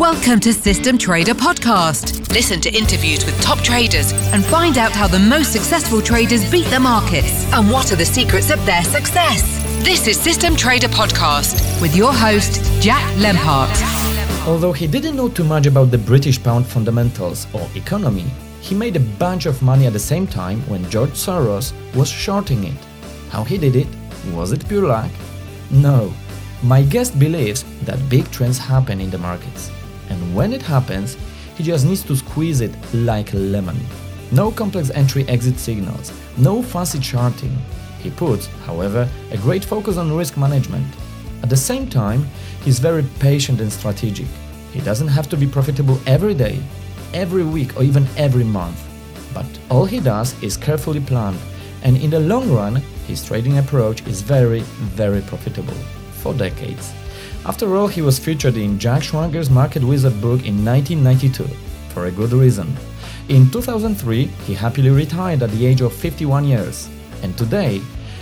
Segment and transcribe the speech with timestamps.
[0.00, 2.32] Welcome to System Trader Podcast.
[2.32, 6.64] Listen to interviews with top traders and find out how the most successful traders beat
[6.68, 9.42] the markets and what are the secrets of their success.
[9.84, 13.68] This is System Trader Podcast with your host, Jack Lempart.
[14.48, 18.24] Although he didn't know too much about the British pound fundamentals or economy,
[18.62, 22.64] he made a bunch of money at the same time when George Soros was shorting
[22.64, 22.86] it.
[23.28, 23.88] How he did it?
[24.32, 25.10] Was it pure luck?
[25.70, 26.10] No.
[26.62, 29.70] My guest believes that big trends happen in the markets.
[30.10, 31.16] And when it happens,
[31.56, 33.78] he just needs to squeeze it like a lemon.
[34.32, 37.56] No complex entry exit signals, no fancy charting.
[38.00, 40.86] He puts, however, a great focus on risk management.
[41.42, 42.26] At the same time,
[42.62, 44.26] he's very patient and strategic.
[44.72, 46.60] He doesn't have to be profitable every day,
[47.12, 48.78] every week, or even every month.
[49.34, 51.38] But all he does is carefully planned,
[51.82, 55.74] and in the long run, his trading approach is very, very profitable
[56.22, 56.92] for decades.
[57.46, 61.44] After all, he was featured in Jack Schwager's Market Wizard book in 1992,
[61.94, 62.76] for a good reason.
[63.28, 66.90] In 2003, he happily retired at the age of 51 years,
[67.22, 67.80] and today,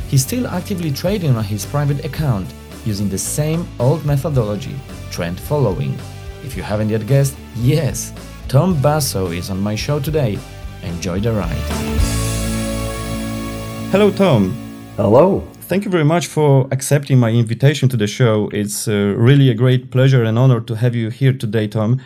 [0.08, 2.46] he's still actively trading on his private account
[2.84, 4.76] using the same old methodology,
[5.10, 5.98] trend following.
[6.44, 8.12] If you haven't yet guessed, yes,
[8.46, 10.38] Tom Basso is on my show today.
[10.82, 11.56] Enjoy the ride.
[13.90, 14.54] Hello, Tom.
[14.96, 15.57] Hello.
[15.68, 18.48] Thank you very much for accepting my invitation to the show.
[18.54, 22.00] It's uh, really a great pleasure and honor to have you here today, Tom.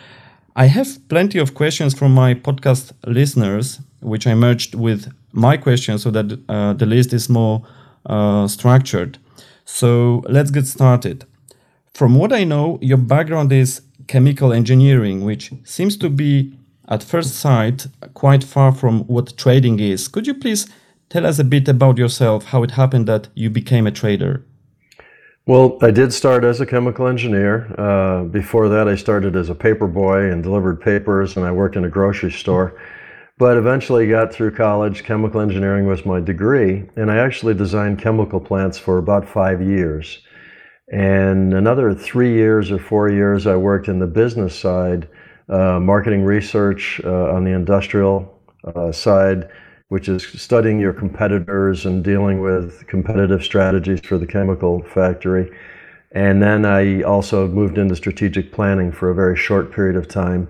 [0.53, 6.03] I have plenty of questions from my podcast listeners, which I merged with my questions
[6.03, 7.65] so that uh, the list is more
[8.05, 9.17] uh, structured.
[9.63, 11.23] So let's get started.
[11.93, 16.53] From what I know, your background is chemical engineering, which seems to be,
[16.89, 20.09] at first sight, quite far from what trading is.
[20.09, 20.67] Could you please
[21.13, 24.43] Tell us a bit about yourself, how it happened that you became a trader.
[25.45, 27.71] Well, I did start as a chemical engineer.
[27.77, 31.75] Uh, before that, I started as a paper boy and delivered papers, and I worked
[31.75, 32.81] in a grocery store.
[33.37, 35.03] But eventually got through college.
[35.03, 40.17] Chemical engineering was my degree, and I actually designed chemical plants for about five years.
[40.91, 45.07] And another three years or four years, I worked in the business side,
[45.47, 49.47] uh, marketing research uh, on the industrial uh, side,
[49.93, 55.55] which is studying your competitors and dealing with competitive strategies for the chemical factory.
[56.13, 60.47] And then I also moved into strategic planning for a very short period of time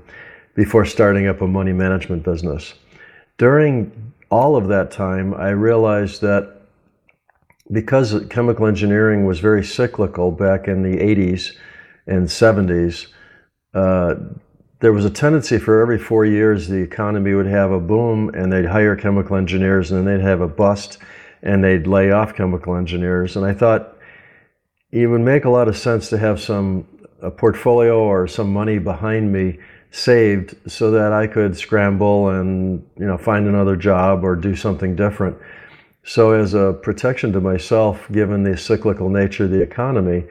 [0.56, 2.76] before starting up a money management business.
[3.38, 6.62] During all of that time, I realized that
[7.70, 11.52] because chemical engineering was very cyclical back in the 80s
[12.08, 13.08] and 70s,
[13.74, 14.16] uh,
[14.84, 18.52] there was a tendency for every four years the economy would have a boom and
[18.52, 20.98] they'd hire chemical engineers and then they'd have a bust
[21.42, 23.38] and they'd lay off chemical engineers.
[23.38, 23.98] And I thought
[24.92, 26.86] it would make a lot of sense to have some
[27.22, 29.58] a portfolio or some money behind me
[29.92, 34.98] saved so that I could scramble and you know find another job or do something
[34.98, 35.38] different.
[36.04, 40.26] So as a protection to myself, given the cyclical nature of the economy,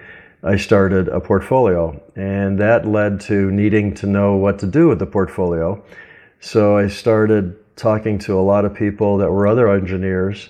[0.44, 4.98] I started a portfolio, and that led to needing to know what to do with
[4.98, 5.80] the portfolio.
[6.40, 10.48] So I started talking to a lot of people that were other engineers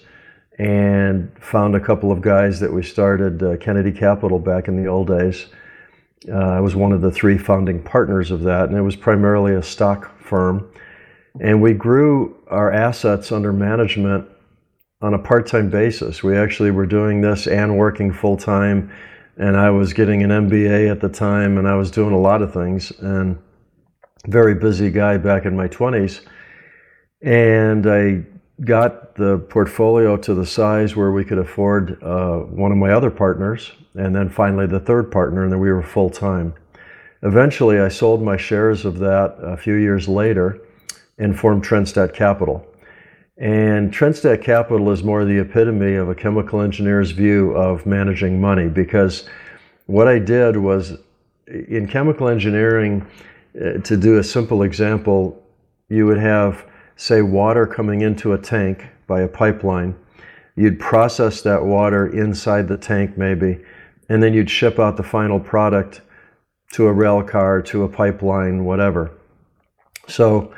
[0.59, 4.89] and found a couple of guys that we started uh, Kennedy Capital back in the
[4.89, 5.49] old days.
[6.27, 9.55] Uh, I was one of the three founding partners of that, and it was primarily
[9.55, 10.73] a stock firm.
[11.41, 14.27] And we grew our assets under management
[15.03, 16.23] on a part time basis.
[16.23, 18.91] We actually were doing this and working full time
[19.43, 22.43] and I was getting an MBA at the time, and I was doing a lot
[22.43, 23.37] of things, and
[24.29, 26.21] very busy guy back in my 20s.
[27.23, 28.23] And I
[28.65, 33.11] got the portfolio to the size where we could afford uh, one of my other
[33.11, 36.55] partners, and then finally the third partner, and then we were full time.
[37.25, 40.61] Eventually, I sold my shares of that a few years later
[41.19, 42.65] and formed Trendstat Capital.
[43.43, 48.69] And Trendstat Capital is more the epitome of a chemical engineer's view of managing money
[48.69, 49.29] because
[49.87, 50.97] what I did was
[51.49, 53.05] in chemical engineering,
[53.61, 55.43] uh, to do a simple example,
[55.89, 56.65] you would have,
[56.95, 59.97] say, water coming into a tank by a pipeline.
[60.55, 63.59] You'd process that water inside the tank, maybe,
[64.09, 66.03] and then you'd ship out the final product
[66.75, 69.19] to a rail car, to a pipeline, whatever.
[70.07, 70.55] So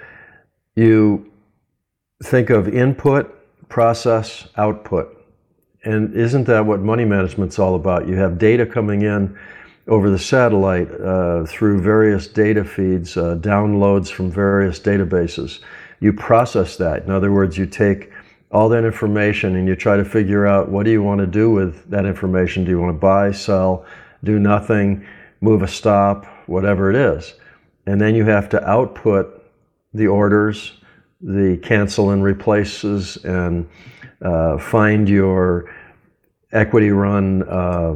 [0.77, 1.31] you
[2.25, 3.31] think of input,
[3.69, 5.23] process, output.
[5.85, 8.09] And isn't that what money management's all about?
[8.09, 9.39] You have data coming in
[9.87, 15.61] over the satellite uh, through various data feeds, uh, downloads from various databases.
[16.01, 17.05] You process that.
[17.05, 18.11] In other words, you take
[18.51, 21.51] all that information and you try to figure out what do you want to do
[21.51, 22.65] with that information.
[22.65, 23.85] Do you want to buy, sell,
[24.23, 25.07] do nothing,
[25.43, 27.35] move a stop, whatever it is.
[27.87, 29.45] and then you have to output
[29.93, 30.81] the orders,
[31.25, 33.69] the cancel and replaces, and
[34.23, 35.75] uh, find your
[36.53, 37.95] equity run uh,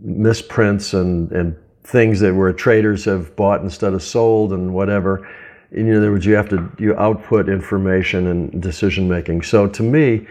[0.00, 5.28] misprints and, and things that where traders have bought instead of sold and whatever.
[5.72, 9.42] In other words, you have to you output information and decision making.
[9.42, 10.26] So to me,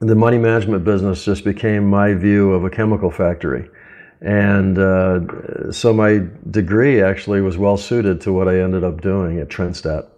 [0.00, 3.68] the money management business just became my view of a chemical factory.
[4.22, 9.38] And uh, so my degree actually was well suited to what I ended up doing
[9.38, 10.09] at Trendstat.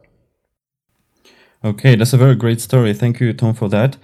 [1.64, 2.92] Okay, that's a very great story.
[2.92, 3.96] Thank you, Tom, for that.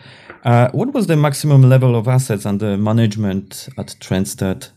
[0.45, 4.71] Uh, what was the maximum level of assets under management at Trendstat?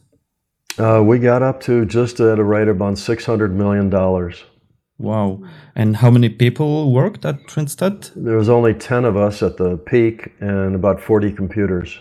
[0.80, 3.90] Uh, we got up to just at a rate of about $600 million.
[4.98, 5.44] Wow.
[5.76, 8.12] And how many people worked at Trendstat?
[8.16, 12.00] There was only 10 of us at the peak and about 40 computers.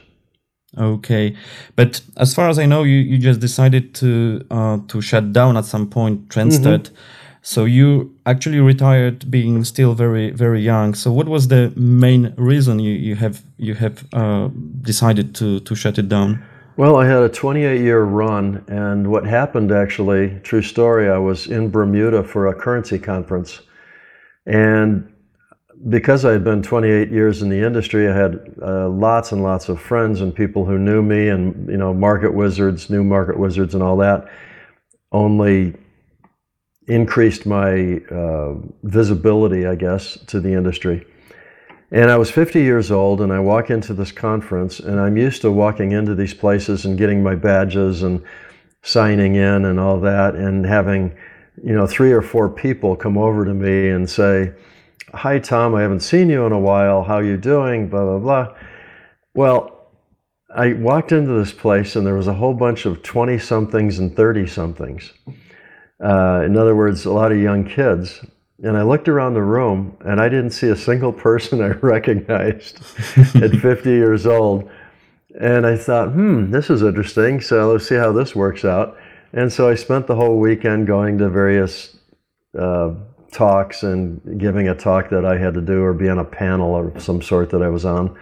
[0.78, 1.36] Okay.
[1.76, 5.56] But as far as I know, you, you just decided to uh, to shut down
[5.56, 6.90] at some point Trendstat.
[6.90, 6.94] Mm-hmm.
[7.42, 10.94] So you actually retired being still very very young.
[10.94, 14.48] So what was the main reason you, you have you have uh,
[14.82, 16.42] decided to to shut it down?
[16.76, 21.46] Well, I had a 28 year run, and what happened actually, true story, I was
[21.46, 23.60] in Bermuda for a currency conference.
[24.46, 25.12] And
[25.88, 29.68] because I had been 28 years in the industry, I had uh, lots and lots
[29.68, 33.74] of friends and people who knew me, and you know, market wizards, new market wizards,
[33.74, 34.26] and all that.
[35.12, 35.74] Only
[36.90, 41.06] increased my uh, visibility, I guess, to the industry.
[41.92, 45.42] And I was 50 years old, and I walk into this conference, and I'm used
[45.42, 48.22] to walking into these places and getting my badges and
[48.82, 51.16] signing in and all that, and having,
[51.62, 54.52] you know, three or four people come over to me and say,
[55.14, 57.02] "Hi, Tom, I haven't seen you in a while.
[57.04, 58.54] How you doing?" Blah blah blah.
[59.34, 59.80] Well,
[60.54, 64.14] I walked into this place, and there was a whole bunch of 20 somethings and
[64.16, 65.12] 30 somethings.
[66.02, 68.20] Uh, in other words, a lot of young kids
[68.62, 72.78] and I looked around the room and I didn't see a single person I recognized
[73.36, 74.70] at 50 years old.
[75.40, 77.40] And I thought, hmm, this is interesting.
[77.40, 78.98] So let's see how this works out.
[79.32, 81.96] And so I spent the whole weekend going to various
[82.58, 82.94] uh,
[83.30, 86.74] talks and giving a talk that I had to do or be on a panel
[86.76, 88.18] of some sort that I was on.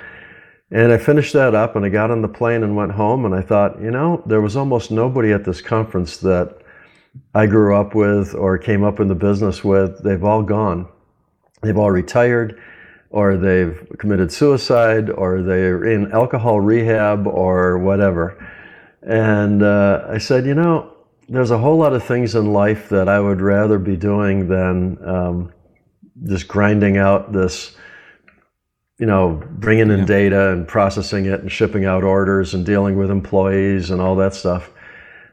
[0.70, 3.24] And I finished that up and I got on the plane and went home.
[3.24, 6.58] And I thought, you know, there was almost nobody at this conference that
[7.38, 10.88] I grew up with or came up in the business with, they've all gone.
[11.62, 12.60] They've all retired,
[13.10, 18.44] or they've committed suicide, or they're in alcohol rehab, or whatever.
[19.02, 20.92] And uh, I said, you know,
[21.28, 24.98] there's a whole lot of things in life that I would rather be doing than
[25.06, 25.52] um,
[26.24, 27.76] just grinding out this,
[28.98, 30.04] you know, bringing in yeah.
[30.06, 34.34] data and processing it and shipping out orders and dealing with employees and all that
[34.34, 34.72] stuff.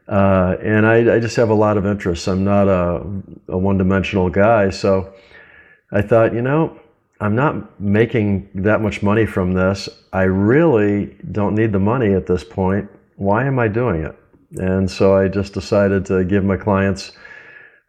[0.08, 2.28] Uh, and I, I, just have a lot of interests.
[2.28, 3.02] I'm not a,
[3.48, 4.70] a one dimensional guy.
[4.70, 5.12] So
[5.92, 6.80] I thought, you know,
[7.20, 9.90] I'm not making that much money from this.
[10.14, 12.88] I really don't need the money at this point.
[13.16, 14.16] Why am I doing it?
[14.58, 17.14] And so I just decided to give my clients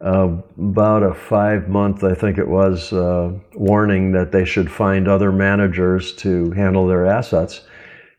[0.01, 5.07] uh, about a five month, I think it was, uh, warning that they should find
[5.07, 7.61] other managers to handle their assets.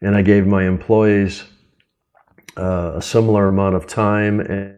[0.03, 1.45] And I gave my employees
[2.59, 4.77] uh, a similar amount of time and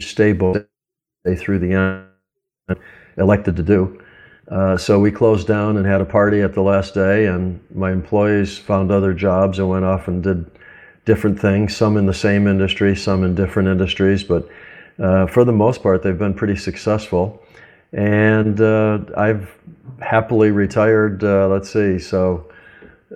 [0.00, 0.56] stable
[1.24, 2.78] they through the end
[3.16, 4.02] elected to do.
[4.48, 7.90] Uh, so we closed down and had a party at the last day, and my
[7.90, 10.48] employees found other jobs and went off and did
[11.04, 11.76] different things.
[11.76, 14.48] Some in the same industry, some in different industries, but
[14.98, 17.42] uh, for the most part, they've been pretty successful.
[17.92, 19.52] And uh, I've
[20.00, 21.24] happily retired.
[21.24, 22.48] Uh, let's see, so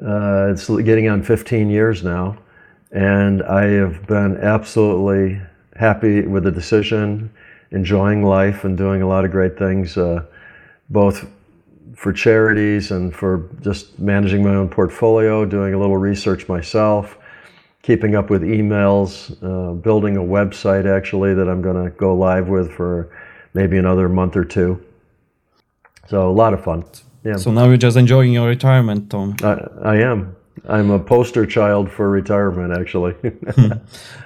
[0.04, 2.38] uh, it's getting on 15 years now
[2.92, 5.40] and I have been absolutely
[5.76, 7.30] happy with the decision,
[7.70, 10.24] enjoying life, and doing a lot of great things, uh,
[10.88, 11.28] both
[11.94, 17.18] for charities and for just managing my own portfolio, doing a little research myself,
[17.82, 22.48] keeping up with emails, uh, building a website actually that I'm going to go live
[22.48, 23.10] with for
[23.54, 24.84] maybe another month or two.
[26.08, 26.84] So a lot of fun.
[27.22, 27.36] Yeah.
[27.36, 29.36] So now you're just enjoying your retirement, Tom.
[29.42, 30.34] I, I am.
[30.68, 33.14] I'm a poster child for retirement, actually.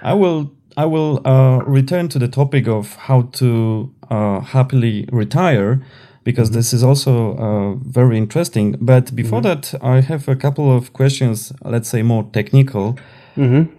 [0.02, 0.52] I will.
[0.76, 5.80] I will uh, return to the topic of how to uh, happily retire
[6.24, 6.56] because mm-hmm.
[6.56, 8.76] this is also uh, very interesting.
[8.80, 9.60] But before mm-hmm.
[9.60, 11.52] that, I have a couple of questions.
[11.62, 12.98] Let's say more technical.
[13.36, 13.72] Mm-hmm.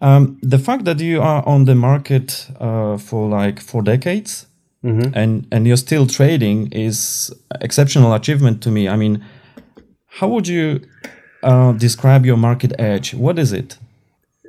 [0.00, 4.46] Um, the fact that you are on the market uh, for like four decades
[4.84, 5.10] mm-hmm.
[5.14, 8.88] and and you're still trading is exceptional achievement to me.
[8.88, 9.24] I mean,
[10.06, 10.80] how would you
[11.44, 13.14] uh, describe your market edge.
[13.14, 13.78] What is it?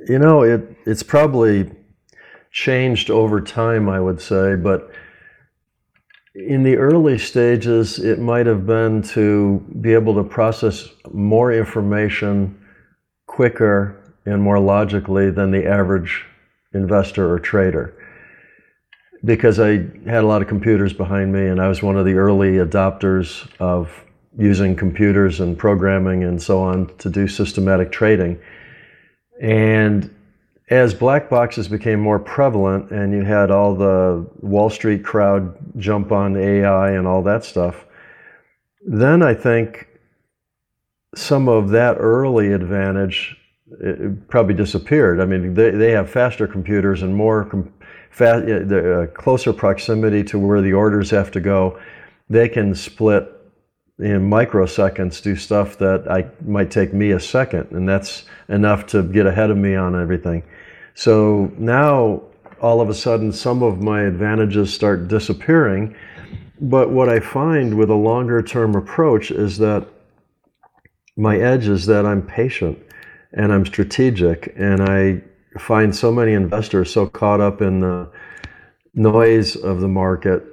[0.08, 1.72] You know, it it's probably
[2.52, 4.90] changed over time, I would say, but
[6.36, 12.60] in the early stages, it might have been to be able to process more information
[13.26, 16.26] quicker and more logically than the average
[16.74, 17.94] investor or trader.
[19.24, 22.16] Because I had a lot of computers behind me, and I was one of the
[22.16, 24.05] early adopters of
[24.38, 28.40] using computers and programming and so on to do systematic trading.
[29.42, 30.14] And
[30.70, 36.12] as black boxes became more prevalent and you had all the Wall Street crowd jump
[36.12, 37.86] on AI and all that stuff,
[38.86, 39.88] then I think
[41.16, 43.38] some of that early advantage
[44.28, 45.20] probably disappeared.
[45.20, 47.74] I mean, they, they have faster computers and more com-
[48.12, 51.80] fa- uh, closer proximity to where the orders have to go.
[52.30, 53.32] They can split
[54.00, 59.04] in microseconds do stuff that I might take me a second, and that's enough to
[59.04, 60.44] get ahead of me on everything.
[60.96, 62.24] So now
[62.62, 65.96] all of a sudden some of my advantages start disappearing.
[66.60, 69.88] But what I find with a longer term approach is that
[71.18, 72.78] my edge is that I'm patient
[73.34, 75.22] and I'm strategic and I
[75.60, 78.10] find so many investors so caught up in the
[78.94, 80.44] noise of the market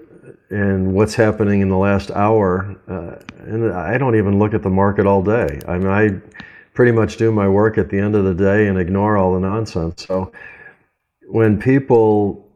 [0.53, 2.77] and what's happening in the last hour.
[2.87, 3.17] Uh,
[3.51, 5.59] and I don't even look at the market all day.
[5.67, 6.21] I mean, I
[6.75, 9.41] pretty much do my work at the end of the day and ignore all the
[9.41, 10.05] nonsense.
[10.07, 10.31] So
[11.27, 12.47] when people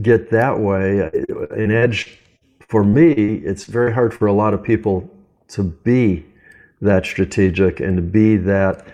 [0.00, 1.10] get that way,
[1.50, 2.18] an edge
[2.68, 5.08] for me, it's very hard for a lot of people
[5.48, 6.24] to be
[6.80, 8.86] that strategic and to be that,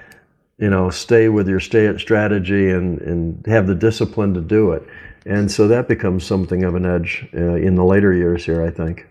[0.59, 4.83] you know, stay with your stay strategy and, and have the discipline to do it.
[5.25, 8.71] And so that becomes something of an edge uh, in the later years here, I
[8.71, 9.07] think.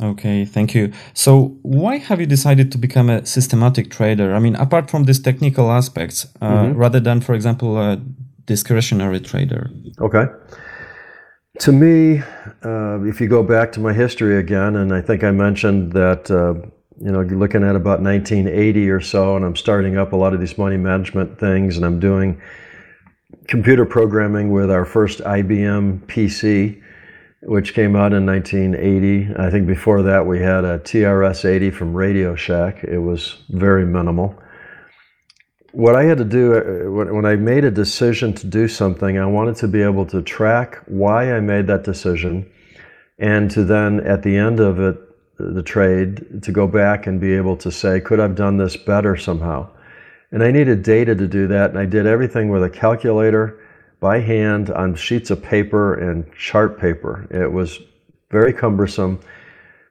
[0.00, 0.92] Okay, thank you.
[1.12, 4.32] So, why have you decided to become a systematic trader?
[4.32, 6.78] I mean, apart from these technical aspects, uh, mm-hmm.
[6.78, 8.00] rather than, for example, a
[8.44, 9.70] discretionary trader?
[10.00, 10.26] Okay.
[11.60, 12.22] To me,
[12.64, 16.30] uh, if you go back to my history again, and I think I mentioned that,
[16.30, 16.54] uh,
[17.00, 20.40] you know, looking at about 1980 or so, and I'm starting up a lot of
[20.40, 22.40] these money management things, and I'm doing
[23.46, 26.82] computer programming with our first IBM PC,
[27.42, 29.34] which came out in 1980.
[29.38, 32.84] I think before that we had a TRS 80 from Radio Shack.
[32.84, 34.36] It was very minimal.
[35.72, 39.26] What I had to do uh, when I made a decision to do something, I
[39.26, 42.50] wanted to be able to track why I made that decision
[43.18, 44.96] and to then, at the end of it,
[45.38, 49.16] the trade, to go back and be able to say, could I've done this better
[49.16, 49.68] somehow?
[50.30, 53.60] And I needed data to do that, and I did everything with a calculator
[54.00, 57.26] by hand on sheets of paper and chart paper.
[57.30, 57.80] It was
[58.30, 59.20] very cumbersome.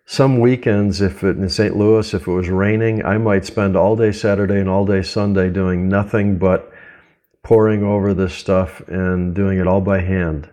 [0.05, 1.75] Some weekends, if it, in St.
[1.75, 5.49] Louis, if it was raining, I might spend all day Saturday and all day Sunday
[5.49, 6.71] doing nothing but
[7.41, 10.49] poring over this stuff and doing it all by hand.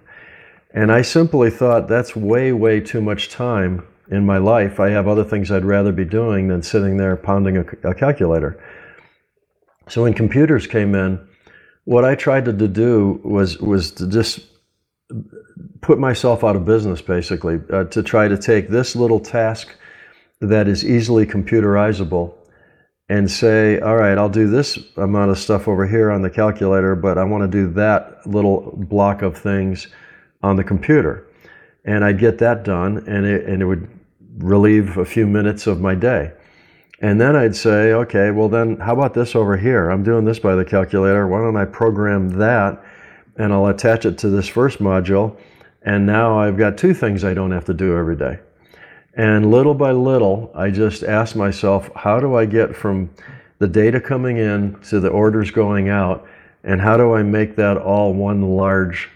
[0.72, 4.80] And I simply thought that's way, way too much time in my life.
[4.80, 8.62] I have other things I'd rather be doing than sitting there pounding a, a calculator.
[9.88, 11.26] So when computers came in,
[11.84, 14.40] what I tried to do was was to just
[15.80, 19.68] put myself out of business, basically, uh, to try to take this little task
[20.40, 22.34] that is easily computerizable
[23.10, 26.96] and say, all right, I'll do this amount of stuff over here on the calculator,
[26.96, 29.88] but I want to do that little block of things
[30.42, 31.26] on the computer.
[31.84, 33.88] And I'd get that done, and it, and it would
[34.38, 36.32] relieve a few minutes of my day.
[37.00, 39.90] And then I'd say, okay, well, then how about this over here?
[39.90, 41.26] I'm doing this by the calculator.
[41.26, 42.82] Why don't I program that
[43.36, 45.36] and I'll attach it to this first module?
[45.82, 48.38] And now I've got two things I don't have to do every day.
[49.16, 53.10] And little by little, I just ask myself, how do I get from
[53.58, 56.26] the data coming in to the orders going out?
[56.64, 59.10] And how do I make that all one large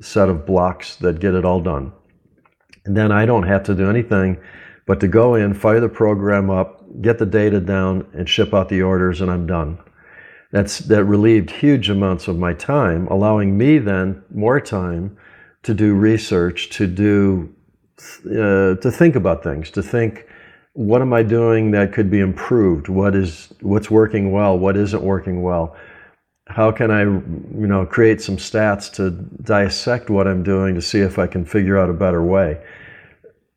[0.00, 1.92] set of blocks that get it all done?
[2.84, 4.38] Then I don't have to do anything
[4.90, 8.68] but to go in, fire the program up, get the data down, and ship out
[8.68, 9.78] the orders, and I'm done.
[10.50, 15.16] That's, that relieved huge amounts of my time, allowing me then more time
[15.62, 17.54] to do research, to do,
[18.26, 20.26] uh, to think about things, to think,
[20.72, 22.88] what am I doing that could be improved?
[22.88, 24.58] What is, what's working well?
[24.58, 25.76] What isn't working well?
[26.50, 29.10] How can I, you know, create some stats to
[29.42, 32.60] dissect what I'm doing to see if I can figure out a better way?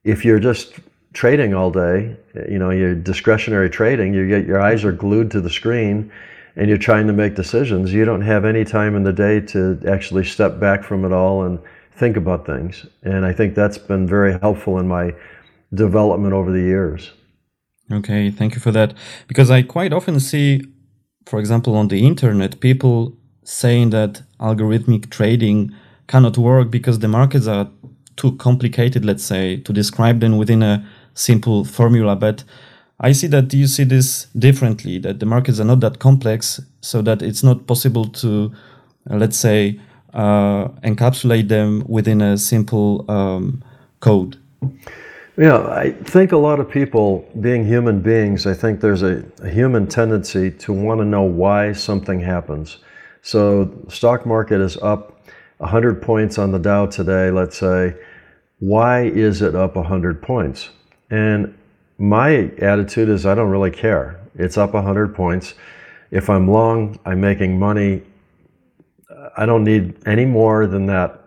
[0.04, 0.76] If you're just
[1.14, 2.16] trading all day,
[2.50, 6.12] you know, you're discretionary trading, you get your eyes are glued to the screen
[6.56, 7.92] and you're trying to make decisions.
[7.92, 11.44] You don't have any time in the day to actually step back from it all
[11.44, 11.60] and
[11.96, 12.86] think about things.
[13.02, 15.16] And I think that's been very helpful in my
[15.74, 17.12] development over the years.
[17.92, 18.94] Okay, thank you for that.
[19.28, 20.62] Because I quite often see,
[21.26, 23.14] for example, on the internet, people
[23.44, 25.74] saying that algorithmic trading
[26.08, 27.70] cannot work because the markets are
[28.16, 32.16] too complicated, let's say, to describe them within a simple formula.
[32.16, 32.44] But
[33.00, 37.02] I see that you see this differently, that the markets are not that complex, so
[37.02, 38.54] that it's not possible to,
[39.10, 39.80] uh, let's say,
[40.14, 43.64] uh, encapsulate them within a simple um,
[44.00, 44.38] code.
[45.36, 49.50] Yeah, I think a lot of people, being human beings, I think there's a, a
[49.50, 52.78] human tendency to want to know why something happens.
[53.24, 55.26] So, stock market is up
[55.58, 57.96] 100 points on the Dow today, let's say.
[58.60, 60.70] Why is it up 100 points?
[61.10, 61.58] And
[61.98, 64.20] my attitude is I don't really care.
[64.36, 65.56] It's up 100 points.
[66.12, 68.04] If I'm long, I'm making money.
[69.36, 71.22] I don't need any more than that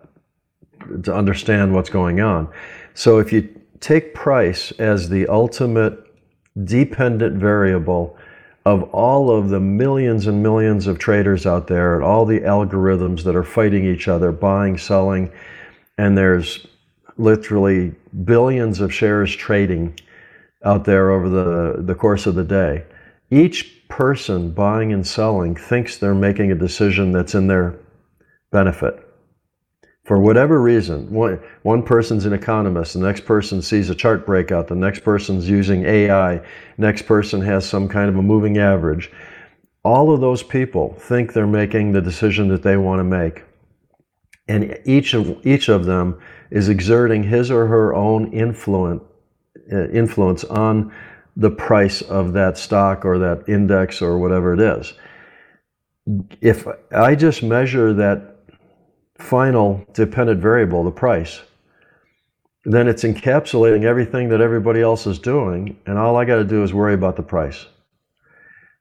[1.02, 2.48] to understand what's going on.
[2.94, 5.98] So if you take price as the ultimate
[6.64, 8.16] dependent variable
[8.64, 13.22] of all of the millions and millions of traders out there and all the algorithms
[13.22, 15.30] that are fighting each other, buying, selling,
[15.98, 16.66] and there's
[17.16, 19.98] literally billions of shares trading
[20.64, 22.84] out there over the, the course of the day.
[23.30, 27.78] Each person buying and selling thinks they're making a decision that's in their
[28.50, 29.05] benefit.
[30.06, 34.68] For whatever reason, one, one person's an economist, the next person sees a chart breakout,
[34.68, 36.40] the next person's using AI,
[36.78, 39.10] next person has some kind of a moving average.
[39.82, 43.42] All of those people think they're making the decision that they want to make.
[44.46, 46.20] And each of, each of them
[46.52, 49.02] is exerting his or her own influence,
[49.72, 50.94] uh, influence on
[51.36, 54.92] the price of that stock or that index or whatever it is.
[56.40, 58.35] If I just measure that
[59.18, 61.40] final dependent variable, the price,
[62.64, 66.64] then it's encapsulating everything that everybody else is doing, and all I got to do
[66.64, 67.66] is worry about the price.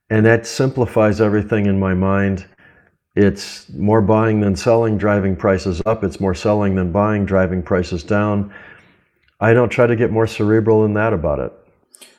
[0.10, 2.46] And that simplifies everything in my mind.
[3.16, 6.04] It's more buying than selling, driving prices up.
[6.04, 8.54] It's more selling than buying, driving prices down.
[9.40, 11.54] I don't try to get more cerebral than that about it.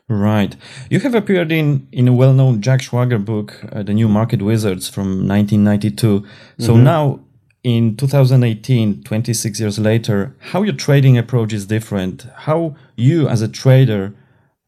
[0.08, 0.54] Right.
[0.88, 4.40] You have appeared in, in a well known Jack Schwager book, uh, The New Market
[4.40, 6.24] Wizards from 1992.
[6.58, 6.84] So mm-hmm.
[6.84, 7.20] now
[7.66, 13.48] in 2018, 26 years later, how your trading approach is different, how you as a
[13.48, 14.14] trader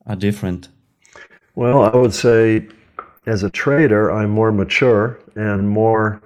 [0.04, 0.68] are different?
[1.54, 2.66] Well, I would say
[3.24, 6.20] as a trader, I'm more mature and more,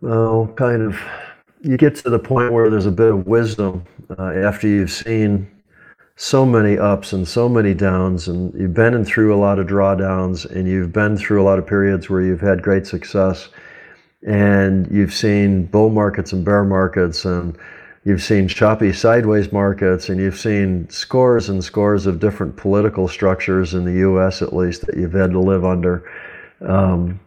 [0.00, 1.00] well, kind of,
[1.60, 3.84] you get to the point where there's a bit of wisdom
[4.18, 5.48] uh, after you've seen
[6.16, 10.50] so many ups and so many downs, and you've been through a lot of drawdowns,
[10.50, 13.50] and you've been through a lot of periods where you've had great success
[14.26, 17.56] and you've seen bull markets and bear markets and
[18.04, 23.74] you've seen choppy sideways markets and you've seen scores and scores of different political structures
[23.74, 26.10] in the US at least that you've had to live under.
[26.60, 27.20] Um,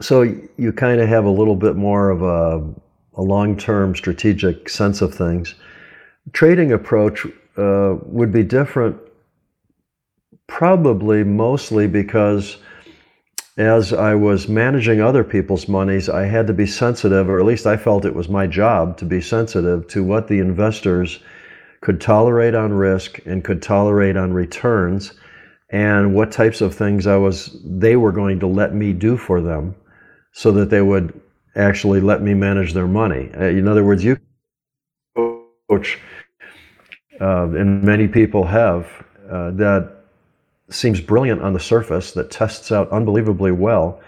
[0.00, 0.22] so
[0.56, 5.12] you kind of have a little bit more of a, a long-term strategic sense of
[5.12, 5.56] things.
[6.32, 8.96] Trading approach uh, would be different
[10.46, 12.58] probably mostly because
[13.58, 17.66] as I was managing other people's monies, I had to be sensitive, or at least
[17.66, 21.18] I felt it was my job to be sensitive to what the investors
[21.80, 25.12] could tolerate on risk and could tolerate on returns,
[25.70, 29.40] and what types of things I was they were going to let me do for
[29.40, 29.74] them,
[30.32, 31.20] so that they would
[31.56, 33.28] actually let me manage their money.
[33.36, 34.18] Uh, in other words, you
[35.68, 35.98] coach,
[37.20, 38.86] uh, and many people have
[39.28, 39.97] uh, that
[40.70, 44.00] seems brilliant on the surface, that tests out unbelievably well.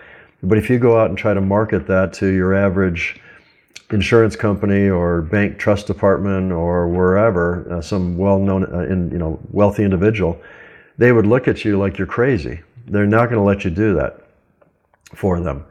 [0.43, 3.21] But if you go out and try to market that to your average
[3.91, 9.39] insurance company or bank trust department or wherever, uh, some well-known, uh, in, you know,
[9.51, 10.41] wealthy individual,
[10.97, 12.61] they would look at you like you're crazy.
[12.87, 14.21] They're not going to let you do that
[15.15, 15.65] for them.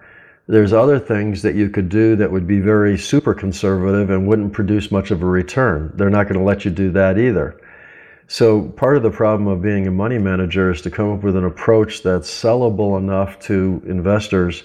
[0.47, 4.51] There's other things that you could do that would be very super conservative and wouldn't
[4.51, 5.91] produce much of a return.
[5.93, 7.61] They're not going to let you do that either.
[8.31, 11.35] So part of the problem of being a money manager is to come up with
[11.35, 14.63] an approach that's sellable enough to investors.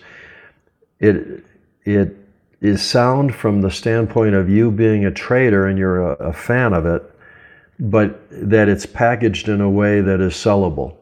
[1.00, 1.42] It
[1.86, 2.14] it
[2.60, 6.74] is sound from the standpoint of you being a trader and you're a, a fan
[6.74, 7.10] of it,
[7.80, 10.96] but that it's packaged in a way that is sellable.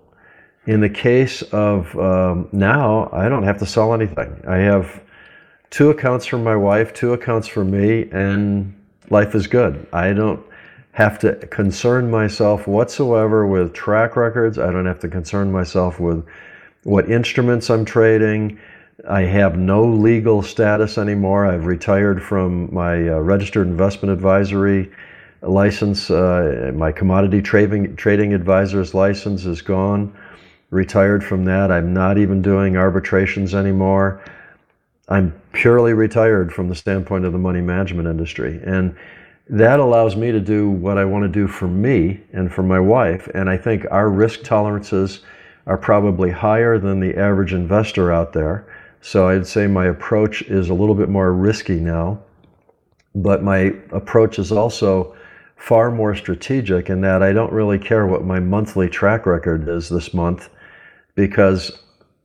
[0.67, 4.41] In the case of um, now, I don't have to sell anything.
[4.47, 5.03] I have
[5.71, 8.73] two accounts for my wife, two accounts for me, and
[9.11, 9.85] life is good.
[9.93, 10.47] I don't
[10.93, 14.59] have to concern myself whatsoever with track records.
[14.59, 16.25] I don't have to concern myself with
[16.85, 18.59] what instruments I'm trading.
[19.09, 21.47] I have no legal status anymore.
[21.47, 24.93] I've retired from my uh, registered investment advisory
[25.41, 26.11] license.
[26.11, 30.15] Uh, my commodity trading trading advisor's license is gone.
[30.71, 31.73] Retired from that.
[31.73, 34.23] I'm not even doing arbitrations anymore.
[35.09, 38.61] I'm purely retired from the standpoint of the money management industry.
[38.65, 38.97] And
[39.49, 42.81] that allows me to do what I want to do for me and for my
[42.81, 43.29] wife.
[43.35, 45.21] And I think our risk tolerances
[45.67, 48.67] are probably higher than the average investor out there.
[49.01, 52.21] So I'd say my approach is a little bit more risky now,
[53.15, 55.17] but my approach is also
[55.57, 59.89] far more strategic in that I don't really care what my monthly track record is
[59.89, 60.49] this month
[61.15, 61.71] because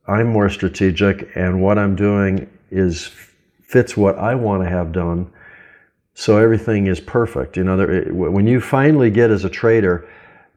[0.06, 3.10] I'm more strategic and what I'm doing is
[3.62, 5.30] fits what I want to have done.
[6.18, 7.56] So everything is perfect.
[7.56, 10.08] You know, there, when you finally get as a trader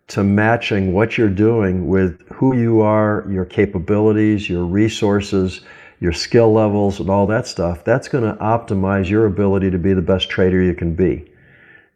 [0.07, 5.61] to matching what you're doing with who you are, your capabilities, your resources,
[5.99, 9.93] your skill levels, and all that stuff, that's going to optimize your ability to be
[9.93, 11.31] the best trader you can be.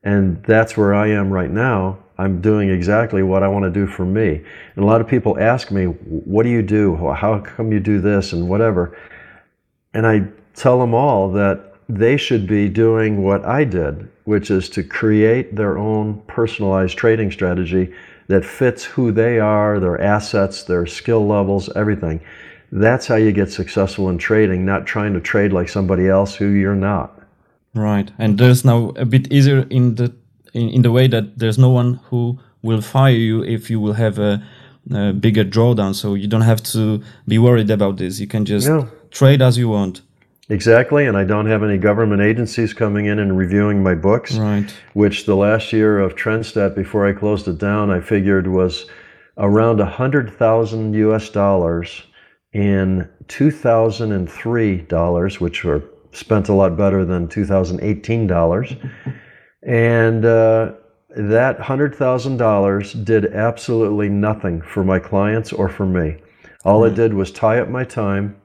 [0.03, 1.97] And that's where I am right now.
[2.19, 4.43] I'm doing exactly what I want to do for me.
[4.75, 6.97] And a lot of people ask me, What do you do?
[6.97, 8.31] How come you do this?
[8.31, 8.95] And whatever.
[9.95, 14.69] And I tell them all that they should be doing what I did, which is
[14.69, 17.93] to create their own personalized trading strategy
[18.27, 22.19] that fits who they are, their assets, their skill levels, everything.
[22.71, 26.49] That's how you get successful in trading, not trying to trade like somebody else who
[26.49, 27.21] you're not.
[27.75, 28.11] Right.
[28.17, 30.13] And there's now a bit easier in the
[30.53, 33.93] in, in the way that there's no one who will fire you if you will
[33.93, 34.41] have a,
[34.91, 35.93] a bigger drawdown.
[35.93, 38.19] So you don't have to be worried about this.
[38.19, 38.89] You can just no.
[39.11, 40.01] trade as you want.
[40.49, 44.37] Exactly, and I don't have any government agencies coming in and reviewing my books.
[44.37, 44.71] Right.
[44.93, 48.85] Which the last year of Trendstat, before I closed it down, I figured was
[49.37, 51.29] around a hundred thousand U.S.
[51.29, 52.03] dollars
[52.53, 58.75] in 2003 dollars, which were spent a lot better than 2018 dollars,
[59.63, 60.73] and uh,
[61.09, 66.17] that hundred thousand dollars did absolutely nothing for my clients or for me.
[66.63, 68.39] All it did was tie up my time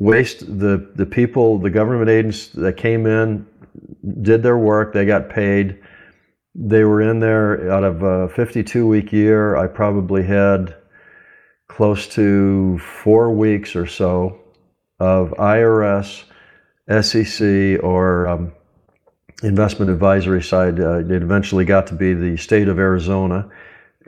[0.00, 3.46] waste the the people, the government agents that came in,
[4.22, 4.92] did their work.
[4.92, 5.78] They got paid.
[6.56, 9.56] They were in there out of a 52 week year.
[9.56, 10.74] I probably had
[11.68, 14.40] close to four weeks or so
[14.98, 16.24] of IRS,
[17.02, 18.52] SEC, or um,
[19.44, 20.80] investment advisory side.
[20.80, 23.48] Uh, it eventually got to be the state of Arizona,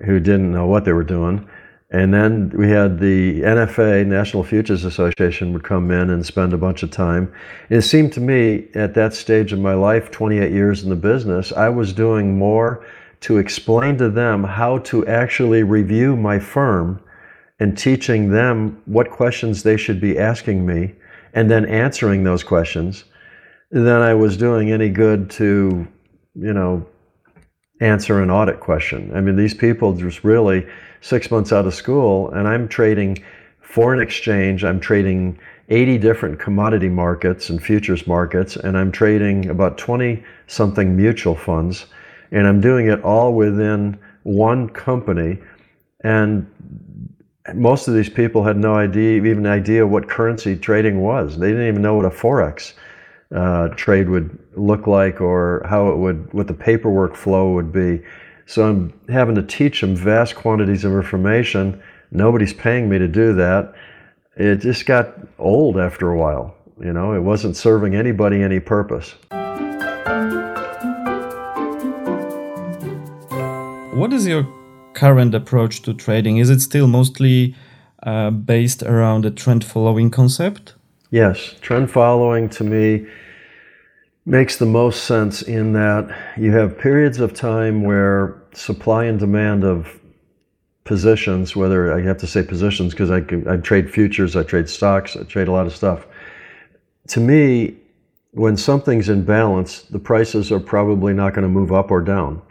[0.04, 1.48] who didn't know what they were doing.
[1.92, 6.58] And then we had the NFA, National Futures Association, would come in and spend a
[6.58, 7.30] bunch of time.
[7.68, 10.96] And it seemed to me at that stage of my life, 28 years in the
[10.96, 12.86] business, I was doing more
[13.20, 16.98] to explain to them how to actually review my firm
[17.60, 20.94] and teaching them what questions they should be asking me
[21.34, 23.04] and then answering those questions
[23.70, 25.86] than I was doing any good to,
[26.34, 26.86] you know,
[27.82, 29.14] answer an audit question.
[29.14, 30.66] I mean, these people just really
[31.02, 33.22] six months out of school and I'm trading
[33.60, 35.38] foreign exchange, I'm trading
[35.68, 41.86] 80 different commodity markets and futures markets, and I'm trading about 20 something mutual funds,
[42.30, 45.38] and I'm doing it all within one company.
[46.04, 46.46] And
[47.54, 51.38] most of these people had no idea, even idea what currency trading was.
[51.38, 52.74] They didn't even know what a forex
[53.34, 58.02] uh, trade would look like or how it would, what the paperwork flow would be.
[58.46, 61.82] So I'm having to teach them vast quantities of information.
[62.10, 63.74] Nobody's paying me to do that.
[64.36, 66.54] It just got old after a while.
[66.80, 69.14] You know, it wasn't serving anybody any purpose.
[73.94, 74.48] What is your
[74.94, 76.38] current approach to trading?
[76.38, 77.54] Is it still mostly
[78.02, 80.74] uh, based around a trend following concept?
[81.10, 83.06] Yes, trend following to me
[84.24, 89.64] makes the most sense in that you have periods of time where supply and demand
[89.64, 90.00] of
[90.84, 95.16] positions, whether I have to say positions because I, I trade futures, I trade stocks,
[95.16, 96.06] I trade a lot of stuff.
[97.08, 97.76] To me,
[98.32, 102.42] when something's in balance, the prices are probably not going to move up or down.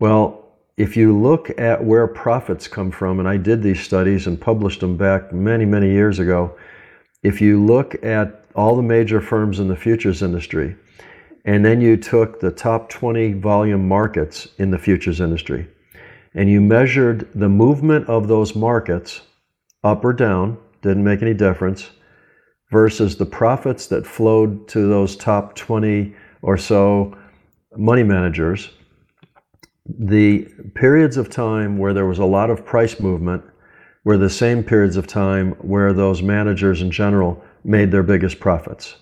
[0.00, 0.44] Well,
[0.76, 4.80] if you look at where profits come from, and I did these studies and published
[4.80, 6.56] them back many, many years ago,
[7.24, 10.76] if you look at all the major firms in the futures industry,
[11.46, 15.66] and then you took the top 20 volume markets in the futures industry,
[16.34, 19.22] and you measured the movement of those markets
[19.82, 21.90] up or down, didn't make any difference,
[22.70, 27.16] versus the profits that flowed to those top 20 or so
[27.76, 28.70] money managers.
[29.86, 33.44] The periods of time where there was a lot of price movement
[34.04, 38.96] were the same periods of time where those managers in general made their biggest profits.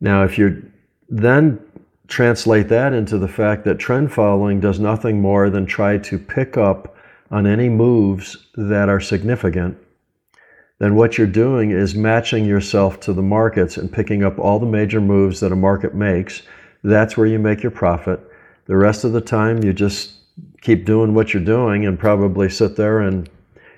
[0.00, 0.70] Now, if you
[1.08, 1.60] then
[2.08, 6.56] translate that into the fact that trend following does nothing more than try to pick
[6.56, 6.96] up
[7.30, 9.76] on any moves that are significant,
[10.78, 14.66] then what you're doing is matching yourself to the markets and picking up all the
[14.66, 16.42] major moves that a market makes,
[16.82, 18.18] That's where you make your profit.
[18.64, 20.14] The rest of the time, you just
[20.62, 23.28] keep doing what you're doing and probably sit there and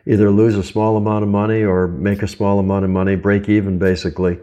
[0.07, 3.49] either lose a small amount of money or make a small amount of money, break
[3.49, 4.38] even basically.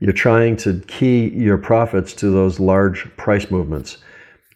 [0.00, 3.98] You're trying to key your profits to those large price movements.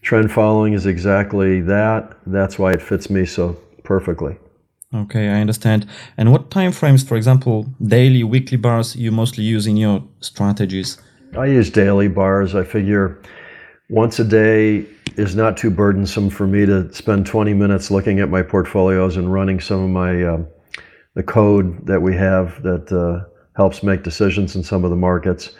[0.02, 2.16] Trend following is exactly that.
[2.26, 4.36] That's why it fits me so perfectly.
[4.92, 5.86] Okay, I understand.
[6.16, 10.98] And what time frames, for example, daily, weekly bars, you mostly use in your strategies?
[11.38, 12.54] I use daily bars.
[12.54, 13.20] I figure
[13.90, 18.30] once a day is not too burdensome for me to spend 20 minutes looking at
[18.30, 20.44] my portfolios and running some of my uh,
[21.14, 25.50] the code that we have that uh, helps make decisions in some of the markets.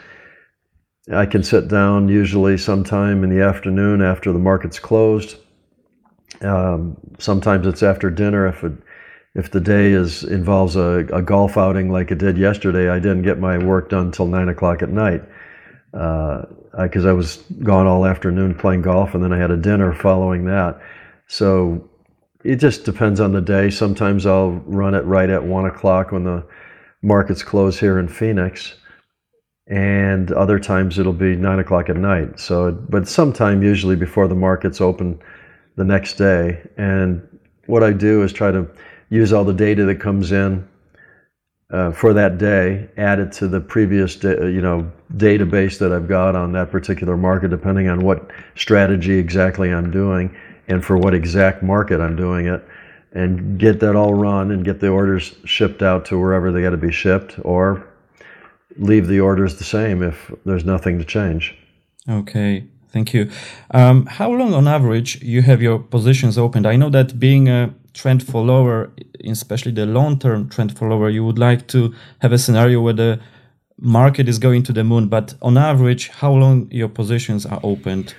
[1.13, 5.35] I can sit down usually sometime in the afternoon after the market's closed.
[6.41, 8.73] Um, sometimes it's after dinner if it
[9.33, 13.21] if the day is involves a, a, golf outing like it did yesterday, I didn't
[13.21, 15.21] get my work done until nine o'clock at night
[15.93, 16.43] uh,
[16.77, 19.93] Uh, I, I, was gone all afternoon playing golf, and then I had a dinner
[19.93, 20.79] following that.
[21.27, 21.89] So
[22.43, 23.69] it just depends on the day.
[23.69, 26.45] Sometimes I'll run it right at one o'clock when the
[27.01, 28.75] markets close here in Phoenix,
[29.67, 32.39] and other times it'll be nine o'clock at night.
[32.39, 35.19] So, but sometime usually before the markets open
[35.75, 37.21] the next day, and
[37.65, 38.67] what I do is try to
[39.09, 40.67] use all the data that comes in
[41.71, 46.07] uh, for that day, add it to the previous, da- you know, database that I've
[46.07, 50.35] got on that particular market, depending on what strategy exactly I'm doing
[50.67, 52.63] and for what exact market I'm doing it,
[53.13, 56.69] and get that all run and get the orders shipped out to wherever they got
[56.71, 57.87] to be shipped, or
[58.77, 61.57] leave the orders the same if there's nothing to change.
[62.09, 62.65] Okay.
[62.91, 63.29] Thank you.
[63.71, 66.65] Um, how long, on average, you have your positions opened?
[66.65, 68.91] I know that being a trend follower,
[69.25, 73.19] especially the long-term trend follower, you would like to have a scenario where the
[73.79, 75.07] market is going to the moon.
[75.07, 78.13] But on average, how long your positions are opened?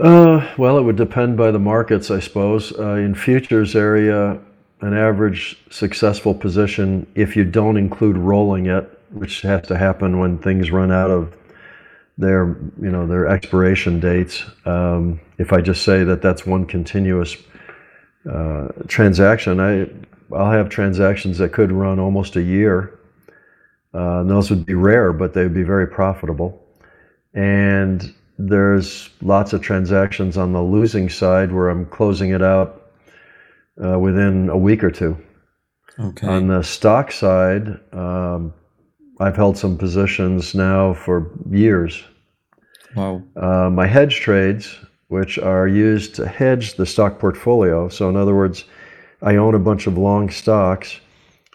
[0.00, 2.72] Uh, well, it would depend by the markets, I suppose.
[2.78, 4.38] Uh, in futures area,
[4.80, 10.38] an average successful position, if you don't include rolling it, which has to happen when
[10.38, 11.34] things run out of
[12.16, 14.44] their, you know, their expiration dates.
[14.64, 17.36] Um, if I just say that that's one continuous
[18.30, 19.88] uh, transaction, I
[20.34, 22.98] I'll have transactions that could run almost a year.
[23.94, 26.62] Uh, those would be rare, but they would be very profitable.
[27.34, 32.90] And there's lots of transactions on the losing side where I'm closing it out
[33.82, 35.16] uh, within a week or two.
[35.98, 36.26] Okay.
[36.26, 38.52] On the stock side, um,
[39.18, 42.04] I've held some positions now for years.
[42.94, 43.22] Wow.
[43.36, 47.88] Uh, my hedge trades, which are used to hedge the stock portfolio.
[47.88, 48.64] So, in other words,
[49.22, 51.00] I own a bunch of long stocks,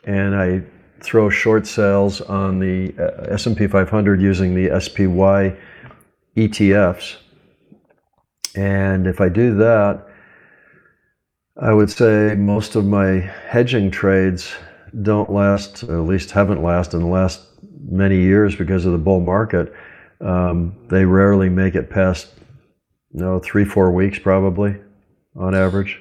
[0.04, 0.64] and I
[1.02, 5.56] throw short sales on the uh, S&P 500 using the SPY
[6.36, 7.18] ETFs.
[8.56, 10.08] And if I do that,
[11.62, 14.52] I would say most of my hedging trades
[15.02, 17.42] don't last, at least haven't lasted in the last
[17.90, 19.74] many years because of the bull market.
[20.22, 22.28] Um, they rarely make it past
[23.14, 24.76] no, three, four weeks probably
[25.36, 26.00] on average.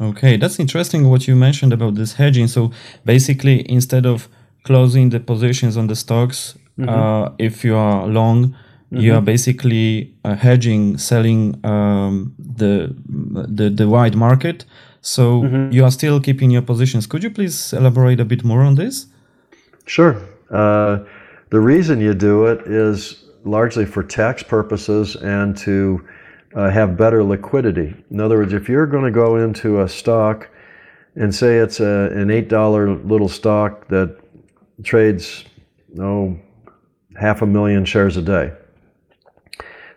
[0.00, 2.48] Okay, that's interesting what you mentioned about this hedging.
[2.48, 2.72] So
[3.04, 4.28] basically, instead of
[4.64, 6.88] closing the positions on the stocks, mm-hmm.
[6.88, 8.96] uh, if you are long, mm-hmm.
[8.96, 14.64] you are basically uh, hedging, selling um, the, the the wide market.
[15.00, 15.70] So mm-hmm.
[15.70, 17.06] you are still keeping your positions.
[17.06, 19.06] Could you please elaborate a bit more on this?
[19.86, 20.16] Sure.
[20.50, 21.04] Uh,
[21.50, 26.06] the reason you do it is largely for tax purposes and to
[26.54, 27.94] uh, have better liquidity.
[28.10, 30.48] In other words, if you're going to go into a stock
[31.16, 34.18] and say it's a, an $8 little stock that
[34.82, 35.44] trades,
[36.00, 36.38] oh,
[37.16, 38.52] half a million shares a day.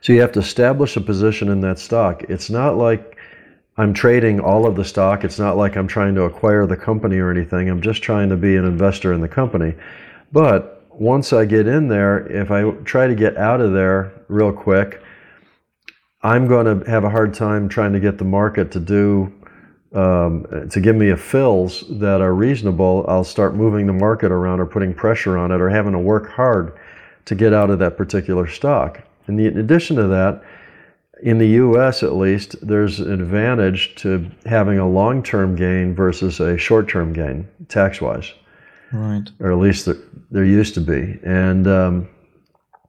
[0.02, 2.24] So you have to establish a position in that stock.
[2.24, 3.18] It's not like
[3.78, 5.24] I'm trading all of the stock.
[5.24, 7.70] It's not like I'm trying to acquire the company or anything.
[7.70, 9.74] I'm just trying to be an investor in the company.
[10.32, 14.52] But once I get in there, if I try to get out of there real
[14.52, 15.02] quick,
[16.24, 19.34] I'm going to have a hard time trying to get the market to do
[19.94, 23.06] um, to give me a fills that are reasonable.
[23.08, 26.30] I'll start moving the market around or putting pressure on it or having to work
[26.30, 26.78] hard
[27.26, 29.02] to get out of that particular stock.
[29.28, 30.44] And in addition to that,
[31.24, 32.04] in the U.S.
[32.04, 38.34] at least, there's an advantage to having a long-term gain versus a short-term gain, tax-wise.
[38.92, 39.30] Right.
[39.40, 39.98] Or at least there,
[40.32, 42.10] there used to be, and um,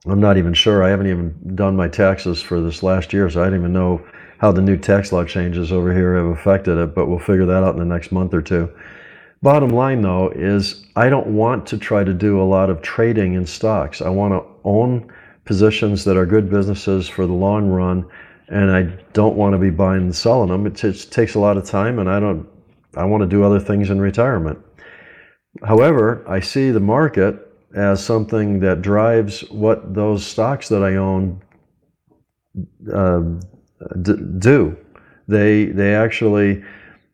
[0.05, 0.83] I'm not even sure.
[0.83, 4.01] I haven't even done my taxes for this last year, so I don't even know
[4.39, 7.63] how the new tax law changes over here have affected it, but we'll figure that
[7.63, 8.69] out in the next month or two.
[9.41, 13.33] Bottom line, though, is I don't want to try to do a lot of trading
[13.33, 14.01] in stocks.
[14.01, 15.11] I want to own
[15.45, 18.05] positions that are good businesses for the long run,
[18.47, 18.83] and I
[19.13, 20.65] don't want to be buying and selling them.
[20.65, 22.47] It just takes a lot of time, and I don't.
[22.95, 24.57] I want to do other things in retirement.
[25.63, 27.35] However, I see the market
[27.75, 31.41] as something that drives what those stocks that I own
[32.91, 33.21] uh,
[34.01, 34.77] d- do.
[35.27, 36.63] They they actually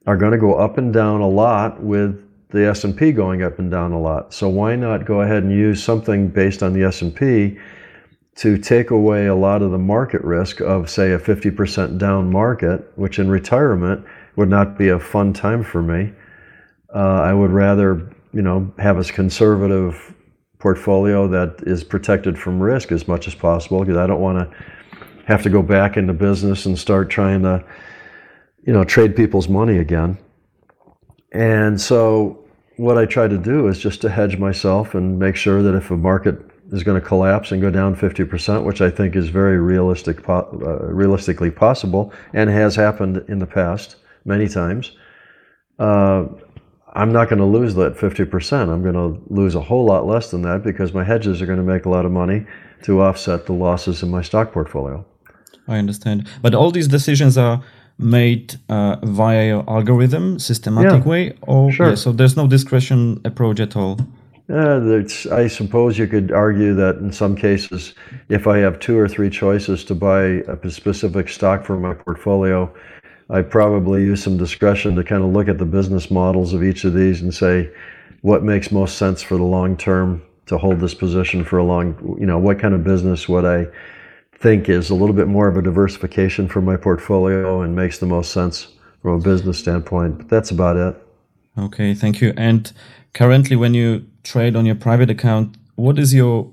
[0.07, 3.69] are going to go up and down a lot with the S&P going up and
[3.71, 4.33] down a lot.
[4.33, 7.57] So why not go ahead and use something based on the S&P
[8.35, 12.91] to take away a lot of the market risk of say a 50% down market,
[12.95, 16.13] which in retirement would not be a fun time for me.
[16.93, 20.13] Uh, I would rather, you know, have a conservative
[20.59, 24.65] portfolio that is protected from risk as much as possible because I don't want to
[25.25, 27.63] have to go back into business and start trying to,
[28.67, 30.17] you know, trade people's money again.
[31.31, 32.45] And so
[32.75, 35.89] what I try to do is just to hedge myself and make sure that if
[35.91, 36.35] a market
[36.73, 40.43] is going to collapse and go down 50%, which I think is very realistic, uh,
[40.81, 43.95] realistically possible and has happened in the past
[44.25, 44.91] many times,
[45.79, 46.25] uh,
[46.95, 48.69] I'm not going to lose that 50%.
[48.73, 51.57] I'm going to lose a whole lot less than that because my hedges are going
[51.57, 52.45] to make a lot of money
[52.83, 55.05] to offset the losses in my stock portfolio.
[55.67, 56.27] I understand.
[56.41, 57.61] But all these decisions are
[57.97, 61.89] made uh, via your algorithm, systematic Yeah, way, or sure.
[61.89, 63.99] yeah, so there's no discretion approach at all.
[64.47, 67.95] Uh, I suppose you could argue that in some cases,
[68.29, 72.71] if I have two or three choices to buy a specific stock for my portfolio,
[73.29, 76.83] I probably use some discretion to kind of look at the business models of each
[76.83, 77.71] of these and say
[78.21, 82.17] what makes most sense for the long term to hold this position for a long,
[82.19, 83.67] you know, what kind of business would I
[84.37, 88.05] think is a little bit more of a diversification for my portfolio and makes the
[88.05, 88.67] most sense
[89.01, 90.19] from a business standpoint.
[90.19, 90.95] But that's about it.
[91.57, 92.33] Okay, thank you.
[92.37, 92.71] And
[93.13, 96.51] currently, when you trade on your private account, what is your,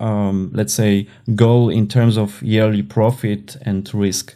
[0.00, 4.34] um, let's say, goal in terms of yearly profit and risk?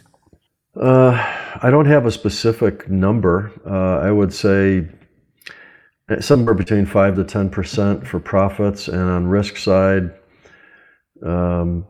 [0.75, 1.11] Uh,
[1.61, 3.51] I don't have a specific number.
[3.65, 4.87] Uh, I would say
[6.19, 10.11] somewhere between five to ten percent for profits, and on risk side,
[11.23, 11.85] um,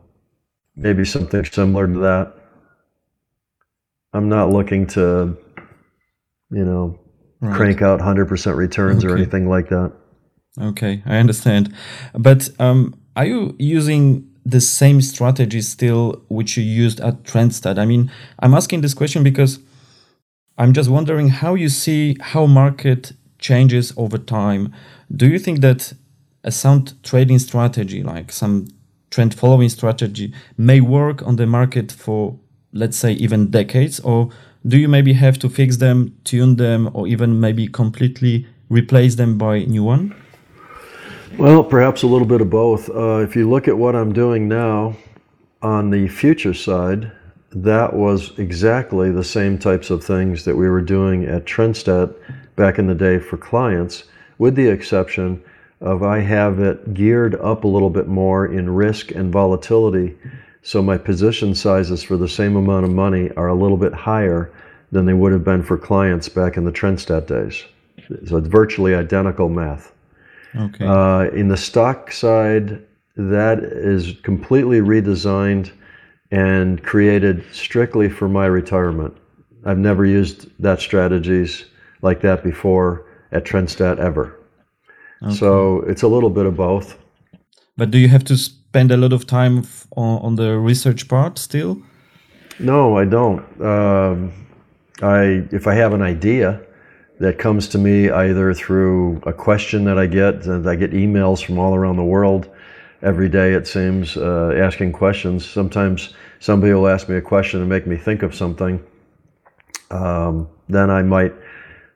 [0.76, 2.34] maybe something similar to that.
[4.12, 5.36] I'm not looking to,
[6.50, 7.00] you know,
[7.40, 7.56] Right.
[7.56, 9.92] crank out hundred percent returns or anything like that.
[10.58, 11.74] Okay, I understand.
[12.14, 17.78] But um, are you using the same strategy still which you used at Trendstat?
[17.78, 19.58] I mean, I'm asking this question because
[20.58, 24.72] I'm just wondering how you see how market changes over time.
[25.14, 25.94] Do you think that
[26.44, 28.68] a sound trading strategy, like some
[29.10, 32.38] trend following strategy, may work on the market for,
[32.72, 33.98] let's say, even decades?
[34.00, 34.30] Or
[34.66, 39.38] do you maybe have to fix them, tune them, or even maybe completely replace them
[39.38, 40.14] by new one?
[41.38, 42.88] Well, perhaps a little bit of both.
[42.88, 44.96] Uh, if you look at what I'm doing now
[45.62, 47.10] on the future side,
[47.50, 52.14] that was exactly the same types of things that we were doing at Trendstat
[52.54, 54.04] back in the day for clients,
[54.38, 55.42] with the exception
[55.80, 60.16] of I have it geared up a little bit more in risk and volatility.
[60.62, 64.52] So my position sizes for the same amount of money are a little bit higher
[64.92, 67.64] than they would have been for clients back in the Trendstat days.
[68.26, 69.93] So it's virtually identical math.
[70.56, 70.86] Okay.
[70.86, 72.82] Uh, in the stock side,
[73.16, 75.72] that is completely redesigned
[76.30, 79.16] and created strictly for my retirement.
[79.64, 81.64] I've never used that strategies
[82.02, 84.38] like that before at Trendstat ever.
[85.30, 86.98] So it's a little bit of both.
[87.78, 91.08] But do you have to spend a lot of time f- on, on the research
[91.08, 91.82] part still?
[92.58, 93.42] No, I don't.
[93.62, 94.32] Um,
[95.02, 96.60] I if I have an idea
[97.20, 101.44] that comes to me either through a question that I get, and I get emails
[101.44, 102.48] from all around the world
[103.02, 103.52] every day.
[103.52, 105.48] It seems uh, asking questions.
[105.48, 108.82] Sometimes somebody will ask me a question and make me think of something.
[109.90, 111.32] Um, then I might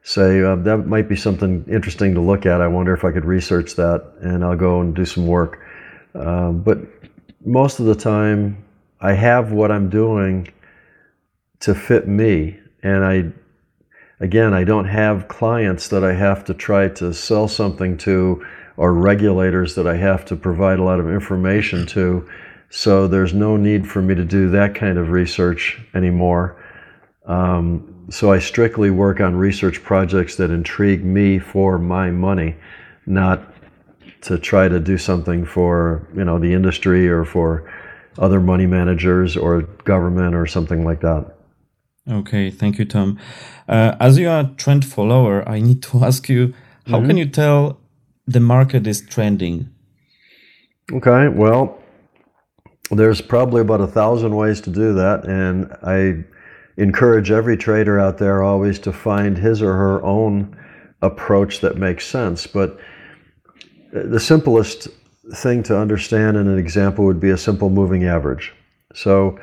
[0.03, 2.61] say uh, that might be something interesting to look at.
[2.61, 5.61] I wonder if I could research that, and I'll go and do some work.
[6.15, 6.79] Um, but
[7.45, 8.65] most of the time,
[9.01, 10.49] I have what I'm doing
[11.61, 13.33] to fit me, and I
[14.21, 18.45] again, I don't have clients that I have to try to sell something to
[18.77, 22.29] or regulators that I have to provide a lot of information to.
[22.71, 26.63] So there's no need for me to do that kind of research anymore.
[27.27, 32.57] Um, so I strictly work on research projects that intrigue me for my money,
[33.07, 33.53] not
[34.23, 37.71] to try to do something for you know the industry or for
[38.19, 41.38] other money managers or government or something like that.
[42.09, 43.19] Okay, thank you, Tom.
[43.69, 46.55] Uh, as you are a trend follower, I need to ask you
[46.87, 47.79] how can you tell
[48.27, 49.69] the market is trending?
[50.91, 51.79] Okay, well,
[52.91, 56.25] there's probably about a thousand ways to do that, and I
[56.79, 60.57] encourage every trader out there always to find his or her own
[61.03, 62.47] approach that makes sense.
[62.47, 62.79] But
[63.93, 64.89] the simplest
[65.35, 68.55] thing to understand in an example would be a simple moving average.
[68.95, 69.39] So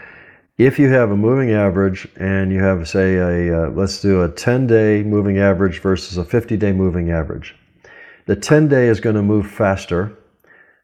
[0.58, 4.30] if you have a moving average and you have, say, a uh, let's do a
[4.30, 7.56] 10 day moving average versus a 50 day moving average,
[8.26, 10.18] the 10 day is going to move faster,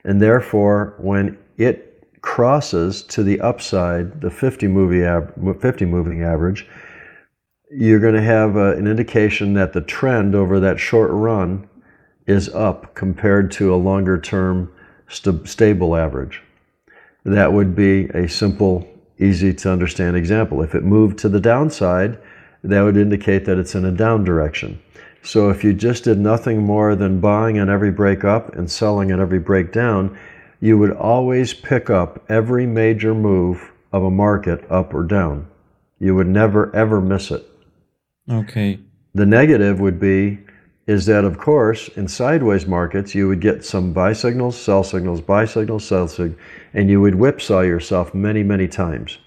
[0.03, 6.67] and therefore, when it crosses to the upside, the 50 movie av- 50 moving average,
[7.71, 11.67] you're going to have uh, an indication that the trend over that short run
[12.27, 14.71] is up compared to a longer term
[15.07, 16.43] st- stable average.
[17.23, 18.87] That would be a simple,
[19.21, 20.61] easy to understand example.
[20.61, 22.17] If it moved to the downside,
[22.63, 24.81] that would indicate that it's in a down direction.
[25.23, 29.11] So if you just did nothing more than buying on every break up and selling
[29.11, 30.17] at every break down,
[30.59, 35.47] you would always pick up every major move of a market up or down.
[35.99, 37.45] You would never ever miss it.
[38.29, 38.79] Okay.
[39.13, 40.39] The negative would be
[40.87, 45.21] is that of course in sideways markets you would get some buy signals, sell signals,
[45.21, 46.39] buy signals, sell signals,
[46.73, 49.17] and you would whipsaw yourself many, many times.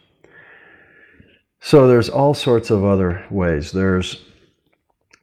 [1.60, 3.72] So there's all sorts of other ways.
[3.72, 4.22] There's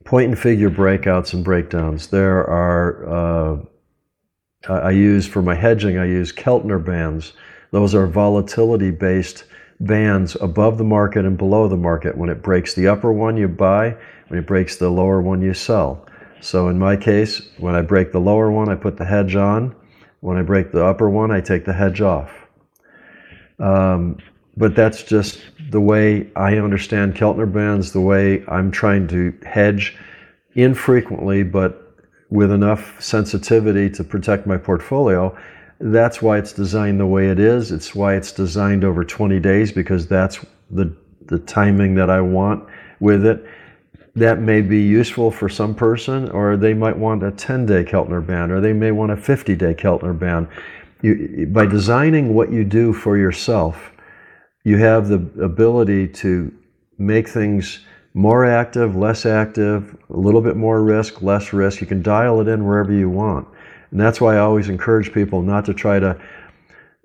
[0.06, 2.08] point and figure breakouts and breakdowns.
[2.08, 3.66] There are uh,
[4.70, 7.34] I use for my hedging, I use Keltner bands.
[7.72, 9.46] Those are volatility based
[9.80, 12.16] bands above the market and below the market.
[12.16, 13.96] When it breaks the upper one, you buy.
[14.28, 16.06] When it breaks the lower one, you sell.
[16.42, 19.76] So in my case, when I break the lower one, I put the hedge on.
[20.20, 22.32] When I break the upper one, I take the hedge off.
[23.60, 24.18] Um,
[24.58, 25.40] but that's just
[25.70, 29.96] the way I understand Keltner bands, the way I'm trying to hedge
[30.56, 31.96] infrequently, but
[32.30, 35.38] with enough sensitivity to protect my portfolio.
[35.80, 37.72] That's why it's designed the way it is.
[37.72, 40.96] It's why it's designed over 20 days because that's the
[41.28, 42.68] the timing that I want
[43.00, 43.46] with it.
[44.16, 48.26] That may be useful for some person, or they might want a 10 day Keltner
[48.26, 50.48] band, or they may want a 50 day Keltner band.
[51.02, 53.92] You, by designing what you do for yourself,
[54.64, 56.54] you have the ability to
[56.98, 57.80] make things
[58.14, 61.82] more active, less active, a little bit more risk, less risk.
[61.82, 63.48] You can dial it in wherever you want.
[63.92, 66.20] And that's why I always encourage people not to try to.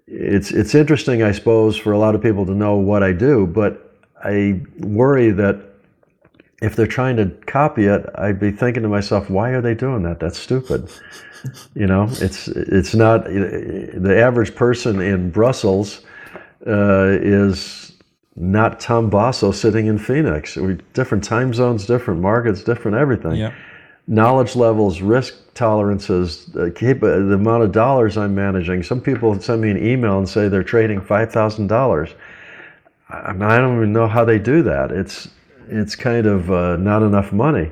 [0.07, 3.47] It's, it's interesting, I suppose, for a lot of people to know what I do,
[3.47, 5.66] but I worry that
[6.63, 10.03] if they're trying to copy it, I'd be thinking to myself, why are they doing
[10.05, 10.21] that?
[10.21, 10.89] That's stupid.
[11.75, 16.01] you know, it's, it's not, the average person in Brussels
[16.67, 17.93] uh, is
[18.37, 20.57] not Tom Basso sitting in Phoenix.
[20.57, 23.37] We different time zones, different markets, different everything.
[23.37, 23.55] Yeah.
[24.07, 28.83] Knowledge levels, risk tolerances, uh, keep, uh, the amount of dollars I'm managing.
[28.83, 32.11] Some people send me an email and say they're trading five thousand dollars.
[33.09, 34.91] I, I don't even know how they do that.
[34.93, 35.29] It's
[35.69, 37.71] it's kind of uh, not enough money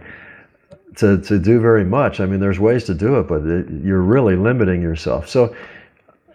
[0.96, 2.20] to, to do very much.
[2.20, 5.28] I mean, there's ways to do it, but it, you're really limiting yourself.
[5.28, 5.54] So,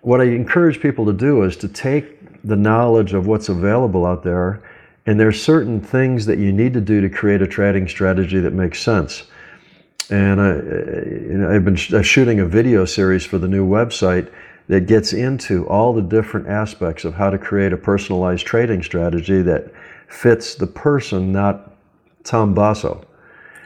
[0.01, 4.23] what I encourage people to do is to take the knowledge of what's available out
[4.23, 4.63] there.
[5.05, 8.53] And there's certain things that you need to do to create a trading strategy that
[8.53, 9.23] makes sense.
[10.09, 13.67] And I, you know, I've been sh- uh, shooting a video series for the new
[13.67, 14.31] website
[14.67, 19.41] that gets into all the different aspects of how to create a personalized trading strategy
[19.41, 19.71] that
[20.09, 21.71] fits the person, not
[22.23, 23.05] Tom Basso.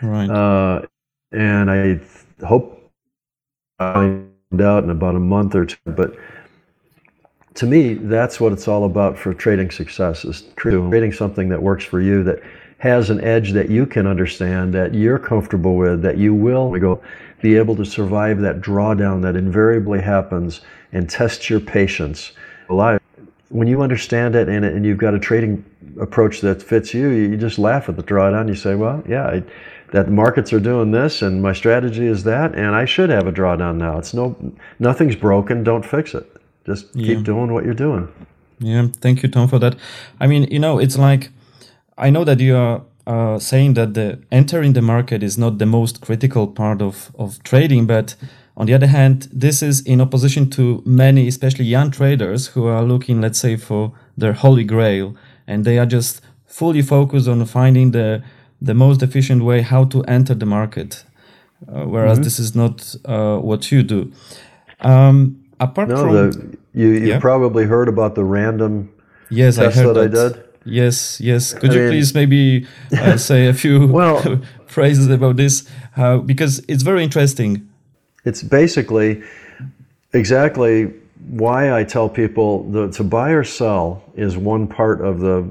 [0.01, 0.29] Right.
[0.29, 0.85] Uh,
[1.31, 1.99] and I
[2.45, 2.91] hope
[3.79, 5.77] I find out in about a month or two.
[5.85, 6.15] But
[7.55, 11.85] to me, that's what it's all about for trading success is creating something that works
[11.85, 12.41] for you that
[12.79, 17.01] has an edge that you can understand, that you're comfortable with, that you will go
[17.41, 22.33] be able to survive that drawdown that invariably happens and test your patience.
[23.53, 25.63] When you understand it and, and you've got a trading
[25.99, 28.47] approach that fits you, you just laugh at the drawdown.
[28.47, 29.43] You say, well, yeah, I,
[29.91, 33.31] that markets are doing this and my strategy is that, and I should have a
[33.31, 33.99] drawdown now.
[33.99, 34.35] It's no,
[34.79, 35.63] nothing's broken.
[35.63, 36.25] Don't fix it.
[36.65, 37.23] Just keep yeah.
[37.23, 38.07] doing what you're doing.
[38.59, 39.75] Yeah, thank you, Tom, for that.
[40.19, 41.29] I mean, you know, it's like
[41.97, 45.65] I know that you are uh, saying that the entering the market is not the
[45.65, 48.15] most critical part of of trading, but
[48.55, 52.83] on the other hand, this is in opposition to many, especially young traders, who are
[52.83, 55.15] looking, let's say, for their holy grail,
[55.47, 58.23] and they are just fully focused on finding the
[58.61, 61.03] the most efficient way how to enter the market.
[61.67, 62.23] Uh, whereas mm-hmm.
[62.23, 64.11] this is not uh, what you do.
[64.81, 67.19] Um, apart no, from the, you you yeah.
[67.19, 68.89] probably heard about the random
[69.29, 70.43] yes I heard that, that, I did.
[70.65, 71.53] Yes, yes.
[71.53, 75.67] Could I you mean, please maybe uh, say a few well, phrases about this?
[75.97, 77.67] Uh, because it's very interesting.
[78.25, 79.23] It's basically
[80.13, 80.93] exactly
[81.29, 85.49] why I tell people the, to buy or sell is one part of the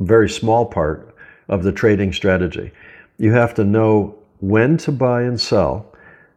[0.00, 1.14] very small part
[1.48, 2.70] of the trading strategy.
[3.18, 5.92] You have to know when to buy and sell,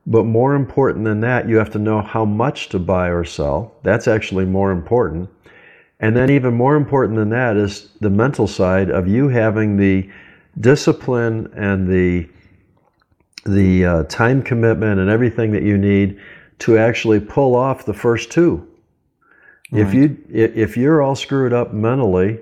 [0.07, 3.75] but more important than that, you have to know how much to buy or sell.
[3.83, 5.29] That's actually more important.
[5.99, 10.09] And then, even more important than that, is the mental side of you having the
[10.61, 12.29] discipline and the
[13.45, 16.19] the uh, time commitment and everything that you need
[16.59, 18.67] to actually pull off the first two.
[19.71, 19.85] Right.
[19.85, 22.39] If you if you're all screwed up mentally,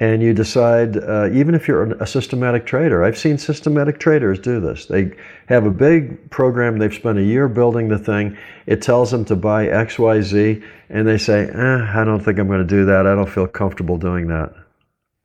[0.00, 4.60] and you decide, uh, even if you're a systematic trader, I've seen systematic traders do
[4.60, 4.86] this.
[4.86, 5.12] They
[5.46, 8.36] have a big program, they've spent a year building the thing.
[8.66, 12.38] It tells them to buy X, Y, Z, and they say, eh, I don't think
[12.38, 13.06] I'm going to do that.
[13.06, 14.52] I don't feel comfortable doing that.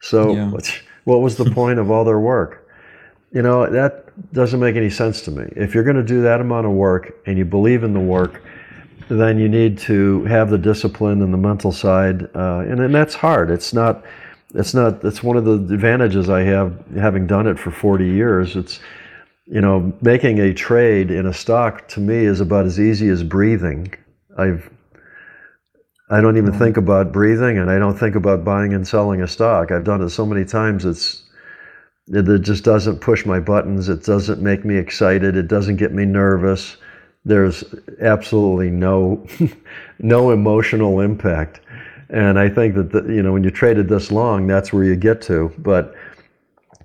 [0.02, 0.52] So, yeah.
[1.04, 2.69] what was the point of all their work?
[3.32, 5.46] You know, that doesn't make any sense to me.
[5.56, 8.42] If you're going to do that amount of work and you believe in the work,
[9.08, 12.24] then you need to have the discipline and the mental side.
[12.36, 13.52] Uh, and, and that's hard.
[13.52, 14.04] It's not
[14.56, 18.56] it's not It's one of the advantages I have having done it for 40 years.
[18.56, 18.80] It's
[19.46, 23.24] you know making a trade in a stock to me is about as easy as
[23.24, 23.94] breathing.
[24.38, 24.70] I've
[26.12, 29.28] I don't even think about breathing, and I don't think about buying and selling a
[29.28, 29.72] stock.
[29.72, 30.84] I've done it so many times.
[30.84, 31.29] It's
[32.12, 33.90] it, it just doesn't push my buttons.
[33.90, 35.36] It doesn't make me excited.
[35.36, 36.78] It doesn't get me nervous.
[37.26, 37.64] There's
[38.02, 39.26] absolutely no
[40.00, 41.62] no emotional impact.
[42.10, 44.96] And I think that the, you know when you traded this long, that's where you
[44.96, 45.54] get to.
[45.60, 45.94] But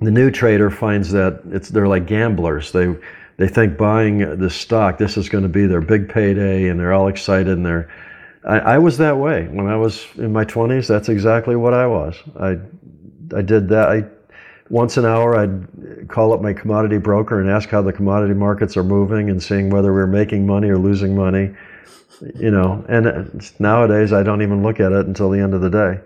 [0.00, 2.72] the new trader finds that it's they're like gamblers.
[2.72, 2.94] They
[3.36, 6.92] they think buying this stock, this is going to be their big payday, and they're
[6.92, 7.48] all excited.
[7.48, 7.90] And they're
[8.44, 10.86] I, I was that way when I was in my twenties.
[10.86, 12.16] That's exactly what I was.
[12.38, 12.58] I
[13.34, 13.88] I did that.
[13.88, 14.04] I
[14.70, 18.76] once an hour I'd call up my commodity broker and ask how the commodity markets
[18.76, 21.54] are moving and seeing whether we're making money or losing money
[22.34, 23.24] you know, and uh,
[23.58, 26.00] nowadays I don't even look at it until the end of the day.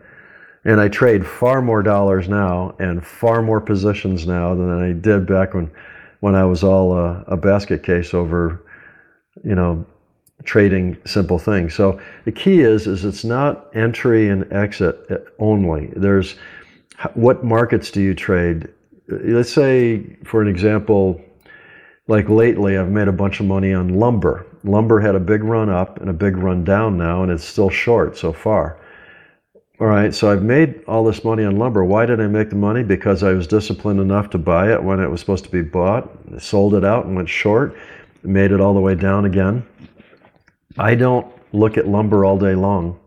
[0.65, 5.27] And I trade far more dollars now and far more positions now than I did
[5.27, 5.71] back when,
[6.21, 8.65] when I was all a, a basket case over,
[9.45, 9.87] you know,
[10.45, 11.75] trading simple things.
[11.75, 14.99] So the key is is it's not entry and exit
[15.39, 15.93] only.
[15.97, 16.37] There's
[17.15, 18.69] what markets do you trade?
[19.11, 21.21] Uh, let's say, for an example,
[22.07, 25.69] like lately, I've made a bunch of money on lumber lumber had a big run
[25.69, 28.79] up and a big run down now, and it's still short so far.
[29.81, 31.85] All right, so I've made all this money on lumber.
[31.85, 32.83] Why did I make the money?
[32.83, 36.11] Because I was disciplined enough to buy it when it was supposed to be bought,
[36.39, 37.77] sold it out and went short,
[38.25, 39.65] made it all the way down again.
[40.79, 42.99] I don't look at lumber all day long.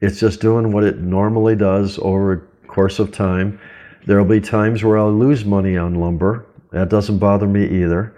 [0.00, 3.58] It's just doing what it normally does over course of time.
[4.06, 6.44] There will be times where I'll lose money on lumber.
[6.72, 8.14] That doesn't bother me either.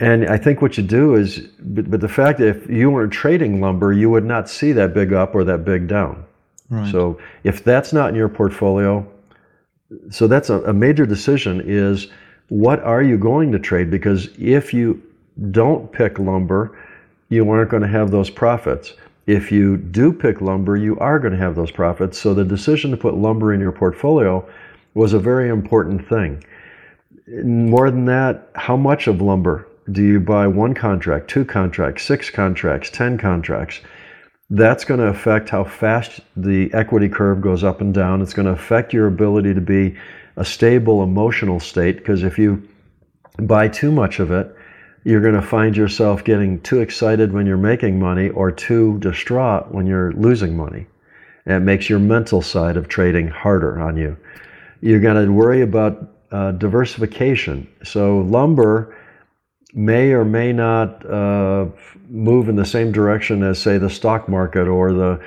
[0.00, 3.12] And I think what you do is, but, but the fact that if you weren't
[3.12, 6.24] trading lumber, you would not see that big up or that big down.
[6.70, 6.90] Right.
[6.90, 9.06] So if that's not in your portfolio,
[10.10, 12.08] so that's a, a major decision is
[12.48, 13.90] what are you going to trade?
[13.90, 15.02] Because if you
[15.50, 16.78] don't pick lumber,
[17.28, 18.94] you aren't going to have those profits.
[19.26, 22.18] If you do pick lumber, you are going to have those profits.
[22.18, 24.48] So the decision to put lumber in your portfolio
[24.94, 26.44] was a very important thing.
[27.44, 32.30] More than that, how much of lumber do you buy one contract, two contracts, six
[32.30, 33.80] contracts, 10 contracts?
[34.50, 38.20] That's going to affect how fast the equity curve goes up and down.
[38.20, 39.96] It's going to affect your ability to be
[40.36, 42.62] a stable emotional state because if you
[43.38, 44.54] buy too much of it,
[45.04, 49.72] you're going to find yourself getting too excited when you're making money or too distraught
[49.72, 50.86] when you're losing money.
[51.44, 54.16] And it makes your mental side of trading harder on you.
[54.80, 57.68] You're going to worry about uh, diversification.
[57.82, 58.96] So, lumber
[59.74, 61.66] may or may not uh,
[62.08, 65.20] move in the same direction as, say, the stock market or the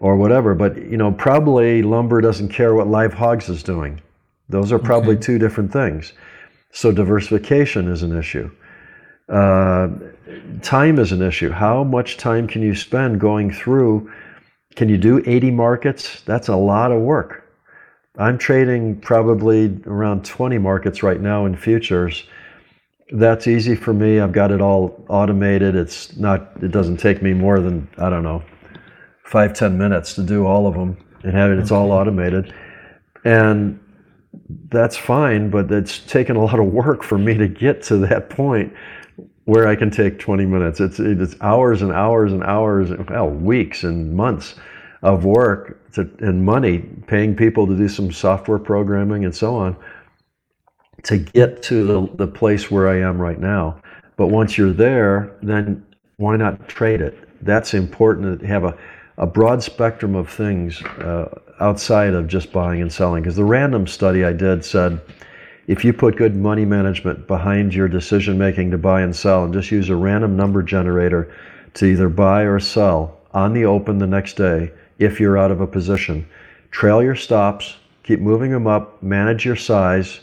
[0.00, 0.54] or whatever.
[0.54, 4.00] But you know, probably lumber doesn't care what live hogs is doing.
[4.48, 5.22] Those are probably okay.
[5.22, 6.12] two different things.
[6.72, 8.50] So diversification is an issue.
[9.28, 9.88] Uh,
[10.62, 11.50] time is an issue.
[11.50, 14.12] How much time can you spend going through?
[14.76, 16.20] Can you do 80 markets?
[16.22, 17.42] That's a lot of work.
[18.18, 22.24] I'm trading probably around 20 markets right now in futures
[23.12, 24.20] that's easy for me.
[24.20, 25.76] I've got it all automated.
[25.76, 26.52] It's not.
[26.62, 28.42] It doesn't take me more than I don't know,
[29.24, 31.58] five ten minutes to do all of them and have it.
[31.58, 32.52] It's all automated,
[33.24, 33.78] and
[34.68, 35.50] that's fine.
[35.50, 38.72] But it's taken a lot of work for me to get to that point
[39.44, 40.80] where I can take 20 minutes.
[40.80, 44.54] It's it's hours and hours and hours, well, weeks and months
[45.02, 49.76] of work to, and money, paying people to do some software programming and so on
[51.02, 53.82] to get to the, the place where I am right now.
[54.16, 55.84] But once you're there, then
[56.16, 57.24] why not trade it?
[57.44, 58.76] that's important to have a,
[59.18, 61.28] a broad spectrum of things uh,
[61.60, 63.22] outside of just buying and selling.
[63.22, 65.00] Because the random study I did said
[65.66, 69.54] if you put good money management behind your decision making to buy and sell and
[69.54, 71.34] just use a random number generator
[71.74, 75.60] to either buy or sell on the open the next day if you're out of
[75.60, 76.26] a position,
[76.70, 80.20] trail your stops, keep moving them up, manage your size,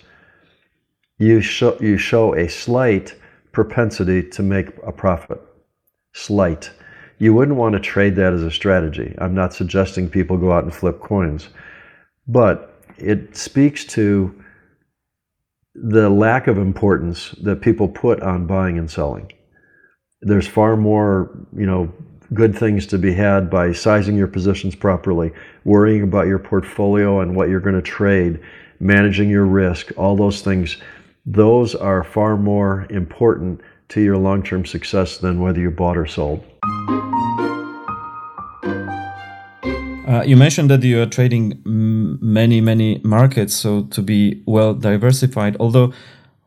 [1.17, 3.15] you show, you show a slight
[3.51, 5.41] propensity to make a profit.
[6.13, 6.71] Slight.
[7.19, 9.13] You wouldn't want to trade that as a strategy.
[9.19, 11.49] I'm not suggesting people go out and flip coins,
[12.27, 14.40] but it speaks to
[15.83, 19.31] the lack of importance that people put on buying and selling.
[20.21, 21.91] There's far more, you know,
[22.33, 25.31] good things to be had by sizing your positions properly,
[25.65, 28.39] worrying about your portfolio and what you're going to trade,
[28.79, 30.77] managing your risk, all those things.
[31.25, 36.05] Those are far more important to your long term success than whether you bought or
[36.05, 36.45] sold.
[40.11, 45.55] Uh, you mentioned that you are trading many, many markets, so to be well diversified.
[45.57, 45.93] Although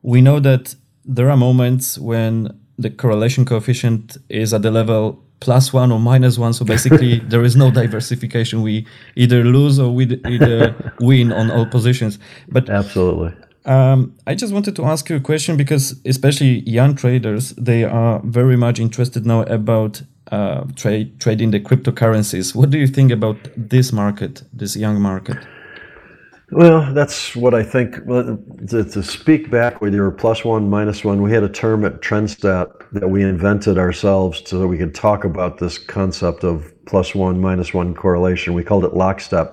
[0.02, 0.74] we know that
[1.06, 6.36] there are moments when the correlation coefficient is at the level plus one or minus
[6.36, 6.52] one.
[6.52, 8.60] So basically, there is no diversification.
[8.60, 8.86] We
[9.16, 12.18] either lose or we either win on all positions.
[12.48, 13.32] But absolutely.
[13.64, 18.20] Um, I just wanted to ask you a question because, especially young traders, they are
[18.24, 20.02] very much interested now about
[20.34, 22.54] uh, trade trading the cryptocurrencies.
[22.54, 25.38] What do you think about this market, this young market?
[26.50, 27.94] Well, that's what I think.
[28.70, 32.00] To, to speak back with your plus one, minus one, we had a term at
[32.00, 37.14] Trendstat that we invented ourselves so that we could talk about this concept of plus
[37.14, 38.54] one, minus one correlation.
[38.54, 39.48] We called it lockstep.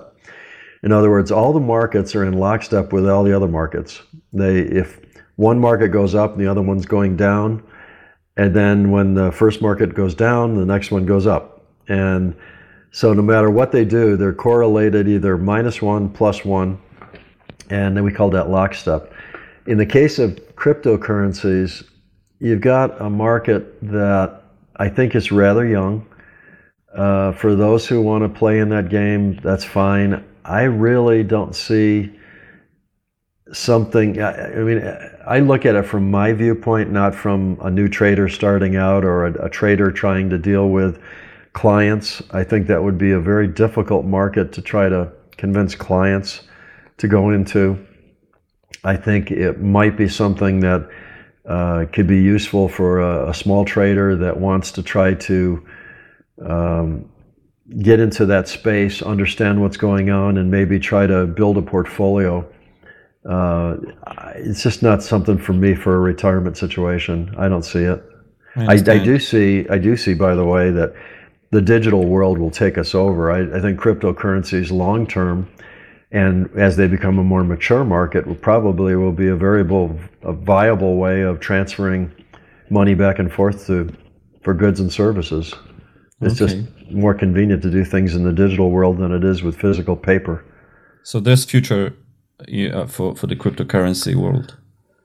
[0.82, 4.02] In other words, all the markets are in lockstep with all the other markets.
[4.32, 5.00] They, if
[5.36, 7.62] one market goes up and the other one's going down,
[8.36, 11.64] and then when the first market goes down, the next one goes up.
[11.88, 12.34] And
[12.90, 16.80] so no matter what they do, they're correlated either minus one, plus one,
[17.70, 19.12] and then we call that lockstep.
[19.66, 21.84] In the case of cryptocurrencies,
[22.38, 24.42] you've got a market that
[24.76, 26.06] I think is rather young.
[26.94, 30.24] Uh, for those who want to play in that game, that's fine.
[30.44, 32.12] I really don't see
[33.52, 34.20] something.
[34.20, 34.82] I, mean,
[35.26, 39.26] I look at it from my viewpoint, not from a new trader starting out or
[39.26, 41.00] a, a trader trying to deal with
[41.52, 42.22] clients.
[42.30, 46.42] I think that would be a very difficult market to try to convince clients
[46.98, 47.86] to go into.
[48.84, 50.88] I think it might be something that
[51.46, 55.66] uh, could be useful for a, a, small trader that wants to try to
[56.40, 57.10] um,
[57.80, 62.48] get into that space, understand what's going on, and maybe try to build a portfolio.
[63.28, 63.76] Uh,
[64.34, 67.34] it's just not something for me for a retirement situation.
[67.38, 68.02] I don't see it.
[68.56, 69.66] I, I, I, do see.
[69.68, 70.94] I do see, by the way, that
[71.50, 73.30] the digital world will take us over.
[73.30, 75.48] I, I think cryptocurrencies long term,
[76.10, 80.32] and as they become a more mature market, will probably will be a variable, a
[80.32, 82.10] viable way of transferring
[82.70, 83.94] money back and forth to
[84.42, 85.54] for goods and services.
[86.20, 86.54] It's okay.
[86.54, 89.96] just more convenient to do things in the digital world than it is with physical
[89.96, 90.44] paper.
[91.04, 91.96] So there's future
[92.48, 94.56] yeah, for for the cryptocurrency world.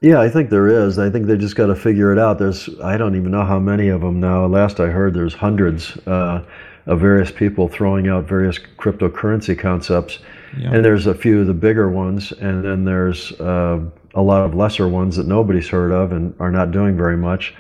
[0.02, 1.00] Yeah, I think there is.
[1.00, 2.38] I think they just got to figure it out.
[2.38, 4.46] There's, I don't even know how many of them now.
[4.46, 6.44] Last I heard, there's hundreds uh,
[6.86, 10.20] of various people throwing out various cryptocurrency concepts,
[10.56, 10.72] yeah.
[10.72, 13.80] and there's a few of the bigger ones, and then there's uh,
[14.14, 17.56] a lot of lesser ones that nobody's heard of and are not doing very much.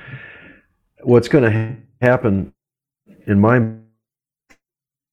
[1.01, 2.53] What's going to ha- happen,
[3.25, 3.59] in my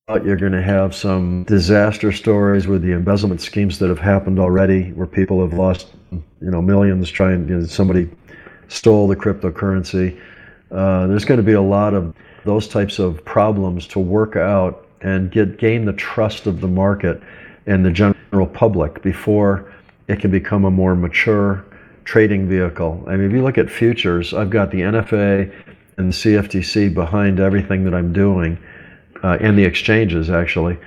[0.09, 4.91] you're going to have some disaster stories with the embezzlement schemes that have happened already,
[4.93, 7.49] where people have lost, you know, millions trying.
[7.49, 8.11] You know, somebody
[8.69, 10.21] stole the cryptocurrency.
[10.71, 14.87] Uh, there's going to be a lot of those types of problems to work out
[15.01, 17.23] and get gain the trust of the market
[17.65, 19.73] and the general public before
[20.09, 21.65] it can become a more mature
[22.05, 23.03] trading vehicle.
[23.07, 25.51] I mean, if you look at futures, I've got the NFA
[25.97, 28.59] and the CFTC behind everything that I'm doing
[29.25, 30.79] uh, and the exchanges actually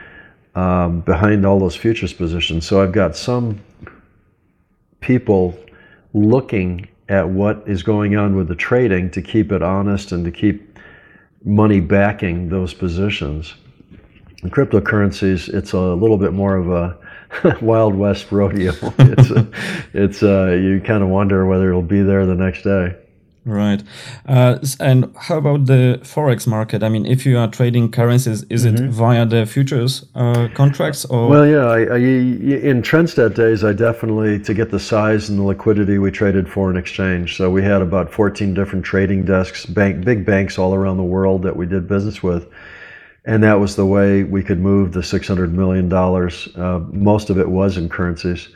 [0.54, 2.68] um, behind all those futures positions.
[2.68, 3.60] So I've got some
[5.02, 5.58] people
[6.14, 10.32] looking at what is going on with the trading to keep it honest and to
[10.32, 10.78] keep
[11.44, 13.56] money backing those positions.
[14.44, 18.72] In cryptocurrencies, it's a little bit more of a wild west rodeo.
[19.00, 19.52] it's a,
[19.94, 22.96] it's a, you kind of wonder whether it'll be there the next day.
[23.48, 23.82] Right.
[24.28, 26.84] Uh, and how about the forex market?
[26.84, 28.84] I mean, if you are trading currencies, is mm-hmm.
[28.84, 31.30] it via the futures uh, contracts or?
[31.30, 31.66] Well, yeah.
[31.66, 36.12] I, I, in Trendstat days, I definitely to get the size and the liquidity, we
[36.12, 37.38] traded foreign exchange.
[37.38, 41.42] So we had about 14 different trading desks, bank, big banks all around the world
[41.44, 42.50] that we did business with,
[43.24, 46.50] and that was the way we could move the 600 million dollars.
[46.58, 48.50] Uh, most of it was in currencies,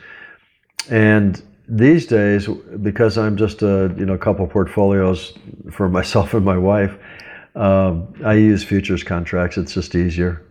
[0.90, 2.48] and these days,
[2.82, 5.32] because I'm just a you know couple portfolios
[5.70, 6.96] for myself and my wife,
[7.54, 7.94] uh,
[8.24, 9.56] I use futures contracts.
[9.56, 10.42] It's just easier.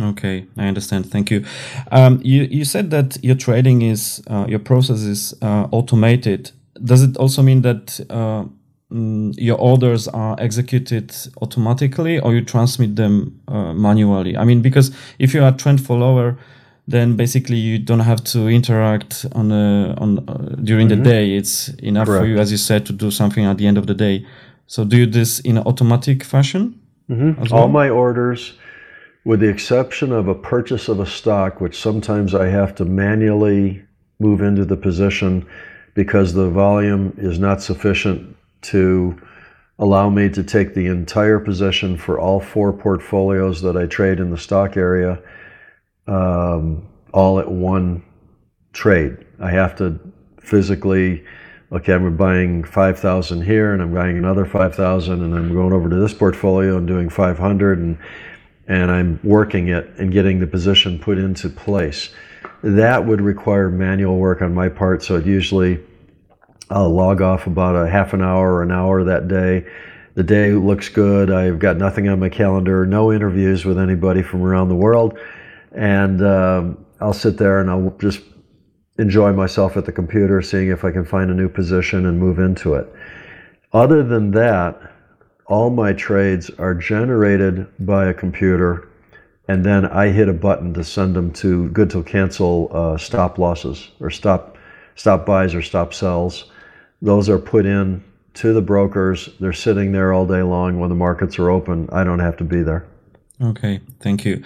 [0.00, 1.10] Okay, I understand.
[1.10, 1.44] Thank you.
[1.90, 6.50] Um, you you said that your trading is uh, your process is uh, automated.
[6.82, 8.44] Does it also mean that uh,
[8.90, 14.36] mm, your orders are executed automatically, or you transmit them uh, manually?
[14.36, 16.38] I mean, because if you are trend follower
[16.86, 21.02] then basically you don't have to interact on a, on uh, during mm-hmm.
[21.02, 21.36] the day.
[21.36, 22.22] It's enough Correct.
[22.22, 24.26] for you, as you said, to do something at the end of the day.
[24.66, 26.80] So do you this in automatic fashion?
[27.08, 27.42] Mm-hmm.
[27.42, 27.62] Well?
[27.62, 28.54] All my orders,
[29.24, 33.84] with the exception of a purchase of a stock, which sometimes I have to manually
[34.18, 35.46] move into the position
[35.94, 39.20] because the volume is not sufficient to
[39.78, 44.30] allow me to take the entire position for all four portfolios that I trade in
[44.30, 45.20] the stock area
[46.06, 48.02] um, all at one
[48.72, 49.18] trade.
[49.40, 49.98] I have to
[50.40, 51.24] physically,
[51.70, 55.96] okay, I'm buying 5,000 here and I'm buying another 5,000 and I'm going over to
[55.96, 57.98] this portfolio and doing 500 and,
[58.66, 62.10] and I'm working it and getting the position put into place.
[62.62, 65.80] That would require manual work on my part, so it usually
[66.70, 69.66] I'll log off about a half an hour or an hour that day.
[70.14, 71.30] The day looks good.
[71.30, 75.18] I've got nothing on my calendar, no interviews with anybody from around the world
[75.74, 78.20] and um, I'll sit there and I'll just
[78.98, 82.38] enjoy myself at the computer, seeing if I can find a new position and move
[82.38, 82.92] into it.
[83.72, 84.92] Other than that,
[85.46, 88.88] all my trades are generated by a computer,
[89.48, 93.38] and then I hit a button to send them to good to cancel uh, stop
[93.38, 94.56] losses or stop
[94.94, 96.50] stop buys or stop sells.
[97.00, 98.04] Those are put in
[98.34, 99.30] to the brokers.
[99.40, 101.88] They're sitting there all day long when the markets are open.
[101.92, 102.86] I don't have to be there.
[103.42, 104.42] Okay, thank you.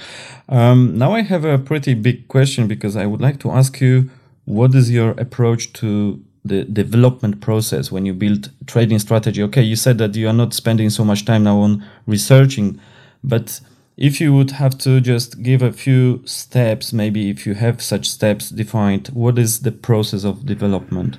[0.48, 4.10] Um, now I have a pretty big question because I would like to ask you
[4.46, 9.42] what is your approach to the development process when you build trading strategy?
[9.42, 12.80] Okay, you said that you are not spending so much time now on researching,
[13.22, 13.60] but
[13.96, 18.08] if you would have to just give a few steps, maybe if you have such
[18.08, 21.18] steps defined, what is the process of development?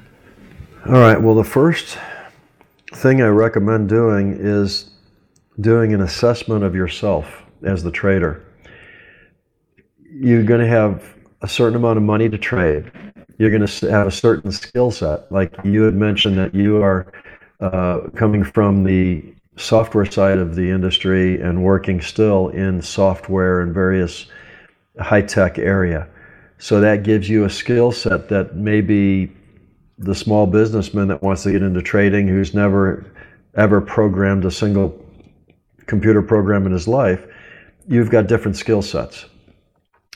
[0.86, 1.97] All right, well, the first
[2.93, 4.89] thing I recommend doing is
[5.59, 8.43] doing an assessment of yourself as the trader.
[10.10, 12.91] You're going to have a certain amount of money to trade.
[13.38, 15.32] You're going to have a certain skill set.
[15.32, 17.12] Like you had mentioned that you are
[17.60, 19.24] uh, coming from the
[19.58, 24.28] software side of the industry and working still in software and various
[24.99, 26.08] high tech area.
[26.60, 29.32] So that gives you a skill set that maybe
[29.99, 33.05] the small businessman that wants to get into trading who's never
[33.55, 35.03] ever programmed a single
[35.88, 37.26] computer program in his life
[37.88, 39.25] you've got different skill sets.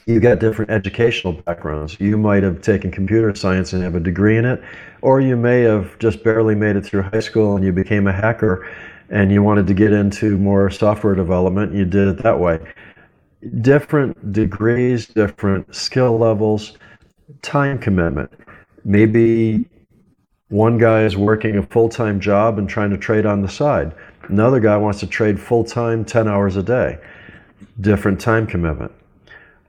[0.05, 1.97] You've got different educational backgrounds.
[1.99, 4.61] You might have taken computer science and have a degree in it,
[5.01, 8.11] or you may have just barely made it through high school and you became a
[8.11, 8.67] hacker
[9.09, 11.73] and you wanted to get into more software development.
[11.73, 12.59] You did it that way.
[13.61, 16.77] Different degrees, different skill levels,
[17.41, 18.31] time commitment.
[18.83, 19.65] Maybe
[20.49, 23.93] one guy is working a full time job and trying to trade on the side.
[24.23, 26.99] Another guy wants to trade full time, 10 hours a day
[27.79, 28.91] different time commitment.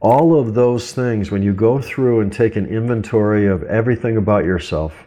[0.01, 4.45] All of those things, when you go through and take an inventory of everything about
[4.45, 5.07] yourself,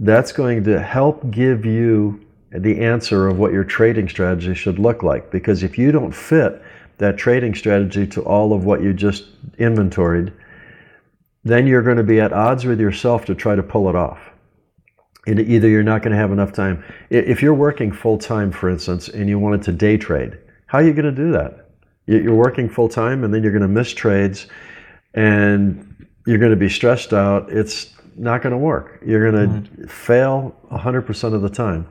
[0.00, 5.02] that's going to help give you the answer of what your trading strategy should look
[5.02, 5.30] like.
[5.30, 6.62] Because if you don't fit
[6.98, 9.26] that trading strategy to all of what you just
[9.58, 10.32] inventoried,
[11.44, 14.18] then you're going to be at odds with yourself to try to pull it off.
[15.26, 16.82] And either you're not going to have enough time.
[17.10, 20.82] If you're working full time, for instance, and you wanted to day trade, how are
[20.82, 21.67] you going to do that?
[22.08, 24.46] You're working full time and then you're going to miss trades
[25.14, 27.52] and you're going to be stressed out.
[27.52, 29.00] It's not going to work.
[29.04, 29.90] You're going to right.
[29.90, 31.86] fail 100% of the time.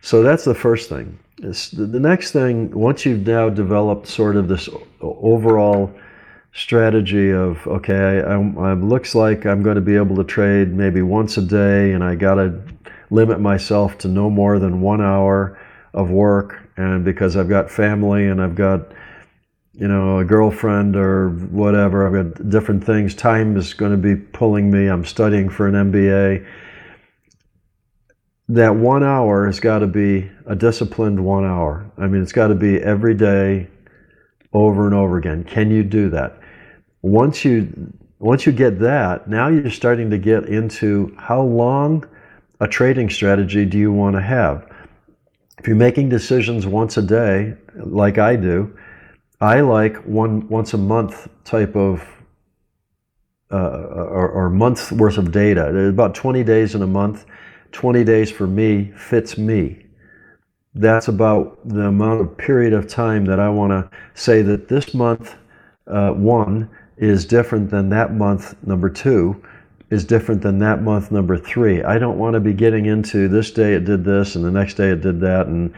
[0.00, 1.18] So that's the first thing.
[1.42, 4.68] It's the next thing, once you've now developed sort of this
[5.00, 5.92] overall
[6.54, 8.36] strategy of, okay, I,
[8.74, 12.14] looks like I'm going to be able to trade maybe once a day and I
[12.14, 12.62] got to
[13.10, 15.58] limit myself to no more than one hour
[15.94, 16.58] of work.
[16.76, 18.92] And because I've got family and I've got
[19.74, 22.06] you know, a girlfriend or whatever.
[22.06, 23.14] I've got different things.
[23.14, 24.86] Time is going to be pulling me.
[24.86, 26.46] I'm studying for an MBA.
[28.48, 31.90] that one hour has got to be a disciplined one hour.
[31.96, 33.68] I mean, it's got to be every day,
[34.52, 35.44] over and over again.
[35.44, 36.38] Can you do that?
[37.00, 42.04] Once you once you get that, now you're starting to get into how long
[42.60, 44.64] a trading strategy do you want to have.
[45.58, 48.76] If you're making decisions once a day, like I do,
[49.42, 52.06] I like one once a month type of
[53.50, 55.68] uh, or, or month's worth of data.
[55.72, 57.26] There's about 20 days in a month.
[57.72, 59.84] 20 days for me fits me.
[60.76, 64.94] That's about the amount of period of time that I want to say that this
[64.94, 65.34] month
[65.88, 69.42] uh, one is different than that month number two
[69.90, 71.82] is different than that month number three.
[71.82, 74.74] I don't want to be getting into this day it did this and the next
[74.74, 75.74] day it did that and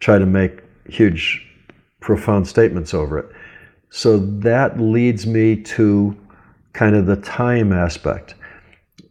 [0.00, 1.45] try to make huge,
[2.06, 3.26] profound statements over it.
[3.90, 6.16] So that leads me to
[6.72, 8.36] kind of the time aspect.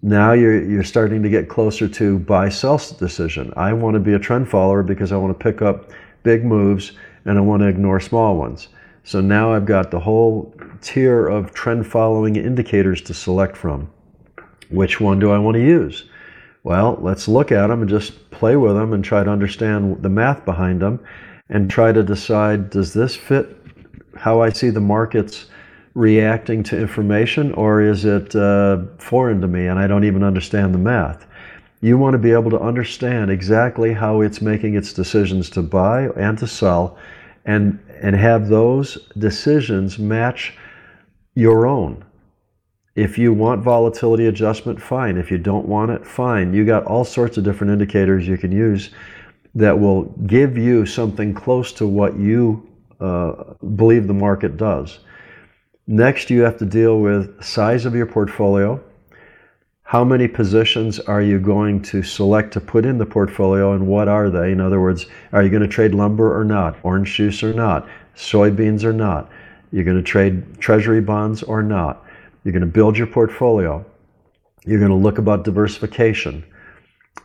[0.02, 3.52] Now you're, you're starting to get closer to buy sell decision.
[3.58, 5.92] I want to be a trend follower because I want to pick up
[6.24, 6.94] big moves
[7.26, 8.70] and I want to ignore small ones.
[9.04, 13.90] So now I've got the whole tier of trend following indicators to select from.
[14.70, 16.06] Which one do I want to use?
[16.64, 20.10] Well, let's look at them and just play with them and try to understand the
[20.10, 21.02] math behind them
[21.50, 23.56] and try to decide does this fit
[24.16, 25.48] how I see the markets
[25.94, 30.74] reacting to information, or is it uh, foreign to me and I don't even understand
[30.74, 31.26] the math?
[31.82, 36.10] You want to be able to understand exactly how it's making its decisions to buy
[36.18, 36.98] and to sell,
[37.46, 40.58] and and have those decisions match
[41.36, 42.04] your own.
[42.96, 45.18] If you want volatility adjustment, fine.
[45.18, 46.54] If you don't want it, fine.
[46.54, 48.92] You got all sorts of different indicators you can use
[49.56, 52.68] that will give you something close to what you
[53.00, 55.00] uh, believe the market does.
[55.88, 58.84] Next, you have to deal with size of your portfolio.
[59.84, 64.08] How many positions are you going to select to put in the portfolio and what
[64.08, 64.52] are they?
[64.52, 67.88] In other words, are you going to trade lumber or not, orange juice or not,
[68.16, 69.30] soybeans or not?
[69.72, 72.04] You're going to trade treasury bonds or not?
[72.44, 73.86] You're going to build your portfolio.
[74.66, 76.44] You're going to look about diversification.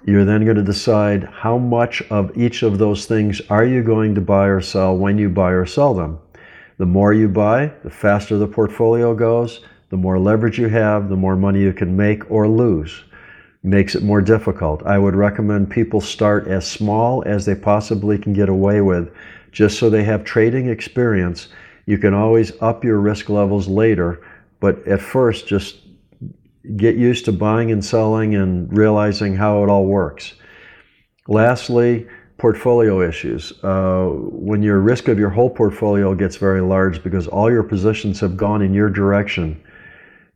[0.06, 4.14] You're then going to decide how much of each of those things are you going
[4.14, 6.18] to buy or sell when you buy or sell them.
[6.78, 9.60] The more you buy, the faster the portfolio goes,
[9.90, 13.04] the more leverage you have, the more money you can make or lose.
[13.62, 14.82] Makes it more difficult.
[14.86, 19.12] I would recommend people start as small as they possibly can get away with,
[19.52, 21.48] just so they have trading experience.
[21.84, 24.22] You can always up your risk levels later,
[24.60, 25.79] but at first, just
[26.76, 30.34] get used to buying and selling and realizing how it all works.
[31.28, 32.06] Lastly,
[32.38, 33.52] portfolio issues.
[33.62, 38.18] Uh, when your risk of your whole portfolio gets very large because all your positions
[38.20, 39.62] have gone in your direction,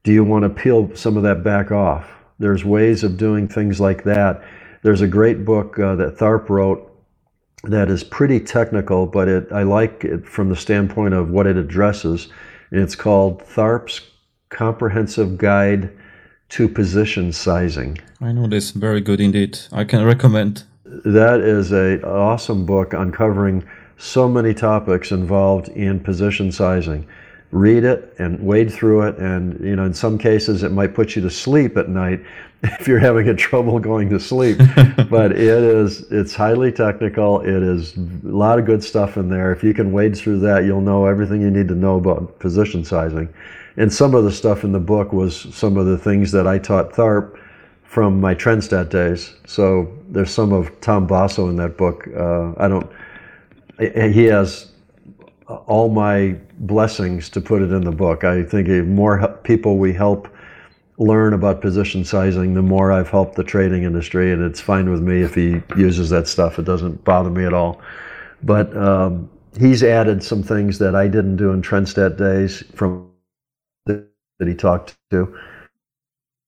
[0.03, 2.11] do you want to peel some of that back off?
[2.39, 4.43] There's ways of doing things like that.
[4.83, 6.91] There's a great book uh, that Tharp wrote
[7.63, 11.57] that is pretty technical, but it, I like it from the standpoint of what it
[11.57, 12.29] addresses.
[12.71, 14.03] And it's called Tharp's
[14.51, 15.91] Comprehensive Guide
[16.55, 17.99] to Position Sizing.
[18.21, 19.59] I know this very good indeed.
[19.73, 23.65] I can recommend that is a awesome book uncovering
[23.99, 27.09] so many topics involved in position sizing.
[27.51, 31.17] Read it and wade through it, and you know, in some cases, it might put
[31.17, 32.21] you to sleep at night
[32.63, 34.59] if you're having a trouble going to sleep.
[35.11, 37.41] but it is it's highly technical.
[37.41, 39.51] It is a lot of good stuff in there.
[39.51, 42.85] If you can wade through that, you'll know everything you need to know about position
[42.85, 43.29] sizing.
[43.77, 46.59] And some of the stuff in the book was some of the things that I
[46.59, 47.39] taught Tharp
[47.83, 49.35] from my Trendstat days.
[49.47, 52.09] So there's some of Tom Basso in that book.
[52.17, 52.91] Uh, I don't.
[53.79, 54.73] He has
[55.67, 58.25] all my blessings to put it in the book.
[58.25, 60.29] I think the more people we help
[60.99, 65.03] learn about position sizing, the more I've helped the trading industry, and it's fine with
[65.03, 66.59] me if he uses that stuff.
[66.59, 67.81] It doesn't bother me at all.
[68.45, 73.11] But um, he's added some things that I didn't do in Trendstat days from
[74.39, 75.39] that he talked to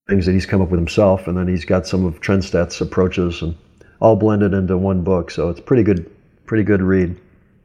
[0.09, 3.43] things that he's come up with himself, and then he's got some of Trendstat's approaches
[3.43, 3.57] and
[4.01, 5.31] all blended into one book.
[5.31, 6.11] So it's pretty good,
[6.47, 7.17] pretty good read.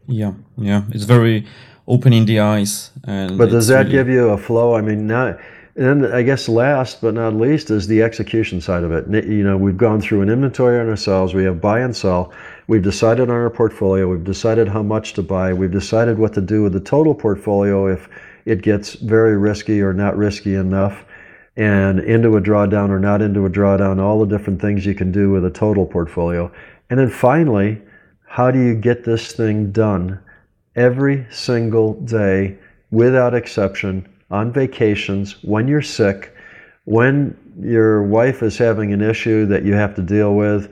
[0.07, 1.45] Yeah, yeah, it's very
[1.87, 2.91] opening the eyes.
[3.03, 3.91] And but does that really...
[3.91, 4.75] give you a flow?
[4.75, 5.37] I mean, now.
[5.77, 9.07] And then I guess last but not least is the execution side of it.
[9.25, 11.33] You know, we've gone through an inventory on ourselves.
[11.33, 12.33] We have buy and sell.
[12.67, 14.09] We've decided on our portfolio.
[14.09, 15.53] We've decided how much to buy.
[15.53, 18.09] We've decided what to do with the total portfolio if
[18.45, 21.05] it gets very risky or not risky enough
[21.57, 25.11] and into a drawdown or not into a drawdown, all the different things you can
[25.11, 26.51] do with a total portfolio.
[26.89, 27.81] And then finally,
[28.25, 30.19] how do you get this thing done
[30.75, 32.57] every single day
[32.91, 36.33] without exception on vacations, when you're sick,
[36.85, 40.71] when your wife is having an issue that you have to deal with,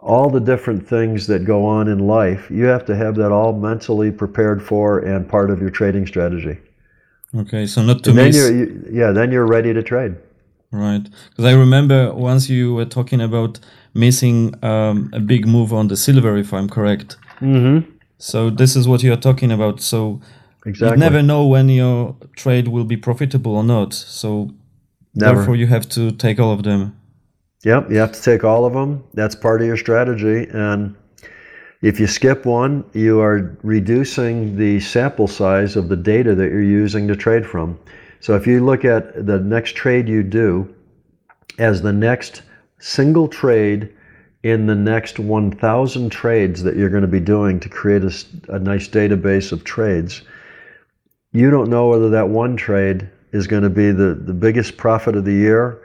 [0.00, 3.52] all the different things that go on in life, you have to have that all
[3.52, 6.58] mentally prepared for and part of your trading strategy.
[7.36, 8.36] Okay, so not to And then miss.
[8.36, 10.16] you're, you, yeah, then you're ready to trade.
[10.70, 13.58] Right, because I remember once you were talking about
[13.94, 17.16] missing um, a big move on the silver, if I'm correct.
[17.40, 17.90] Mm-hmm.
[18.18, 19.80] So this is what you are talking about.
[19.80, 20.20] So
[20.66, 20.96] Exactly.
[20.96, 23.94] you never know when your trade will be profitable or not.
[23.94, 24.50] So
[25.14, 25.36] Never.
[25.36, 26.94] therefore, you have to take all of them.
[27.64, 29.04] Yep, you have to take all of them.
[29.14, 30.46] That's part of your strategy.
[30.52, 30.94] And
[31.80, 36.62] if you skip one, you are reducing the sample size of the data that you're
[36.62, 37.78] using to trade from.
[38.20, 40.74] So if you look at the next trade you do
[41.58, 42.42] as the next
[42.78, 43.94] single trade
[44.42, 48.02] in the next 1,000 trades that you're going to be doing to create
[48.48, 50.22] a nice database of trades,
[51.32, 55.14] you don't know whether that one trade is going to be the, the biggest profit
[55.14, 55.80] of the year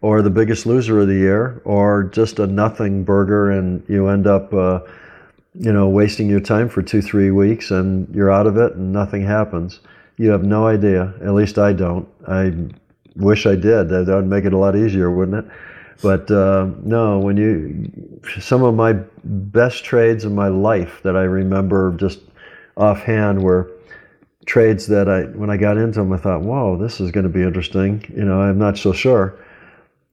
[0.00, 4.26] or the biggest loser of the year or just a nothing burger and you end
[4.26, 4.80] up uh,
[5.58, 8.92] you know wasting your time for two three weeks and you're out of it and
[8.92, 9.80] nothing happens
[10.16, 12.52] you have no idea at least i don't i
[13.16, 15.50] wish i did that would make it a lot easier wouldn't it
[16.00, 18.92] but uh, no when you some of my
[19.24, 22.20] best trades in my life that i remember just
[22.76, 23.72] offhand were
[24.48, 27.30] trades that I, when I got into them, I thought, whoa, this is going to
[27.30, 28.02] be interesting.
[28.16, 29.38] You know, I'm not so sure.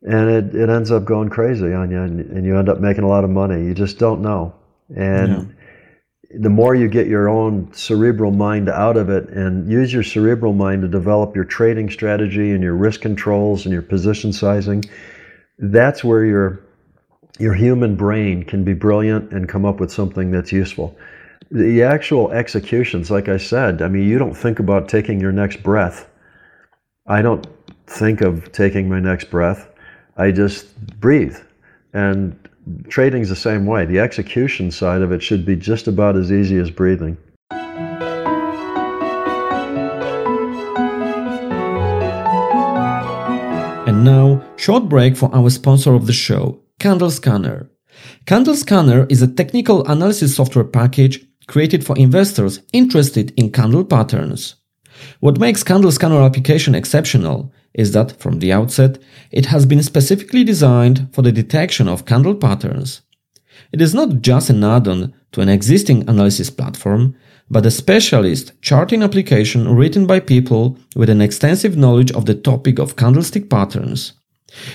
[0.03, 3.05] And it, it ends up going crazy on you, and, and you end up making
[3.05, 3.63] a lot of money.
[3.63, 4.53] You just don't know.
[4.95, 5.55] And
[6.37, 10.53] the more you get your own cerebral mind out of it and use your cerebral
[10.53, 14.83] mind to develop your trading strategy and your risk controls and your position sizing,
[15.57, 16.61] that's where your
[17.37, 20.97] your human brain can be brilliant and come up with something that's useful.
[21.51, 25.61] The actual executions, like I said, I mean, you don't think about taking your next
[25.61, 26.09] breath.
[27.07, 27.45] I don't
[27.87, 29.69] think of taking my next breath.
[30.17, 31.37] I just breathe.
[31.93, 32.39] And
[32.87, 33.85] trading's the same way.
[33.85, 37.17] The execution side of it should be just about as easy as breathing.
[43.87, 47.69] And now, short break for our sponsor of the show, Candle Scanner.
[48.25, 54.55] Candle Scanner is a technical analysis software package created for investors interested in candle patterns.
[55.19, 58.97] What makes Candle Scanner application exceptional is that from the outset,
[59.31, 63.01] it has been specifically designed for the detection of candle patterns.
[63.71, 67.15] It is not just an add-on to an existing analysis platform,
[67.49, 72.79] but a specialist charting application written by people with an extensive knowledge of the topic
[72.79, 74.13] of candlestick patterns.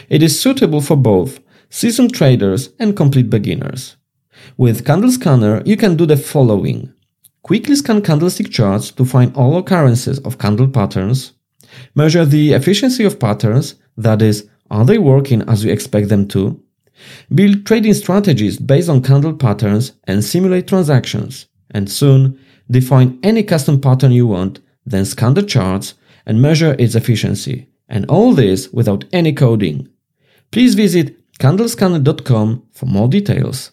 [0.09, 1.41] It is suitable for both
[1.71, 3.97] seasoned traders and complete beginners.
[4.57, 6.93] With Candle Scanner, you can do the following.
[7.43, 11.33] Quickly scan candlestick charts to find all occurrences of candle patterns.
[11.95, 16.63] Measure the efficiency of patterns, that is, are they working as you expect them to?
[17.35, 21.47] Build trading strategies based on candle patterns and simulate transactions.
[21.71, 22.39] And soon,
[22.71, 25.95] define any custom pattern you want, then scan the charts
[26.27, 27.69] and measure its efficiency.
[27.89, 29.89] And all this without any coding.
[30.53, 33.71] Please visit candlescanner.com for more details.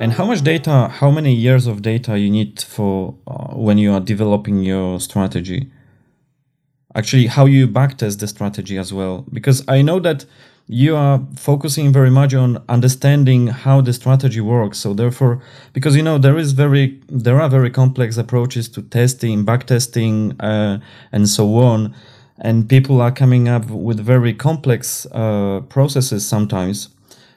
[0.00, 3.92] And how much data, how many years of data you need for uh, when you
[3.92, 5.72] are developing your strategy?
[6.94, 9.24] Actually, how you backtest the strategy as well?
[9.32, 10.24] Because I know that
[10.68, 14.78] you are focusing very much on understanding how the strategy works.
[14.78, 15.42] So therefore,
[15.72, 20.78] because you know there is very there are very complex approaches to testing, backtesting, uh,
[21.10, 21.92] and so on,
[22.38, 26.90] and people are coming up with very complex uh, processes sometimes.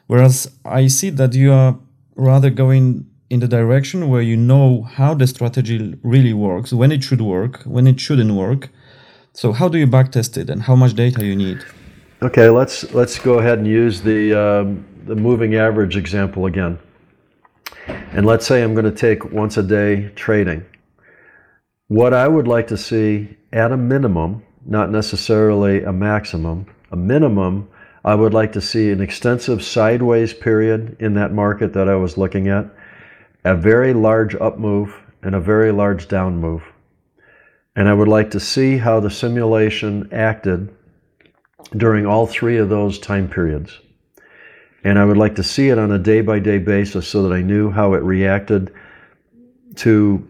[0.06, 1.76] Whereas I see that you are
[2.22, 7.02] rather going in the direction where you know how the strategy really works, when it
[7.02, 8.68] should work, when it shouldn't work.
[9.32, 11.64] So how do you backtest it, and how much data you need?
[12.22, 16.78] Okay, let's let's go ahead and use the um, the moving average example again.
[17.88, 20.64] And let's say I'm going to take once a day trading.
[21.88, 27.68] What I would like to see at a minimum, not necessarily a maximum, a minimum,
[28.04, 32.18] I would like to see an extensive sideways period in that market that I was
[32.18, 32.66] looking at,
[33.44, 36.64] a very large up move, and a very large down move.
[37.76, 40.74] And I would like to see how the simulation acted
[41.76, 43.78] during all three of those time periods.
[44.84, 47.32] And I would like to see it on a day by day basis so that
[47.32, 48.74] I knew how it reacted
[49.76, 50.28] to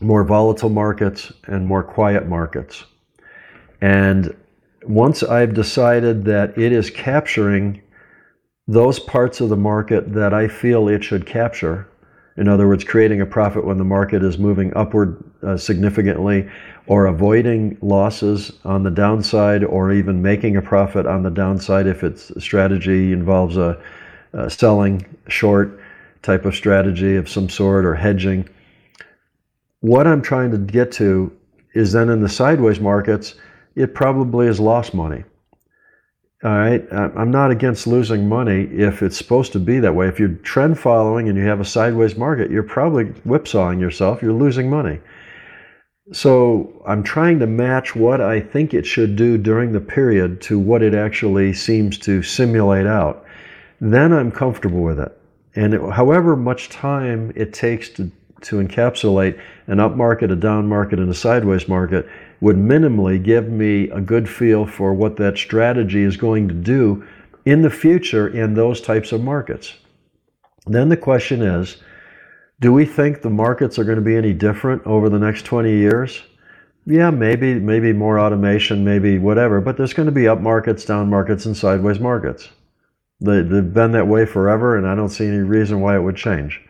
[0.00, 2.84] more volatile markets and more quiet markets.
[3.80, 4.36] And
[4.88, 7.82] once I've decided that it is capturing
[8.66, 11.88] those parts of the market that I feel it should capture,
[12.36, 16.48] In other words, creating a profit when the market is moving upward uh, significantly,
[16.86, 22.02] or avoiding losses on the downside, or even making a profit on the downside if
[22.02, 23.80] its strategy involves a,
[24.32, 25.80] a selling short
[26.22, 28.48] type of strategy of some sort or hedging.
[29.80, 31.32] What I'm trying to get to
[31.74, 33.36] is then in the sideways markets,
[33.76, 35.24] it probably has lost money.
[36.42, 36.86] All right.
[36.92, 40.08] I'm not against losing money if it's supposed to be that way.
[40.08, 44.20] If you're trend following and you have a sideways market, you're probably whipsawing yourself.
[44.20, 45.00] You're losing money.
[46.12, 50.58] So I'm trying to match what I think it should do during the period to
[50.58, 53.24] what it actually seems to simulate out.
[53.80, 55.18] Then I'm comfortable with it.
[55.56, 58.10] And it, however much time it takes to,
[58.44, 62.08] to encapsulate an up market, a down market, and a sideways market,
[62.40, 67.06] would minimally give me a good feel for what that strategy is going to do
[67.44, 69.74] in the future in those types of markets.
[70.66, 71.78] Then the question is
[72.60, 75.70] do we think the markets are going to be any different over the next 20
[75.70, 76.22] years?
[76.86, 81.08] Yeah, maybe, maybe more automation, maybe whatever, but there's going to be up markets, down
[81.08, 82.50] markets, and sideways markets.
[83.20, 86.16] They, they've been that way forever, and I don't see any reason why it would
[86.16, 86.60] change.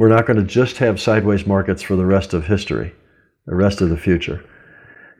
[0.00, 2.94] We're not going to just have sideways markets for the rest of history,
[3.46, 4.42] the rest of the future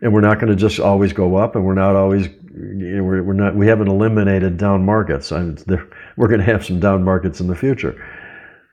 [0.03, 3.05] and we're not going to just always go up, and we're not always, you know,
[3.05, 5.31] we're, we're not, we haven't eliminated down markets.
[5.33, 5.43] I,
[6.17, 8.03] we're going to have some down markets in the future.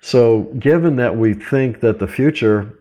[0.01, 2.79] So, given that we think that the future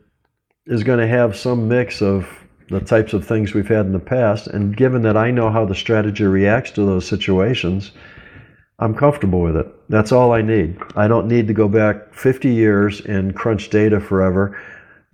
[0.66, 2.29] is going to have some mix of
[2.68, 5.64] the types of things we've had in the past, and given that I know how
[5.64, 7.93] the strategy reacts to those situations,
[8.79, 9.66] I'm comfortable with it.
[9.89, 10.78] That's all I need.
[10.97, 14.61] I don't need to go back 50 years and crunch data forever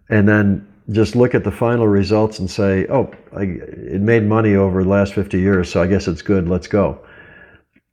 [0.09, 4.55] and then just look at the final results and say, oh, I, it made money
[4.55, 6.99] over the last 50 years, so I guess it's good, let's go.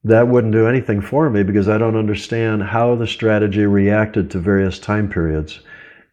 [0.04, 4.40] That wouldn't do anything for me because I don't understand how the strategy reacted to
[4.40, 5.60] various time periods.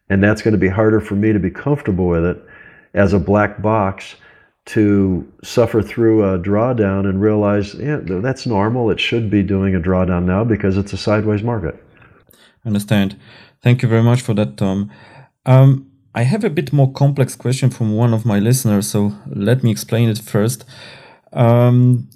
[0.09, 2.41] And that's going to be harder for me to be comfortable with it
[2.93, 4.15] as a black box
[4.67, 8.91] to suffer through a drawdown and realize, yeah, that's normal.
[8.91, 11.81] It should be doing a drawdown now because it's a sideways market.
[12.65, 13.17] Understand.
[13.63, 14.91] Thank you very much for that, Tom.
[15.45, 19.63] Um, I have a bit more complex question from one of my listeners, so let
[19.63, 20.65] me explain it first.
[21.31, 22.09] Um,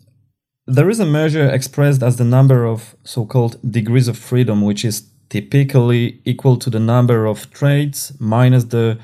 [0.67, 4.83] there is a measure expressed as the number of so called degrees of freedom, which
[4.83, 8.99] is typically equal to the number of trades minus the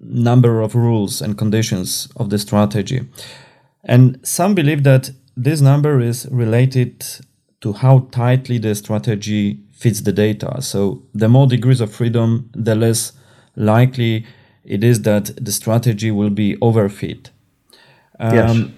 [0.00, 3.06] number of rules and conditions of the strategy.
[3.84, 7.04] And some believe that this number is related
[7.60, 10.60] to how tightly the strategy fits the data.
[10.62, 13.12] So the more degrees of freedom, the less
[13.56, 14.26] likely
[14.64, 17.30] it is that the strategy will be overfit.
[18.18, 18.68] Um, yes.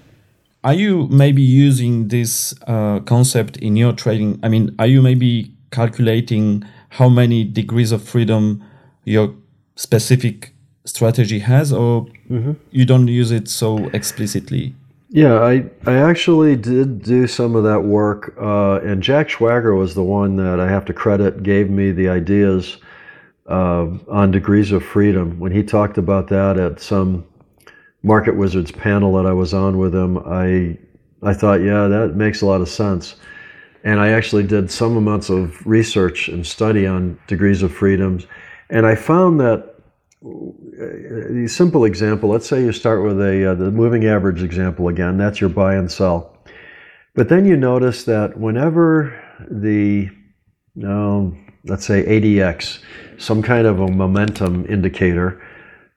[0.65, 4.39] Are you maybe using this uh, concept in your trading?
[4.45, 8.63] I mean, are you maybe calculating how many degrees of freedom
[9.05, 9.35] your
[9.75, 10.52] specific
[10.85, 12.53] strategy has, or mm-hmm.
[12.71, 14.75] you don't use it so explicitly?
[15.15, 19.95] Yeah, I, I actually did do some of that work, uh, and Jack Schwager was
[19.95, 22.79] the one that I have to credit gave me the ideas
[23.47, 25.39] uh, on degrees of freedom.
[25.39, 27.27] When he talked about that at some
[28.03, 30.79] Market Wizards panel that I was on with him, I
[31.23, 33.15] I thought, yeah, that makes a lot of sense.
[33.85, 38.27] And I actually did some amounts of research and study on degrees of freedoms,
[38.71, 39.72] and I found that
[40.25, 42.29] a simple example.
[42.29, 45.19] Let's say you start with a uh, the moving average example again.
[45.19, 46.37] That's your buy and sell.
[47.15, 49.21] But then you notice that whenever
[49.51, 50.09] the
[50.85, 52.81] um, let's say ADX,
[53.19, 55.43] some kind of a momentum indicator,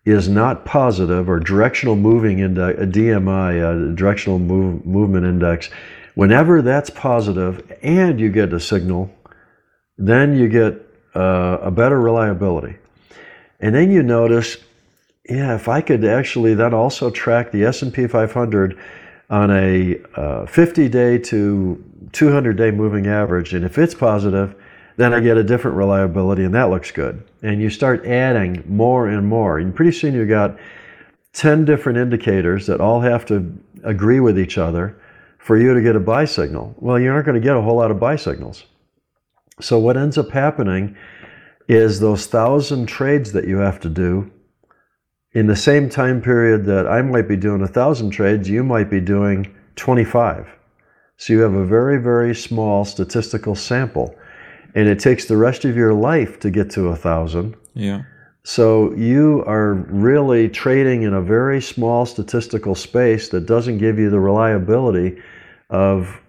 [0.05, 5.69] is not positive or directional moving index, a DMI, a directional move, movement index,
[6.15, 9.09] whenever that's positive and you get a signal,
[9.97, 10.73] then you get
[11.15, 12.77] uh, a better reliability.
[13.59, 14.57] And then you notice,
[15.29, 18.77] yeah, if I could actually then also track the S&P 500
[19.29, 24.55] on a 50-day uh, to 200-day moving average, and if it's positive,
[24.97, 27.23] then I get a different reliability, and that looks good.
[27.41, 30.57] And you start adding more and more, and pretty soon you've got
[31.33, 33.53] 10 different indicators that all have to
[33.83, 34.97] agree with each other
[35.37, 36.73] for you to get a buy signal.
[36.79, 38.65] Well, you aren't going to get a whole lot of buy signals.
[39.59, 40.95] So, what ends up happening
[41.67, 44.31] is those thousand trades that you have to do
[45.31, 48.89] in the same time period that I might be doing a thousand trades, you might
[48.89, 50.47] be doing 25.
[51.17, 54.15] So, you have a very, very small statistical sample
[54.75, 57.55] and it takes the rest of your life to get to a thousand.
[57.73, 58.03] Yeah.
[58.43, 64.11] So you are really trading in a very small statistical space that doesn't give you
[64.11, 65.19] the reliability
[65.71, 66.21] of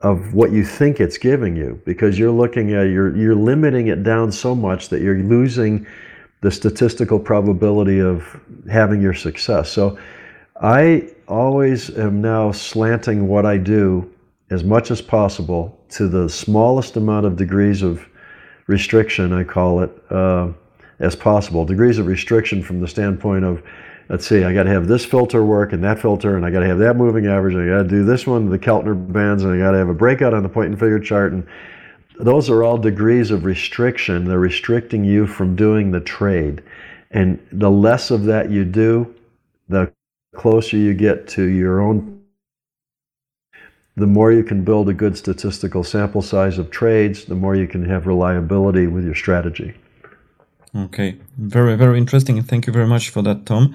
[0.00, 4.04] of what you think it's giving you because you're looking at you're you're limiting it
[4.04, 5.84] down so much that you're losing
[6.40, 9.70] the statistical probability of having your success.
[9.70, 9.98] So
[10.60, 14.08] I always am now slanting what I do
[14.50, 18.08] as much as possible to the smallest amount of degrees of
[18.66, 20.52] restriction, I call it, uh,
[21.00, 21.64] as possible.
[21.64, 23.62] Degrees of restriction from the standpoint of,
[24.08, 26.60] let's see, I got to have this filter work and that filter, and I got
[26.60, 29.44] to have that moving average, and I got to do this one, the Keltner bands,
[29.44, 31.32] and I got to have a breakout on the point and figure chart.
[31.32, 31.46] And
[32.18, 34.24] those are all degrees of restriction.
[34.24, 36.62] They're restricting you from doing the trade.
[37.10, 39.14] And the less of that you do,
[39.68, 39.92] the
[40.34, 42.18] closer you get to your own
[43.98, 47.66] the more you can build a good statistical sample size of trades, the more you
[47.66, 49.74] can have reliability with your strategy.
[50.74, 52.42] Okay, very, very interesting.
[52.42, 53.74] Thank you very much for that, Tom.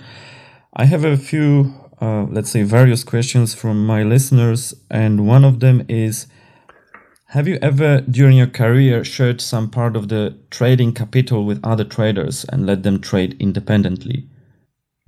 [0.76, 5.60] I have a few, uh, let's say, various questions from my listeners, and one of
[5.60, 6.28] them is
[7.30, 11.84] Have you ever, during your career, shared some part of the trading capital with other
[11.84, 14.28] traders and let them trade independently?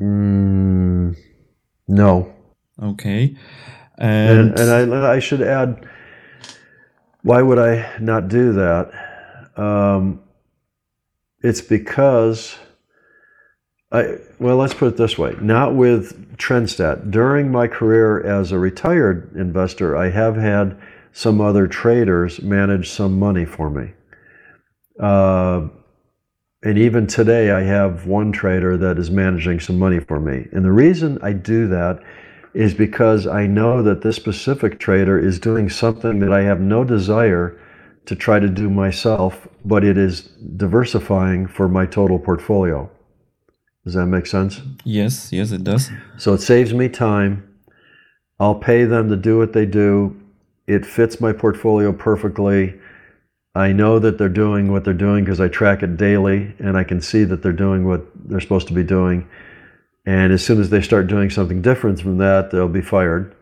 [0.02, 1.16] Mm,
[1.88, 2.34] no.
[2.82, 3.38] Okay.
[3.98, 5.88] And, and, and I, I, should add,
[7.22, 8.92] why would I not do that?
[9.56, 10.25] Um,
[11.46, 12.58] it's because
[13.92, 17.12] I, well, let's put it this way not with Trendstat.
[17.12, 20.78] During my career as a retired investor, I have had
[21.14, 23.94] some other traders manage some money for me.
[25.00, 25.68] Uh,
[26.64, 30.48] and even today, I have one trader that is managing some money for me.
[30.52, 32.02] And the reason I do that
[32.56, 36.84] is because I know that this specific trader is doing something that I have no
[36.84, 37.60] desire
[38.06, 40.22] to try to do myself, but it is
[40.58, 42.90] diversifying for my total portfolio.
[43.84, 44.62] Does that make sense?
[44.84, 45.92] Yes, yes, it does.
[46.18, 47.48] So it saves me time.
[48.40, 50.20] I'll pay them to do what they do.
[50.68, 52.80] It fits my portfolio perfectly.
[53.54, 56.84] I know that they're doing what they're doing because I track it daily and I
[56.84, 59.28] can see that they're doing what they're supposed to be doing.
[60.06, 63.35] And as soon as they start doing something different from that, they'll be fired.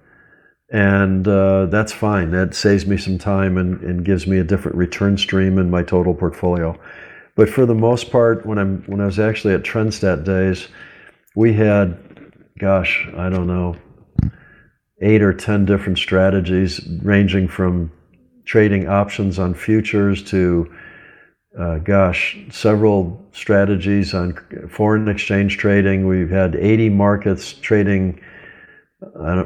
[0.74, 2.32] And uh, that's fine.
[2.32, 5.84] That saves me some time and, and gives me a different return stream in my
[5.84, 6.78] total portfolio.
[7.36, 10.68] But for the most part, when I'm when I was actually at Trendstat days,
[11.36, 11.98] we had,
[12.58, 13.76] gosh, I don't know,
[15.00, 17.91] eight or ten different strategies, ranging from
[18.45, 20.74] trading options on futures to
[21.58, 24.36] uh, gosh, several strategies on
[24.70, 26.08] foreign exchange trading.
[26.08, 28.20] We've had 80 markets trading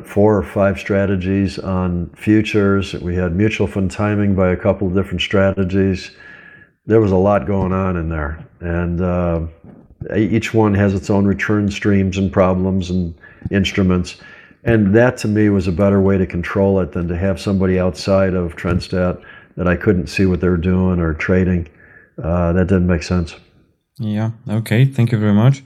[0.06, 2.94] four or five strategies on futures.
[2.94, 6.12] We had mutual fund timing by a couple of different strategies.
[6.86, 8.46] There was a lot going on in there.
[8.60, 9.48] And uh,
[10.16, 13.14] each one has its own return streams and problems and
[13.52, 14.18] instruments.
[14.64, 17.80] And that to me was a better way to control it than to have somebody
[17.80, 19.22] outside of Trendstat
[19.56, 21.68] that I couldn't see what they were doing or trading
[22.22, 23.36] uh, that didn't make sense.
[24.00, 24.32] Yeah.
[24.50, 24.86] Okay.
[24.86, 25.64] Thank you very much.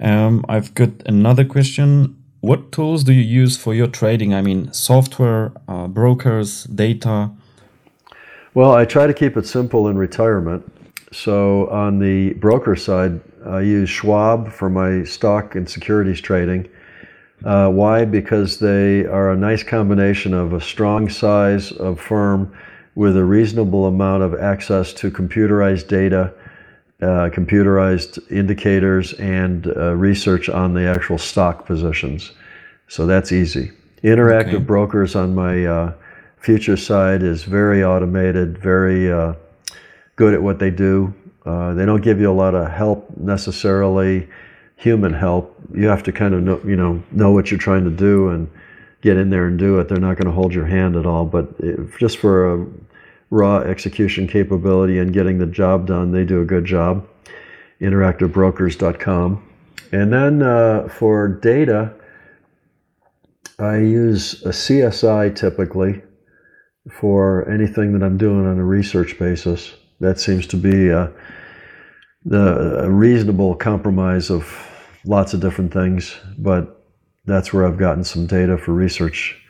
[0.00, 2.17] Um, I've got another question.
[2.40, 4.32] What tools do you use for your trading?
[4.32, 7.30] I mean, software, uh, brokers, data.
[8.54, 10.64] Well, I try to keep it simple in retirement.
[11.10, 16.68] So on the broker side, I use Schwab for my stock and securities trading.
[17.44, 18.04] Uh, why?
[18.04, 22.56] Because they are a nice combination of a strong size of firm
[22.94, 26.32] with a reasonable amount of access to computerized data,
[27.00, 32.32] uh, computerized indicators, and uh, research on the actual stock positions.
[32.88, 33.72] So that's easy.
[34.02, 34.64] Interactive okay.
[34.64, 35.92] brokers on my uh,
[36.40, 39.34] future side is very automated, very uh,
[40.16, 41.14] good at what they do.
[41.44, 44.28] Uh, they don't give you a lot of help necessarily,
[44.76, 45.56] human help.
[45.72, 48.50] You have to kind of know, you know, know what you're trying to do and
[49.02, 49.88] get in there and do it.
[49.88, 51.24] They're not going to hold your hand at all.
[51.24, 52.66] But just for a
[53.30, 56.12] raw execution capability and getting the job done.
[56.12, 57.06] They do a good job.
[57.80, 59.44] InteractiveBrokers.com.
[59.92, 61.94] And then uh, for data,
[63.58, 66.02] I use a CSI typically
[66.90, 69.74] for anything that I'm doing on a research basis.
[70.00, 71.10] That seems to be a, uh,
[72.24, 74.46] the, a reasonable compromise of
[75.04, 76.84] lots of different things, but
[77.24, 79.40] that's where I've gotten some data for research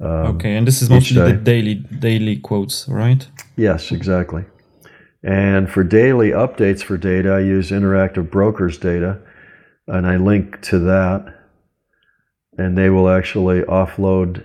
[0.00, 3.26] um, okay, and this is mostly the daily daily quotes, right?
[3.56, 4.44] Yes, exactly.
[5.22, 9.20] And for daily updates for data, I use Interactive Brokers data,
[9.86, 11.34] and I link to that,
[12.58, 14.44] and they will actually offload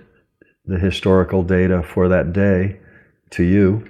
[0.64, 2.80] the historical data for that day
[3.30, 3.86] to you.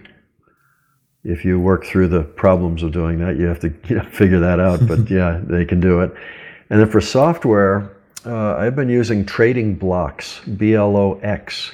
[1.22, 4.40] If you work through the problems of doing that, you have to you know, figure
[4.40, 4.86] that out.
[4.88, 6.12] but yeah, they can do it.
[6.70, 11.72] And then for software, uh, I've been using Trading Blox, B L O X.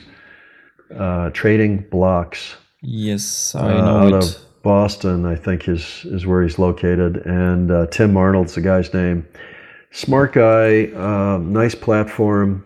[0.94, 2.54] uh, Trading Blox.
[2.82, 4.36] Yes, I uh, know out it.
[4.36, 8.92] of Boston, I think is is where he's located, and uh, Tim Arnold's the guy's
[8.92, 9.26] name.
[9.90, 12.64] Smart guy, uh, nice platform.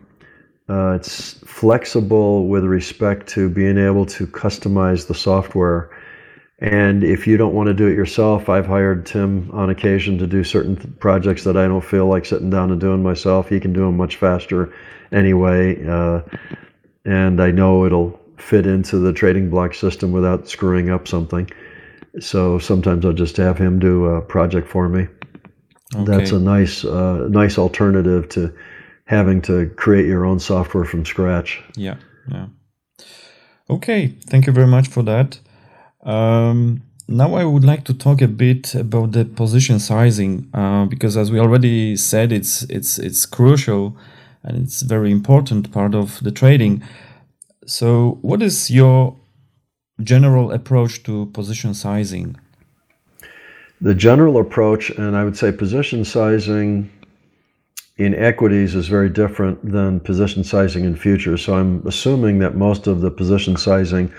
[0.68, 5.90] Uh, it's flexible with respect to being able to customize the software.
[6.60, 10.26] And if you don't want to do it yourself, I've hired Tim on occasion to
[10.26, 13.48] do certain th- projects that I don't feel like sitting down and doing myself.
[13.48, 14.72] He can do them much faster
[15.10, 15.82] anyway.
[15.86, 16.20] Uh,
[17.06, 21.50] and I know it'll fit into the Trading Blox system without screwing up something.
[22.18, 25.08] So sometimes I'll just have him do a project for me.
[26.04, 28.54] That's a nice, uh, nice alternative to
[29.06, 31.62] having to create your own software from scratch.
[31.74, 31.96] Yeah,
[32.30, 32.46] yeah.
[33.68, 35.40] Okay, thank you very much for that.
[36.02, 41.16] Um, now I would like to talk a bit about the position sizing uh, because,
[41.16, 43.96] as we already said, it's it's it's crucial
[44.42, 46.82] and it's very important part of the trading.
[47.66, 49.16] So, what is your
[50.02, 52.36] general approach to position sizing?
[53.80, 56.90] The general approach, and I would say position sizing
[57.96, 61.44] in equities is very different than position sizing in futures.
[61.44, 64.10] So I'm assuming that most of the position sizing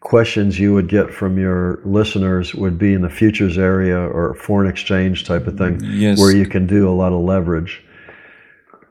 [0.00, 4.68] questions you would get from your listeners would be in the futures area or foreign
[4.70, 6.18] exchange type of thing, Yes.
[6.18, 7.82] where you can do a lot of leverage.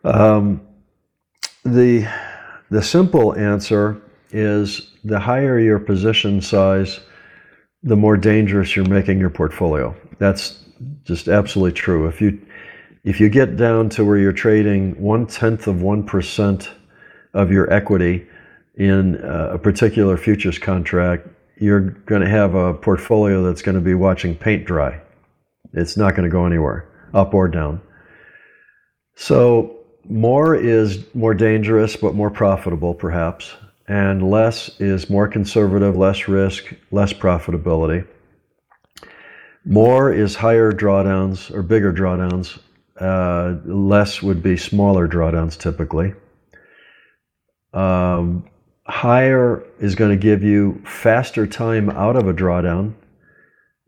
[0.03, 0.61] Um,
[1.63, 2.07] the
[2.69, 4.01] the simple answer
[4.31, 6.99] is the higher your position size,
[7.83, 9.95] the more dangerous you're making your portfolio.
[10.19, 10.63] That's
[11.05, 12.07] just absolutely true.
[12.07, 12.39] If you
[13.05, 16.69] if you get down to where you're trading one tenth of one percent
[17.33, 18.27] of your equity
[18.77, 21.27] in uh, a particular futures contract,
[21.59, 25.01] you're going to have a portfolio that's going to be watching paint dry.
[25.73, 27.81] It's not going to go anywhere, up or down.
[29.15, 33.51] So more is more dangerous, but more profitable, perhaps,
[33.87, 38.07] and less is more conservative, less risk, less profitability.
[39.65, 42.59] More is higher drawdowns or bigger drawdowns.
[42.99, 46.13] Uh, less would be smaller drawdowns typically.
[47.73, 48.45] Um,
[48.87, 52.93] higher is going to give you faster time out of a drawdown.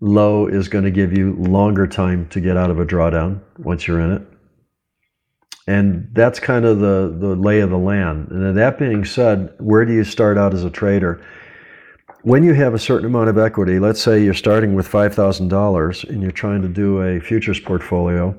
[0.01, 3.88] Low is going to give you longer time to get out of a drawdown once
[3.88, 4.21] you're in it.
[5.67, 8.30] And that's kind of the, the lay of the land.
[8.31, 11.23] And that being said, where do you start out as a trader?
[12.23, 16.21] When you have a certain amount of equity, let's say you're starting with $5,000 and
[16.21, 18.38] you're trying to do a futures portfolio.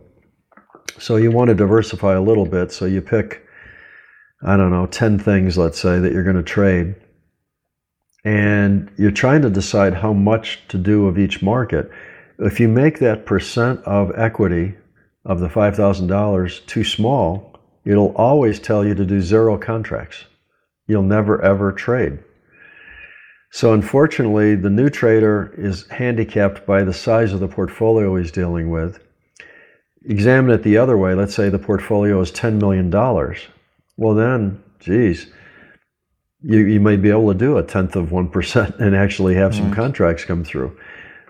[0.98, 2.72] So you want to diversify a little bit.
[2.72, 3.46] So you pick,
[4.42, 6.94] I don't know, 10 things, let's say, that you're going to trade.
[8.24, 11.90] And you're trying to decide how much to do of each market.
[12.38, 14.74] If you make that percent of equity
[15.24, 20.24] of the $5,000 too small, it'll always tell you to do zero contracts.
[20.86, 22.18] You'll never ever trade.
[23.52, 28.70] So, unfortunately, the new trader is handicapped by the size of the portfolio he's dealing
[28.70, 29.00] with.
[30.04, 31.14] Examine it the other way.
[31.14, 32.90] Let's say the portfolio is $10 million.
[34.00, 35.26] Well, then, geez,
[36.40, 39.70] you, you may be able to do a tenth of 1% and actually have some
[39.74, 40.74] contracts come through.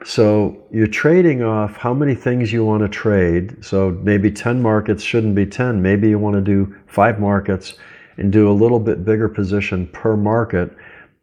[0.05, 3.64] So you're trading off how many things you want to trade.
[3.64, 5.82] So maybe 10 markets shouldn't be 10.
[5.82, 7.74] Maybe you want to do five markets
[8.18, 10.70] and do a little bit bigger position per market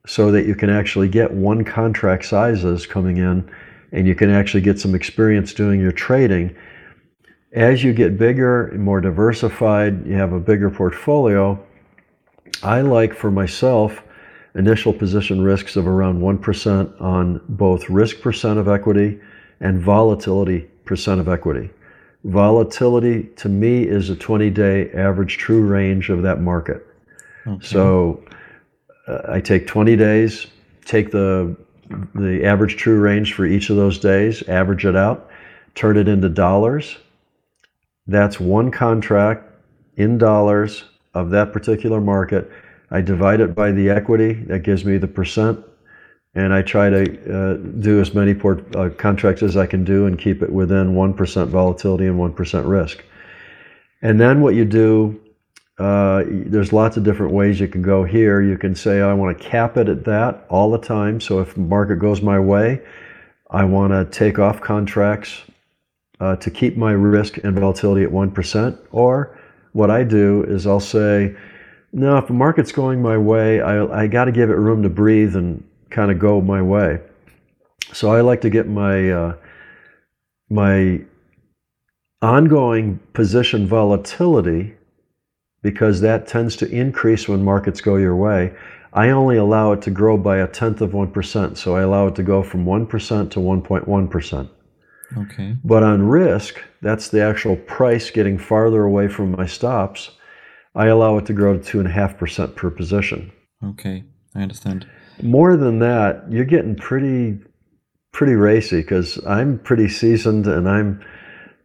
[0.05, 3.49] so that you can actually get one contract sizes coming in
[3.93, 6.53] and you can actually get some experience doing your trading.
[7.53, 11.57] As you get bigger and more diversified, you have a bigger portfolio.
[12.61, 14.03] I like for myself
[14.55, 19.19] initial position risks of around 1% on both risk percent of equity
[19.61, 21.69] and volatility percent of equity.
[22.23, 26.85] Volatility to me is a 20 day average true range of that market.
[27.61, 28.23] So
[29.07, 30.47] uh, I take 20 days,
[30.83, 31.55] take the
[32.13, 35.29] the average true range for each of those days, average it out,
[35.73, 36.97] turn it into dollars.
[38.07, 39.51] That's one contract
[39.97, 42.49] in dollars of that particular market.
[42.89, 45.59] I divide it by the equity, that gives me the percent,
[46.35, 50.05] and I try to uh, do as many port, uh, contracts as I can do
[50.05, 53.03] and keep it within 1% volatility and 1% risk.
[54.01, 55.19] And then what you do,
[55.79, 58.41] uh, there's lots of different ways you can go here.
[58.41, 61.19] You can say, I want to cap it at that all the time.
[61.19, 62.81] So if the market goes my way,
[63.49, 65.41] I want to take off contracts
[66.19, 68.77] uh, to keep my risk and volatility at 1%.
[68.91, 69.39] Or
[69.73, 71.35] what I do is I'll say,
[71.93, 74.89] no, if the market's going my way, I, I got to give it room to
[74.89, 76.99] breathe and kind of go my way.
[77.93, 79.35] So I like to get my uh,
[80.49, 81.01] my
[82.21, 84.75] ongoing position volatility
[85.61, 88.53] because that tends to increase when markets go your way.
[88.93, 91.57] I only allow it to grow by a tenth of 1%.
[91.57, 94.49] So I allow it to go from 1% to 1.1%.
[95.15, 95.55] Okay.
[95.63, 100.11] But on risk, that's the actual price getting farther away from my stops.
[100.75, 103.31] I allow it to grow to 2.5% per position.
[103.63, 104.03] Okay,
[104.35, 104.87] I understand.
[105.23, 107.39] More than that, you're getting pretty
[108.11, 111.03] pretty racy because I'm pretty seasoned and I'm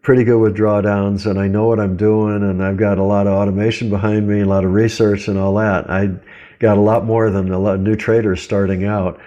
[0.03, 3.27] pretty good with drawdowns and I know what I'm doing and I've got a lot
[3.27, 5.89] of automation behind me, a lot of research and all that.
[5.89, 6.11] I
[6.59, 9.19] got a lot more than a lot of new traders starting out.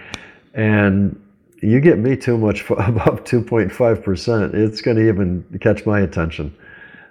[0.54, 1.20] And
[1.62, 6.56] you get me too much above 2.5%, it's going to even catch my attention.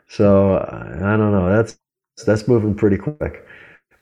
[0.08, 1.50] So I don't know.
[1.50, 1.78] That's
[2.26, 3.46] that's moving pretty quick.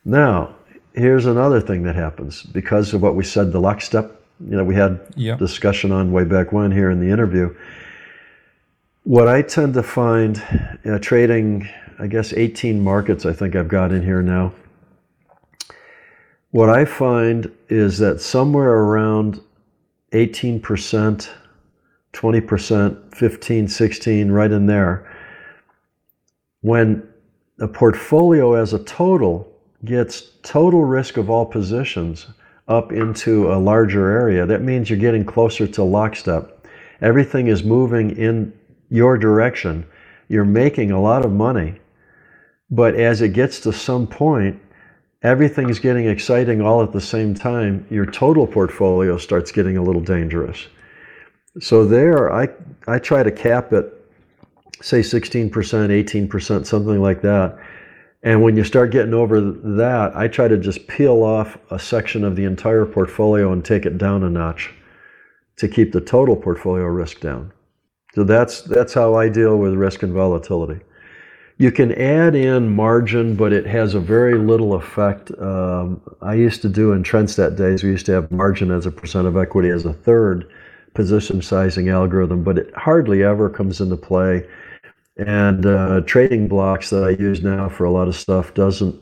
[0.06, 0.56] Now,
[0.94, 4.76] here's another thing that happens because of what we said the lockstep you know we
[4.76, 5.36] had yeah.
[5.38, 7.56] discussion on way back when here in the interview.
[9.04, 10.42] What I tend to find
[10.84, 11.68] you know, trading,
[12.00, 14.54] I guess 18 markets I think I've got in here now.
[16.52, 19.42] What I find is that somewhere around
[20.14, 21.30] 18%,
[22.14, 25.12] 20%, 15, 16, right in there,
[26.62, 27.08] when
[27.60, 29.52] a portfolio as a total
[29.84, 32.28] gets total risk of all positions
[32.68, 36.66] up into a larger area, that means you're getting closer to lockstep.
[37.02, 38.54] Everything is moving in
[38.90, 39.86] your direction.
[40.30, 41.80] You're making a lot of money.
[42.70, 44.60] But as it gets to some point,
[45.24, 47.86] everything is getting exciting all at the same time.
[47.90, 50.68] Your total portfolio starts getting a little dangerous.
[51.60, 52.50] So there, I,
[52.88, 53.94] I try to cap it,
[54.82, 57.60] say 16%, 18%, something like that
[58.24, 62.24] and when you start getting over that, I try to just peel off a section
[62.24, 64.72] of the entire portfolio and take it down a notch
[65.58, 67.52] to keep the total portfolio risk down.
[68.16, 70.80] So that's that's how I deal with risk and volatility.
[71.58, 75.32] You can add in margin, but it has a very little effect.
[75.40, 78.92] Um, I used to do in Trendstat days, we used to have margin as a
[78.92, 80.50] percent of equity as a third
[80.94, 84.48] position sizing algorithm, but it hardly ever comes into play
[85.18, 89.02] and uh, Trading Blox that I use now for a lot of stuff doesn't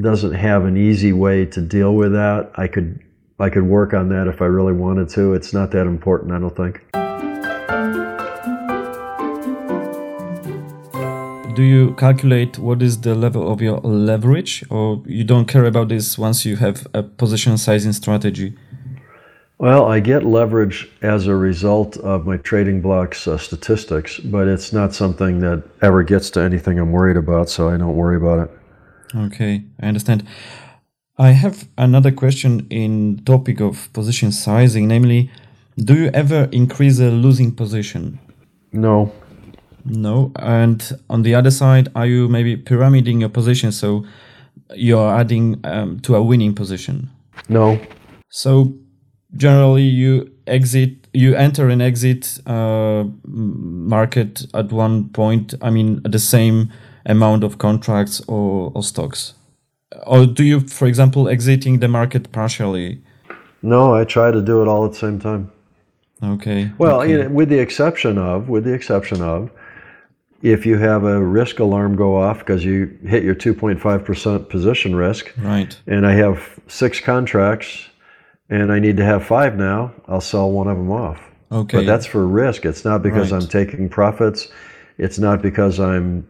[0.00, 2.50] doesn't have an easy way to deal with that.
[2.56, 3.00] I could
[3.38, 5.34] I could work on that if I really wanted to.
[5.34, 7.03] It's not that important, I don't think.
[11.54, 15.88] Do you calculate what is the level of your leverage, or you don't care about
[15.88, 18.56] this once you have a position sizing strategy?
[19.58, 24.72] Well, I get leverage as a result of my Trading Blox uh, statistics, but it's
[24.72, 28.48] not something that ever gets to anything I'm worried about, so I don't worry about
[28.48, 28.50] it.
[29.14, 30.26] Okay, I understand.
[31.18, 35.30] I have another question in topic of position sizing, namely,
[35.78, 38.18] do you ever increase a losing position?
[38.72, 39.12] No.
[39.84, 40.32] No.
[40.36, 44.04] And on the other side, are you maybe pyramiding your position so
[44.74, 47.10] you're adding um, to a winning position?
[47.48, 47.78] No.
[48.30, 48.74] So
[49.36, 56.18] generally you exit you enter and exit uh, market at one point i mean the
[56.18, 56.70] same
[57.06, 59.34] amount of contracts or, or stocks
[60.06, 63.00] or do you for example exiting the market partially
[63.62, 65.50] no i try to do it all at the same time
[66.22, 67.12] okay well okay.
[67.12, 69.50] You know, with the exception of with the exception of
[70.52, 75.32] if you have a risk alarm go off because you hit your 2.5% position risk
[75.38, 77.88] right and i have six contracts
[78.50, 81.20] and I need to have five now, I'll sell one of them off.
[81.50, 81.78] Okay.
[81.78, 82.64] But that's for risk.
[82.64, 83.42] It's not because right.
[83.42, 84.48] I'm taking profits.
[84.98, 86.28] It's not because I'm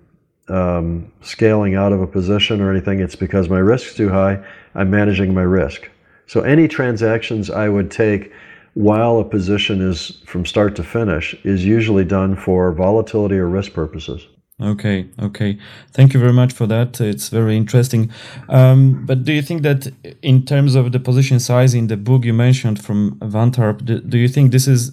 [0.48, 3.00] um, scaling out of a position or anything.
[3.00, 4.44] It's because my risk's too high.
[4.74, 5.90] I'm managing my risk.
[6.26, 8.32] So any transactions I would take
[8.74, 13.72] while a position is from start to finish is usually done for volatility or risk
[13.72, 14.26] purposes.
[14.60, 15.58] Okay, okay.
[15.92, 17.00] Thank you very much for that.
[17.00, 18.10] It's very interesting.
[18.48, 19.92] Um, but do you think that
[20.22, 24.00] in terms of the position size in the book you mentioned from Van Tharp, do,
[24.00, 24.92] do you think this is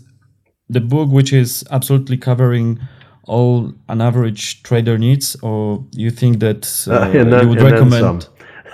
[0.67, 2.79] the book which is absolutely covering
[3.25, 8.27] all an average trader needs, or you think that uh, uh, then, you would recommend?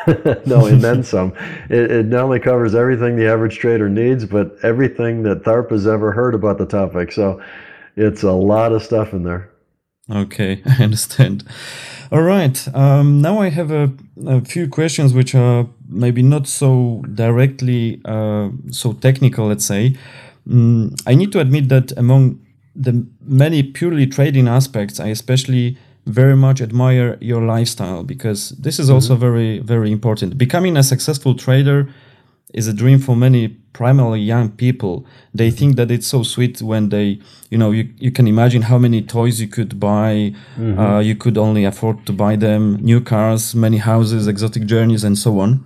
[0.45, 1.33] no, and then some.
[1.69, 5.85] It, it, not only covers everything the average trader needs, but everything that Tharp has
[5.85, 7.11] ever heard about the topic.
[7.11, 7.41] So
[7.97, 9.51] it's a lot of stuff in there.
[10.09, 11.43] Okay, I understand.
[12.09, 12.57] All right.
[12.73, 13.91] Um, now I have a,
[14.25, 19.97] a, few questions which are maybe not so directly uh, so technical, let's say.
[20.47, 22.39] Mm, I need to admit that among
[22.73, 25.77] the many purely trading aspects, I especially
[26.07, 29.21] very much admire your lifestyle because this is also mm-hmm.
[29.21, 30.37] very, very important.
[30.37, 31.89] Becoming a successful trader
[32.53, 36.89] is a dream for many primarily young people they think that it's so sweet when
[36.89, 37.19] they
[37.51, 40.79] you know you, you can imagine how many toys you could buy mm-hmm.
[40.79, 45.17] uh, you could only afford to buy them new cars many houses exotic journeys and
[45.17, 45.63] so on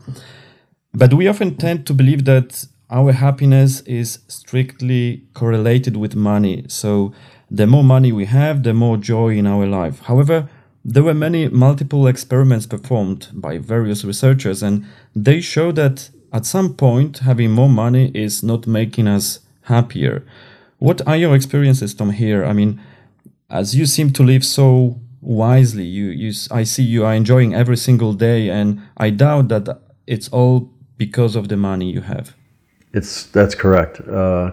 [0.94, 6.66] But we often tend to believe that our happiness is strictly correlated with money.
[6.68, 7.14] So
[7.52, 10.00] the more money we have, the more joy in our life.
[10.04, 10.50] However,
[10.86, 16.74] there were many multiple experiments performed by various researchers, and they show that at some
[16.74, 20.24] point having more money is not making us happier.
[20.80, 22.12] What are your experiences, Tom?
[22.12, 22.82] Here, I mean,
[23.50, 27.78] as you seem to live so wisely, you, you, I see you are enjoying every
[27.78, 32.34] single day, and I doubt that it's all because of the money you have.
[32.94, 34.02] It's that's correct.
[34.02, 34.52] Uh,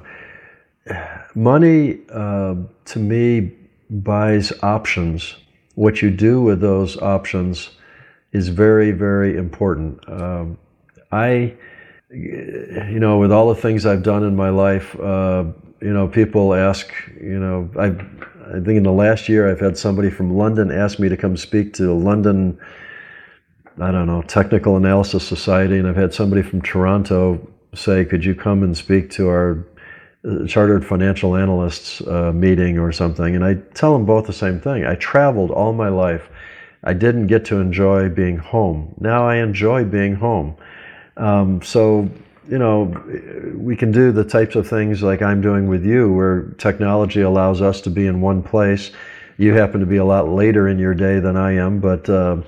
[1.34, 2.54] money, uh,
[2.86, 3.52] to me,
[3.90, 5.36] buys options
[5.78, 7.70] what you do with those options
[8.32, 9.96] is very, very important.
[10.08, 10.58] Um,
[11.12, 11.54] I,
[12.10, 15.44] you know, with all the things I've done in my life, uh,
[15.80, 17.90] you know, people ask, you know, I,
[18.50, 21.36] I think in the last year I've had somebody from London ask me to come
[21.36, 22.58] speak to London,
[23.80, 27.38] I don't know, Technical Analysis Society, and I've had somebody from Toronto
[27.72, 29.64] say, could you come and speak to our
[30.46, 34.84] chartered financial analysts uh, meeting or something, and I tell them both the same thing.
[34.84, 36.28] I traveled all my life.
[36.84, 38.94] I didn't get to enjoy being home.
[39.00, 40.56] Now I enjoy being home.
[41.16, 42.08] Um, so,
[42.48, 42.84] you know,
[43.54, 47.60] we can do the types of things like I'm doing with you, where technology allows
[47.60, 48.90] us to be in one place.
[49.36, 52.42] You happen to be a lot later in your day than I am, but uh,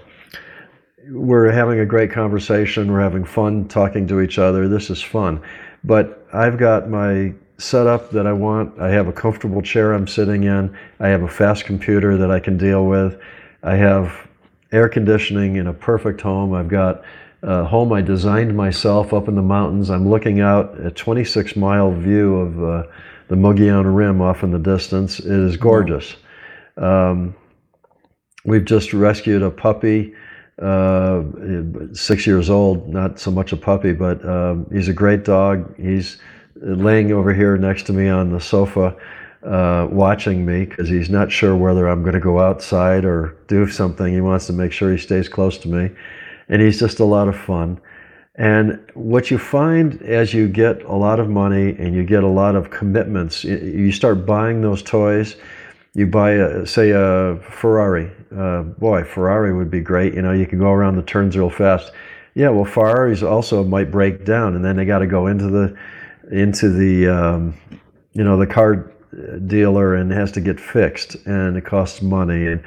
[1.09, 2.91] we're having a great conversation.
[2.91, 4.69] We're having fun talking to each other.
[4.69, 5.41] This is fun.
[5.83, 8.81] But I've got my setup that I want.
[8.81, 10.77] I have a comfortable chair I'm sitting in.
[10.99, 13.21] I have a fast computer that I can deal with.
[13.63, 14.29] I have
[14.73, 16.55] air conditioning in a perfect home.
[16.55, 17.03] I've got
[17.43, 19.91] a home I designed myself up in the mountains.
[19.91, 22.91] I'm looking out a 26 mile view of uh,
[23.29, 25.21] the Mogollon Rim off in the distance.
[25.21, 26.17] It is gorgeous.
[26.77, 27.35] Um,
[28.45, 30.15] we've just rescued a puppy,
[30.61, 31.23] uh,
[31.93, 35.75] six years old, not so much a puppy, but um, he's a great dog.
[35.77, 36.19] He's
[36.61, 38.97] laying over here next to me on the sofa,
[39.43, 43.69] uh, watching me because he's not sure whether I'm going to go outside or do
[43.69, 44.13] something.
[44.13, 45.91] He wants to make sure he stays close to me.
[46.49, 47.81] And he's just a lot of fun.
[48.35, 52.29] And what you find as you get a lot of money and you get a
[52.29, 55.37] lot of commitments, you start buying those toys.
[55.95, 58.11] You buy, a, say, a Ferrari.
[58.37, 60.15] Uh, boy, Ferrari would be great.
[60.15, 61.93] You know, you can go around the turns real fast.
[62.35, 65.77] Yeah, well, Ferraris also might break down, and then they got to go into the
[66.31, 67.55] into the um,
[68.13, 68.91] you know the car
[69.47, 72.47] dealer and has to get fixed and it costs money.
[72.47, 72.63] And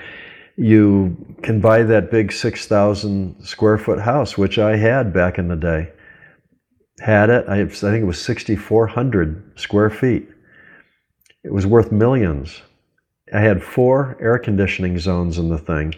[0.57, 5.55] you can buy that big 6000 square foot house which i had back in the
[5.55, 5.91] day.
[6.99, 10.29] Had it i, I think it was 6400 square feet.
[11.43, 12.61] It was worth millions.
[13.33, 15.95] I had four air conditioning zones in the thing.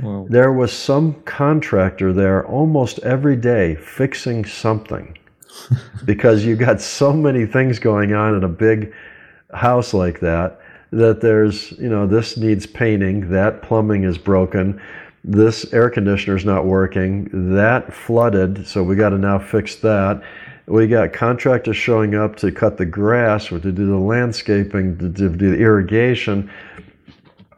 [0.00, 0.28] Wow.
[0.30, 5.18] there was some contractor there almost every day fixing something
[6.04, 8.92] because you got so many things going on in a big
[9.52, 10.60] house like that
[10.90, 14.80] that there's you know this needs painting that plumbing is broken
[15.24, 20.22] this air conditioner is not working that flooded so we got to now fix that.
[20.66, 25.10] We got contractors showing up to cut the grass or to do the landscaping to,
[25.10, 26.50] to do the irrigation.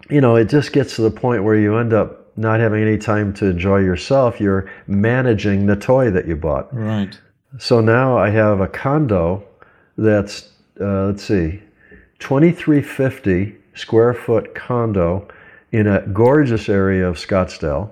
[0.09, 2.97] You know it just gets to the point where you end up not having any
[2.97, 4.41] time to enjoy yourself.
[4.41, 6.75] You're managing the toy that you bought.
[6.75, 7.19] Right
[7.59, 9.45] so now I have a condo
[9.97, 10.51] that's,
[10.81, 11.61] uh, let's see,
[12.21, 15.27] 2350 square foot condo
[15.73, 17.91] in a gorgeous area of Scottsdale.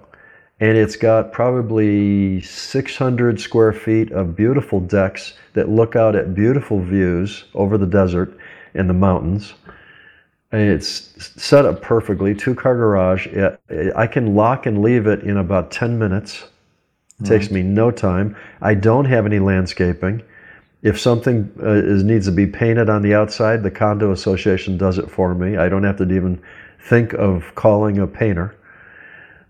[0.60, 6.80] And it's got probably 600 square feet of beautiful decks that look out at beautiful
[6.80, 8.36] views over the desert
[8.74, 9.54] and the mountains.
[10.50, 13.28] And it's set up perfectly, two car garage.
[13.94, 16.44] I can lock and leave it in about 10 minutes.
[17.20, 18.36] It takes me no time.
[18.60, 20.22] I don't have any landscaping.
[20.82, 24.98] If something uh, is, needs to be painted on the outside, the condo association does
[24.98, 25.56] it for me.
[25.56, 26.40] I don't have to even
[26.88, 28.54] think of calling a painter.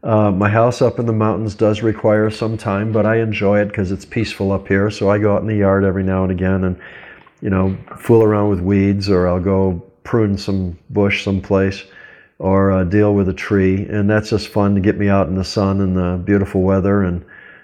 [0.02, 3.66] Uh, my house up in the mountains does require some time, but I enjoy it
[3.66, 4.90] because it's peaceful up here.
[4.90, 6.80] So I go out in the yard every now and again and,
[7.42, 11.84] you know, fool around with weeds, or I'll go prune some bush someplace,
[12.38, 15.34] or uh, deal with a tree, and that's just fun to get me out in
[15.34, 17.22] the sun and the beautiful weather and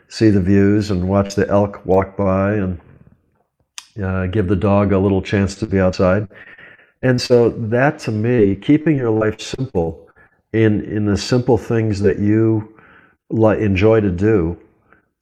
[0.09, 2.81] see the views and watch the elk walk by and
[4.03, 6.29] uh, give the dog a little chance to be outside.
[7.03, 10.09] And so that to me, keeping your life simple
[10.53, 12.75] in in the simple things that you
[13.31, 14.57] enjoy to do,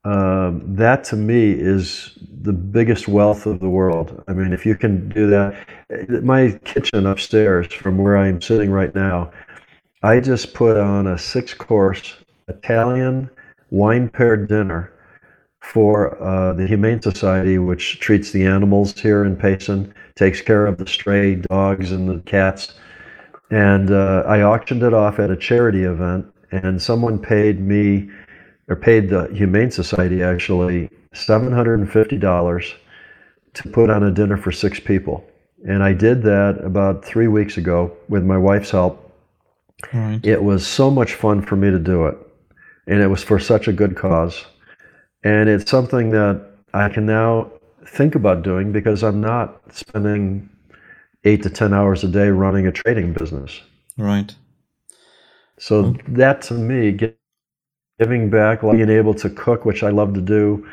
[0.04, 4.22] uh, that to me is the biggest wealth of the world.
[4.28, 8.94] I mean, if you can do that, my kitchen upstairs from where I'm sitting right
[8.94, 9.32] now,
[10.02, 12.16] I just put on a six course
[12.48, 13.30] Italian
[13.72, 14.92] wine paired dinner
[15.60, 20.76] for uh, the Humane Society, which treats the animals here in Payson, takes care of
[20.76, 22.74] the stray dogs and the cats.
[23.50, 28.10] And uh, I auctioned it off at a charity event, and someone paid me,
[28.68, 32.74] or paid the Humane Society actually, $750
[33.54, 35.24] to put on a dinner for six people.
[35.66, 38.98] And I did that about three weeks ago with my wife's help.
[39.92, 40.20] Right.
[40.22, 42.18] It was so much fun for me to do it.
[42.92, 44.44] And it was for such a good cause.
[45.24, 47.52] And it's something that I can now
[47.86, 50.50] think about doing because I'm not spending
[51.24, 53.60] eight to 10 hours a day running a trading business.
[53.98, 54.34] Right.
[55.58, 56.02] So Okay.
[56.08, 56.92] that to me,
[58.00, 60.66] giving back, being able to cook, which I love to do,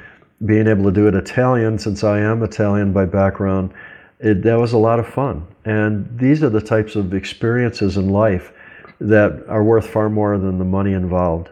[0.46, 3.72] being able to do it Italian since I am Italian by background,
[4.20, 5.48] it, that was a lot of fun.
[5.66, 8.54] And these are the types of experiences in life
[9.02, 11.50] that are worth far more than the money involved.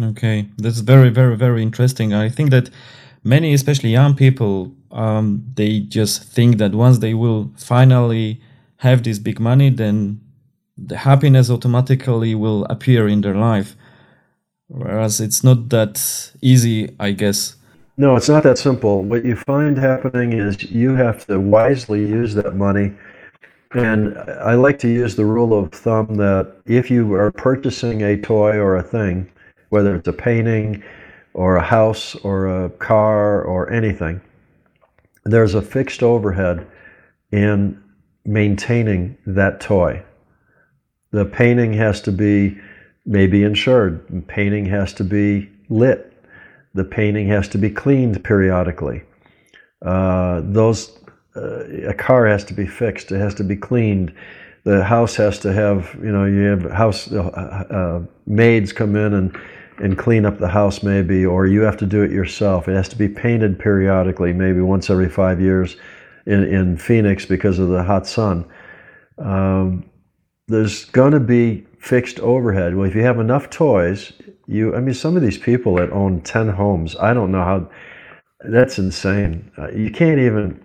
[0.00, 2.14] Okay, that's very, very, very interesting.
[2.14, 2.70] I think that
[3.24, 8.40] many, especially young people, um, they just think that once they will finally
[8.78, 10.20] have this big money, then
[10.76, 13.76] the happiness automatically will appear in their life.
[14.68, 17.56] Whereas it's not that easy, I guess.
[17.96, 19.02] No, it's not that simple.
[19.02, 22.92] What you find happening is you have to wisely use that money.
[23.72, 28.16] And I like to use the rule of thumb that if you are purchasing a
[28.16, 29.28] toy or a thing,
[29.68, 30.82] whether it's a painting
[31.34, 34.20] or a house or a car or anything,
[35.24, 36.66] there's a fixed overhead
[37.32, 37.82] in
[38.24, 40.02] maintaining that toy.
[41.10, 42.58] The painting has to be
[43.06, 46.12] maybe insured, the painting has to be lit,
[46.74, 49.02] the painting has to be cleaned periodically.
[49.82, 50.98] Uh, those
[51.36, 53.12] uh, a car has to be fixed.
[53.12, 54.12] It has to be cleaned.
[54.64, 59.14] The house has to have you know you have house uh, uh, maids come in
[59.14, 59.40] and
[59.80, 62.68] and clean up the house maybe, or you have to do it yourself.
[62.68, 65.76] It has to be painted periodically, maybe once every five years
[66.26, 68.44] in, in Phoenix because of the hot sun.
[69.18, 69.88] Um,
[70.48, 72.74] there's going to be fixed overhead.
[72.74, 74.12] Well, if you have enough toys,
[74.46, 77.70] you, I mean, some of these people that own 10 homes, I don't know how,
[78.40, 79.50] that's insane.
[79.58, 80.60] Uh, you can't even,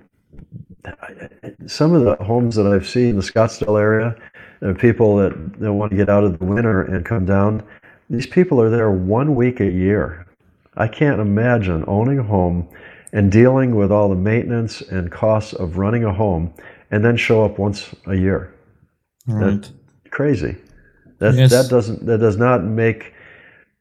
[1.67, 4.15] some of the homes that I've seen in the Scottsdale area,
[4.61, 7.63] there are people that, that want to get out of the winter and come down.
[8.09, 10.25] These people are there one week a year.
[10.75, 12.67] I can't imagine owning a home
[13.11, 16.53] and dealing with all the maintenance and costs of running a home
[16.91, 18.53] and then show up once a year.
[19.27, 19.69] Right.
[20.09, 20.55] Crazy.
[21.19, 21.51] That Yes.
[21.51, 23.13] that doesn't that does not make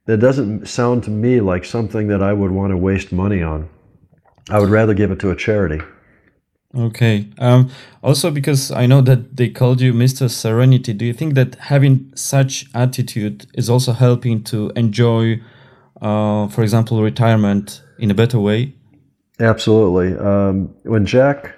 [0.06, 3.68] that doesn't sound to me like something that I would want to waste money on.
[4.50, 5.80] I would rather give it to a charity.
[6.76, 7.28] Okay.
[7.38, 7.70] Um,
[8.02, 10.30] also, because I know that they called you Mr.
[10.30, 15.40] Serenity, do you think that having such attitude is also helping to enjoy,
[16.00, 18.74] uh, for example, retirement in a better way?
[19.38, 20.16] Absolutely.
[20.16, 21.54] Um, when Jack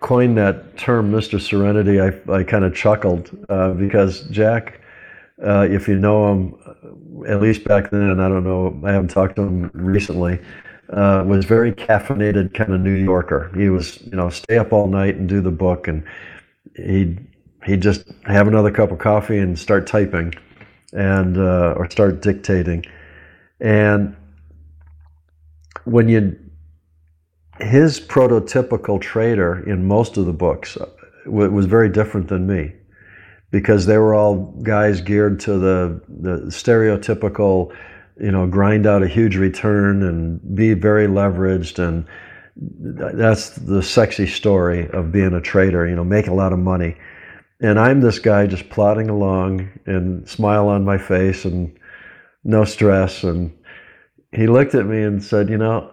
[0.00, 1.40] coined that term, Mr.
[1.40, 4.80] Serenity, I, I kind of chuckled uh, because Jack,
[5.42, 9.08] uh, if you know him, uh, at least back then, I don't know, I haven't
[9.08, 10.38] talked to him recently,
[10.92, 13.50] uh, was very caffeinated kind of New Yorker.
[13.56, 16.04] He was, you know, stay up all night and do the book, and
[16.76, 17.26] he'd
[17.64, 20.34] he'd just have another cup of coffee and start typing,
[20.92, 22.84] and uh, or start dictating,
[23.60, 24.16] and
[25.84, 26.38] when you
[27.60, 30.86] his prototypical trader in most of the books uh,
[31.26, 32.72] was very different than me
[33.50, 37.72] because they were all guys geared to the, the stereotypical,
[38.20, 41.78] you know, grind out a huge return and be very leveraged.
[41.78, 42.06] And
[42.56, 46.96] that's the sexy story of being a trader, you know, make a lot of money.
[47.60, 51.76] And I'm this guy just plodding along and smile on my face and
[52.44, 53.24] no stress.
[53.24, 53.56] And
[54.32, 55.90] he looked at me and said, you know,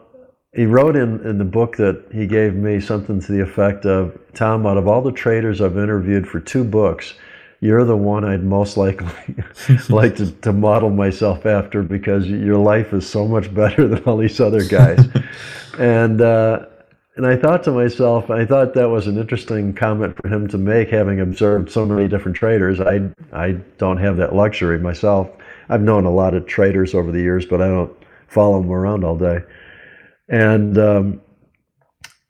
[0.53, 4.19] he wrote in, in the book that he gave me something to the effect of
[4.33, 7.13] Tom, out of all the traders I've interviewed for two books,
[7.61, 9.07] you're the one I'd most likely
[9.89, 14.17] like to, to model myself after because your life is so much better than all
[14.17, 15.07] these other guys.
[15.79, 16.65] and uh,
[17.17, 20.57] and I thought to myself, I thought that was an interesting comment for him to
[20.57, 22.81] make, having observed so many different traders.
[22.81, 25.29] I I don't have that luxury myself.
[25.69, 27.95] I've known a lot of traders over the years, but I don't
[28.27, 29.39] follow them around all day.
[30.29, 31.21] And um,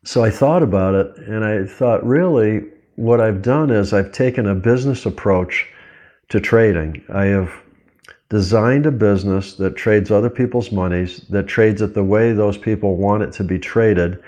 [0.04, 2.64] so I thought about it, and I thought, really,
[3.02, 5.68] what I've done is I've taken a business approach
[6.30, 7.04] to trading.
[7.12, 7.52] I have
[8.30, 12.98] designed a business that trades other people's monies, that trades it the way those people
[12.98, 14.22] want it to be traded.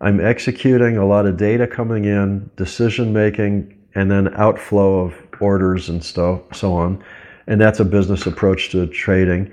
[0.00, 5.88] I'm executing a lot of data coming in, decision making, and then outflow of orders
[5.88, 7.02] and stuff, so on.
[7.46, 9.52] And that's a business approach to trading.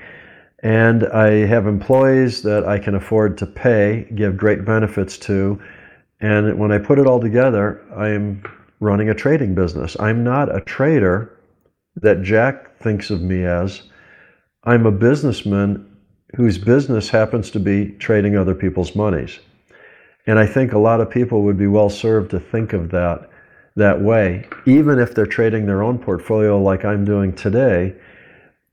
[0.64, 5.62] And I have employees that I can afford to pay, give great benefits to.
[6.22, 8.42] And when I put it all together, I am
[8.84, 9.96] running a trading business.
[10.00, 11.40] I'm not a trader
[11.96, 13.84] that Jack thinks of me as.
[14.64, 15.90] I'm a businessman
[16.36, 19.40] whose business happens to be trading other people's monies.
[20.26, 23.30] And I think a lot of people would be well served to think of that
[23.76, 27.96] that way, even if they're trading their own portfolio like I'm doing today.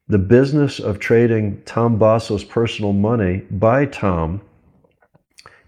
[0.08, 4.42] The business of trading Tom Basso's personal money by Tom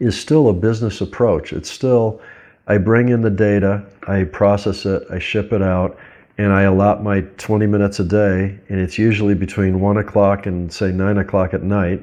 [0.01, 1.53] is still a business approach.
[1.53, 2.21] It's still,
[2.67, 5.99] I bring in the data, I process it, I ship it out,
[6.39, 10.73] and I allot my 20 minutes a day, and it's usually between 1 o'clock and
[10.73, 12.03] say 9 o'clock at night.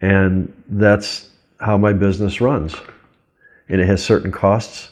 [0.00, 1.30] And that's
[1.60, 2.74] how my business runs.
[3.68, 4.90] And it has certain costs.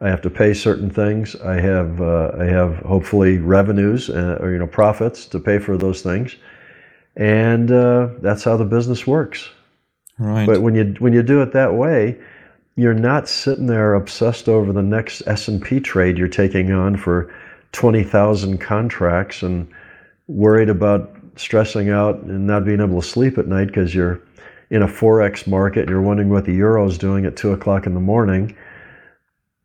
[0.00, 1.36] I have to pay certain things.
[1.36, 5.76] I have, uh, I have hopefully revenues uh, or you know profits to pay for
[5.76, 6.36] those things,
[7.16, 9.48] and uh, that's how the business works.
[10.18, 10.46] Right.
[10.46, 12.16] But when you when you do it that way,
[12.78, 16.96] you're not sitting there obsessed over the next S and P trade you're taking on
[16.96, 17.34] for
[17.72, 19.68] 20,000 contracts and
[20.28, 24.20] worried about stressing out and not being able to sleep at night because you're
[24.70, 27.84] in a forex market and you're wondering what the euro is doing at two o'clock
[27.84, 28.56] in the morning.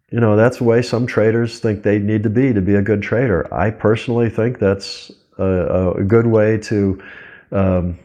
[0.09, 2.81] You know that's the way some traders think they need to be to be a
[2.81, 3.47] good trader.
[3.53, 7.03] I personally think that's a, a good way to
[7.51, 7.99] um,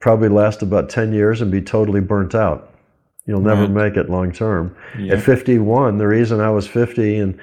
[0.00, 2.72] probably last about ten years and be totally burnt out.
[3.26, 3.70] You'll never Right.
[3.70, 4.74] make it long term.
[4.98, 5.14] Yeah.
[5.14, 7.34] At 51, the reason I was 50 and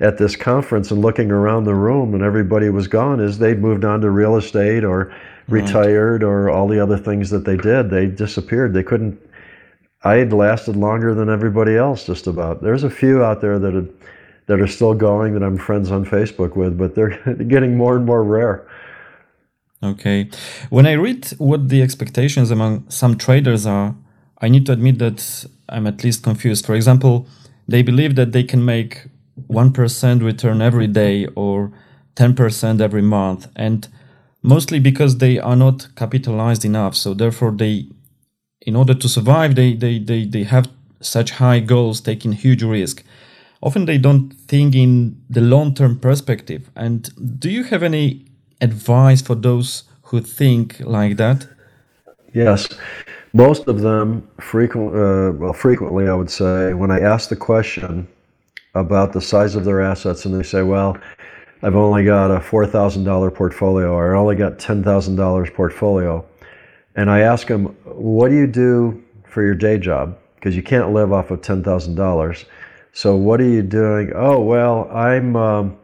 [0.00, 3.84] at this conference and looking around the room and everybody was gone is they'd moved
[3.84, 5.12] on to real estate or
[5.48, 7.90] retired or all the other things that they did.
[7.90, 8.72] They disappeared.
[8.74, 9.18] They couldn't.
[10.04, 12.62] I had lasted longer than everybody else, just about.
[12.62, 13.88] There's a few out there that had,
[14.46, 17.16] that are still going that I'm friends on Facebook with, but they're
[17.48, 18.66] getting more and more rare.
[19.82, 20.28] Okay.
[20.70, 23.94] When I read what the expectations among some traders are,
[24.42, 26.66] I need to admit that I'm at least confused.
[26.66, 27.26] For example,
[27.68, 29.06] they believe that they can make
[29.48, 31.72] 1% return every day or
[32.16, 33.88] 10% every month, and
[34.42, 36.94] mostly because they are not capitalized enough.
[36.94, 37.86] So, therefore, they,
[38.60, 40.68] in order to survive, they, they, they, they have
[41.00, 43.02] such high goals, taking huge risk.
[43.62, 46.68] Often they don't think in the long term perspective.
[46.74, 48.26] And do you have any
[48.60, 51.46] advice for those who think like that?
[52.34, 52.68] Yes,
[53.32, 58.06] most of them frequent, uh, well, frequently I would say, when I ask the question
[58.74, 60.96] about the size of their assets, and they say, "Well,
[61.62, 65.50] I've only got a four thousand dollar portfolio, or I only got ten thousand dollars
[65.50, 66.24] portfolio,"
[66.96, 70.18] and I ask them, "What do you do for your day job?
[70.34, 72.44] Because you can't live off of ten thousand dollars.
[72.92, 74.12] So what are you doing?
[74.14, 75.78] Oh, well, I'm." Um,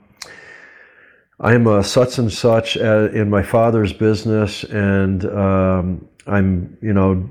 [1.40, 7.30] I'm a such and such in my father's business, and um, I'm, you know,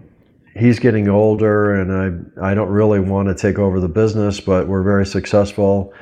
[0.57, 4.67] he's getting older, and I, I don't really want to take over the business, but
[4.67, 5.93] we're very successful,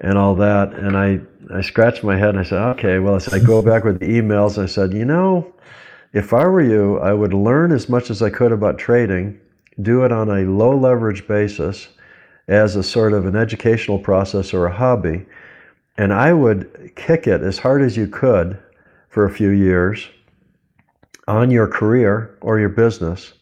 [0.00, 0.74] and all that.
[0.74, 1.20] And I,
[1.54, 4.00] I scratched my head and I said, okay, well, I said, I go back with
[4.00, 4.62] the emails.
[4.62, 5.52] I said, you know,
[6.12, 9.40] if I were you, I would learn as much as I could about trading,
[9.82, 11.88] do it on a low leverage basis,
[12.48, 15.26] as a sort of an educational process or a hobby
[15.98, 18.58] and I would kick it as hard as you could
[19.08, 20.08] for a few years
[21.26, 23.32] on your career or your business,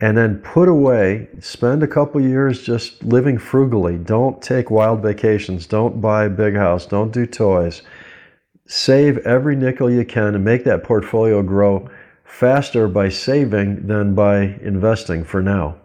[0.00, 3.98] and then put away, spend a couple years just living frugally.
[3.98, 5.66] Don't take wild vacations.
[5.66, 6.86] Don't buy a big house.
[6.86, 7.82] Don't do toys.
[8.66, 11.88] Save every nickel you can and make that portfolio grow
[12.24, 15.76] faster by saving than by investing for now.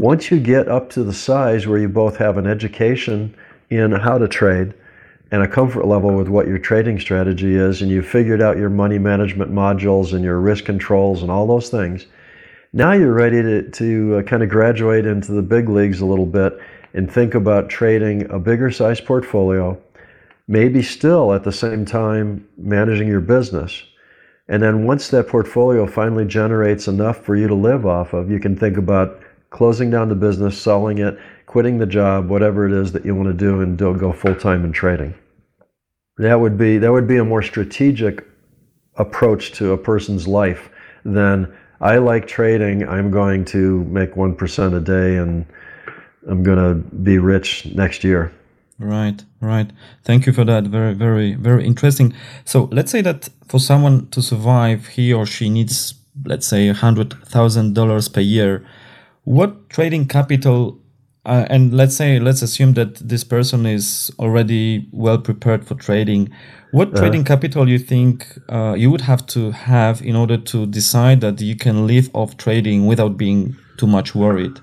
[0.00, 3.34] Once you get up to the size where you both have an education
[3.68, 4.72] in how to trade
[5.30, 8.70] and a comfort level with what your trading strategy is, and you've figured out your
[8.70, 12.06] money management modules and your risk controls and all those things,
[12.72, 16.26] now you're ready to, to uh, kind of graduate into the big leagues a little
[16.26, 16.58] bit
[16.94, 19.80] and think about trading a bigger size portfolio,
[20.48, 23.82] maybe still at the same time managing your business.
[24.48, 28.38] And then once that portfolio finally generates enough for you to live off of, you
[28.38, 29.20] can think about
[29.50, 33.28] closing down the business, selling it, quitting the job, whatever it is that you want
[33.28, 35.14] to do, and go full time in trading.
[36.18, 38.26] That would be that would be a more strategic
[38.96, 40.70] approach to a person's life
[41.04, 42.88] than I like trading.
[42.88, 45.46] I'm going to make one percent a day, and
[46.28, 48.32] I'm going to be rich next year.
[48.78, 49.70] Right, right.
[50.04, 50.64] Thank you for that.
[50.64, 52.12] Very, very, very interesting.
[52.44, 55.94] So let's say that for someone to survive, he or she needs,
[56.24, 58.66] let's say, hundred thousand dollars per year.
[59.24, 60.78] What trading capital
[61.26, 66.30] uh, and let's say let's assume that this person is already well prepared for trading
[66.70, 67.00] what uh-huh.
[67.00, 71.40] trading capital you think uh, you would have to have in order to decide that
[71.40, 74.60] you can live off trading without being too much worried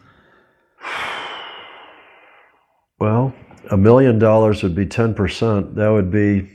[2.99, 3.33] well
[3.69, 6.49] a million dollars would be 10% that would be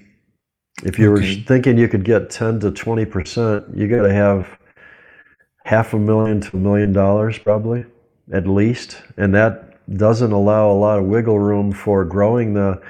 [0.85, 1.37] if you okay.
[1.37, 4.59] were thinking you could get 10 to 20% you got to have
[5.65, 7.85] half a million to a million dollars probably
[8.33, 12.81] at least and that doesn't allow a lot of wiggle room for growing the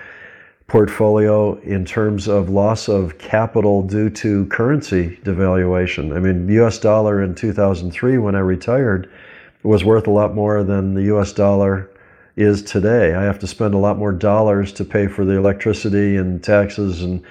[0.67, 6.15] portfolio in terms of loss of capital due to currency devaluation.
[6.15, 9.11] I mean, US dollar in 2003 when I retired
[9.63, 11.91] was worth a lot more than the US dollar
[12.37, 13.15] is today.
[13.15, 17.03] I have to spend a lot more dollars to pay for the electricity and taxes
[17.03, 17.23] and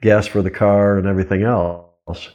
[0.00, 2.30] gas for the car and everything else.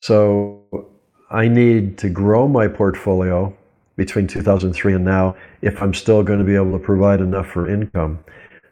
[0.00, 0.88] So
[1.30, 3.54] I need to grow my portfolio
[3.96, 7.68] between 2003 and now if I'm still going to be able to provide enough for
[7.68, 8.18] income.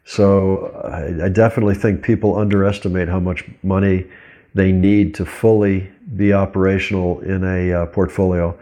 [0.05, 4.05] So I, I definitely think people underestimate how much money
[4.53, 8.57] they need to fully be operational in a uh, portfolio.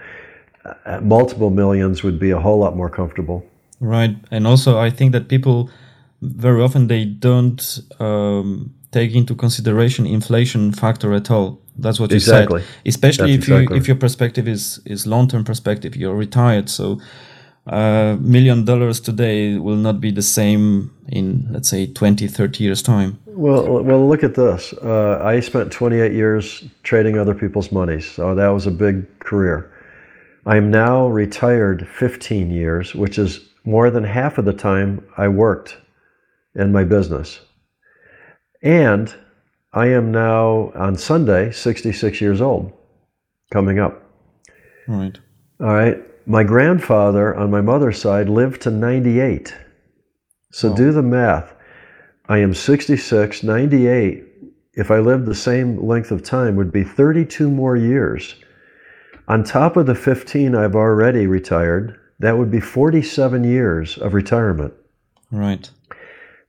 [0.85, 3.45] Uh, multiple millions would be a whole lot more comfortable.
[3.79, 5.69] Right, and also I think that people
[6.21, 11.60] very often they don't um, take into consideration inflation factor at all.
[11.77, 12.49] That's what you said.
[12.85, 13.75] Especially That's if exactly.
[13.75, 16.99] you if your perspective is is long term perspective, you're retired, so
[17.67, 22.63] a uh, million dollars today will not be the same in let's say 20 30
[22.63, 27.71] years time well well look at this uh, i spent 28 years trading other people's
[27.71, 29.71] money so that was a big career
[30.47, 35.77] i'm now retired 15 years which is more than half of the time i worked
[36.55, 37.41] in my business
[38.63, 39.13] and
[39.73, 42.73] I am now on Sunday 66 years old,
[43.51, 44.03] coming up.
[44.87, 45.17] Right.
[45.61, 45.97] All right.
[46.27, 49.55] My grandfather on my mother's side lived to 98.
[50.51, 50.75] So oh.
[50.75, 51.53] do the math.
[52.27, 54.25] I am 66, 98.
[54.73, 58.35] If I lived the same length of time, would be 32 more years.
[59.27, 64.73] On top of the 15 I've already retired, that would be 47 years of retirement.
[65.31, 65.69] Right.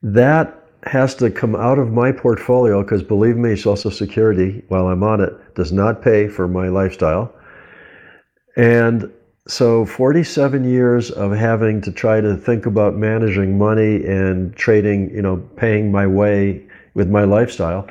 [0.03, 5.03] That has to come out of my portfolio because believe me, Social Security, while I'm
[5.03, 7.33] on it, does not pay for my lifestyle.
[8.57, 9.11] And
[9.47, 15.23] so 47 years of having to try to think about managing money and trading, you
[15.23, 16.65] know, paying my way
[16.95, 17.89] with my lifestyle.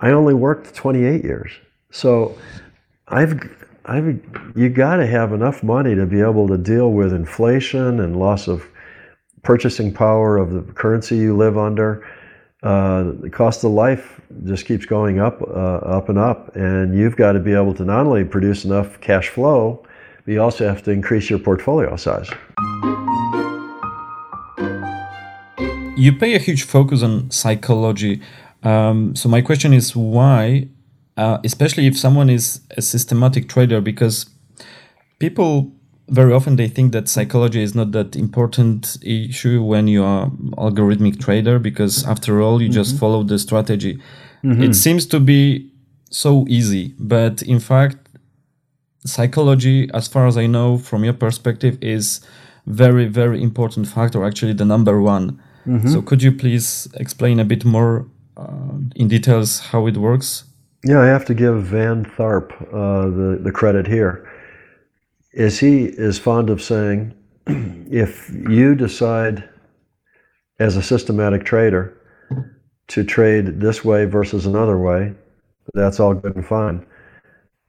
[0.00, 1.52] I only worked 28 years.
[1.90, 2.36] So
[3.08, 3.38] I've
[3.86, 4.20] I've
[4.54, 8.46] you got to have enough money to be able to deal with inflation and loss
[8.46, 8.66] of
[9.42, 12.06] purchasing power of the currency you live under
[12.62, 17.16] uh, the cost of life just keeps going up, uh, up and up, and you've
[17.16, 19.82] got to be able to not only produce enough cash flow,
[20.24, 22.28] but you also have to increase your portfolio size.
[25.96, 28.22] You pay a huge focus on psychology.
[28.62, 30.68] Um, so my question is why,
[31.16, 34.26] uh, especially if someone is a systematic trader, because
[35.18, 35.72] people
[36.10, 40.26] very often they think that psychology is not that important issue when you are
[40.58, 42.74] algorithmic trader because after all you mm-hmm.
[42.74, 43.98] just follow the strategy
[44.44, 44.62] mm-hmm.
[44.62, 45.70] it seems to be
[46.10, 47.96] so easy but in fact
[49.06, 52.20] psychology as far as i know from your perspective is
[52.66, 55.88] very very important factor actually the number one mm-hmm.
[55.88, 58.06] so could you please explain a bit more
[58.36, 60.44] uh, in details how it works
[60.84, 64.29] yeah i have to give van tharp uh, the, the credit here
[65.32, 67.14] is he is fond of saying,
[67.46, 69.48] if you decide
[70.58, 71.96] as a systematic trader
[72.88, 75.14] to trade this way versus another way,
[75.74, 76.84] that's all good and fine.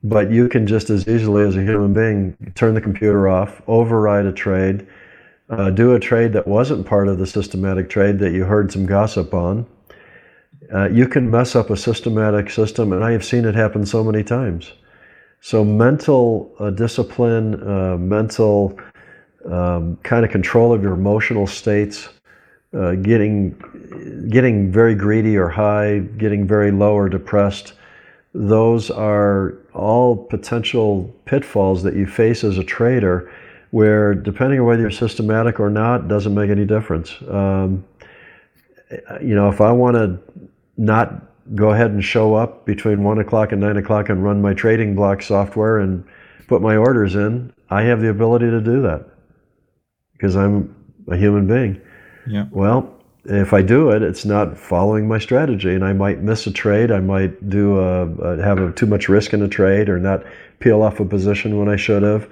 [0.03, 4.25] But you can just as easily as a human being turn the computer off, override
[4.25, 4.88] a trade,
[5.49, 8.85] uh, do a trade that wasn't part of the systematic trade that you heard some
[8.85, 9.67] gossip on.
[10.73, 14.03] Uh, you can mess up a systematic system, and I have seen it happen so
[14.03, 14.73] many times.
[15.43, 18.80] So mental uh, discipline, uh, mental
[19.49, 22.09] um, kind of control of your emotional states,
[22.77, 23.57] uh, getting
[24.30, 27.73] getting very greedy or high, getting very low or depressed.
[28.35, 33.34] Those are all potential pitfalls that you face as a trader,
[33.72, 37.15] where depending on whether you're systematic or not, doesn't make any difference.
[37.27, 37.84] Um,
[39.22, 40.19] you know, if I want to
[40.77, 44.53] not go ahead and show up between one o'clock and nine o'clock and run my
[44.53, 46.03] Trading Blox software and
[46.47, 49.05] put my orders in, I have the ability to do that
[50.13, 50.76] because I'm
[51.09, 51.81] a human being.
[52.27, 52.47] Yeah.
[52.51, 52.93] Well,
[53.26, 56.91] if I do it, it's not following my strategy, and I might miss a trade.
[56.91, 60.23] I might do a, a have a, too much risk in a trade, or not
[60.59, 62.30] peel off a position when I should have,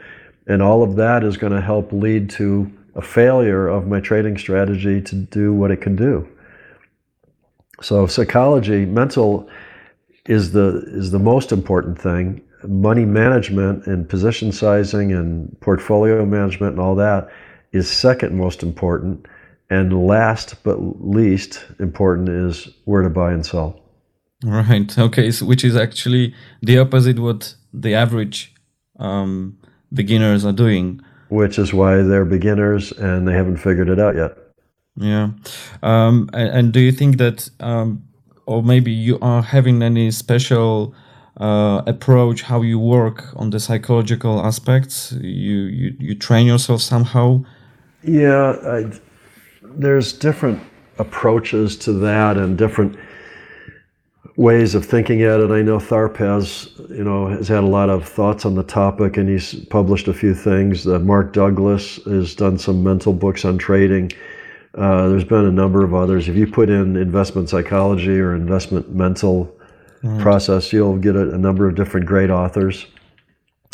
[0.48, 4.38] and all of that is going to help lead to a failure of my trading
[4.38, 6.27] strategy to do what it can do.
[7.81, 9.49] So psychology, mental
[10.26, 12.41] is the is the most important thing.
[12.68, 17.30] Money management and position sizing and portfolio management and all that
[17.72, 19.26] is second most important.
[19.69, 23.80] And last but least important is where to buy and sell.
[24.43, 24.97] Right.
[24.97, 25.31] Okay.
[25.31, 28.53] So which is actually the opposite what the average
[28.97, 29.57] um,
[29.93, 31.01] beginners are doing.
[31.30, 34.35] Which is why they're beginners and they haven't figured it out yet.
[34.99, 35.30] Yeah.
[35.81, 38.03] Um, and, and, do you think that, um,
[38.45, 40.93] or maybe you are having any special
[41.38, 45.13] uh, approach how you work on the psychological aspects?
[45.13, 47.45] You you, you train yourself somehow?
[48.03, 48.91] Yeah, I,
[49.63, 50.61] there's different
[50.97, 52.97] approaches to that and different
[54.35, 55.49] ways of thinking at it.
[55.49, 59.15] I know Tharp has, you know, has had a lot of thoughts on the topic,
[59.15, 60.85] and he's published a few things.
[60.85, 64.11] Uh, Mark Douglas has done some mental books on trading.
[64.75, 66.29] Uh, there's been a number of others.
[66.29, 69.55] If you put in investment psychology or investment mental
[70.03, 70.21] mm.
[70.21, 72.85] process, you'll get a, a, number of different great authors.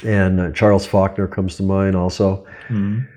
[0.05, 2.45] And uh, Charles Faulkner comes to mind also.
[2.69, 3.07] Mm.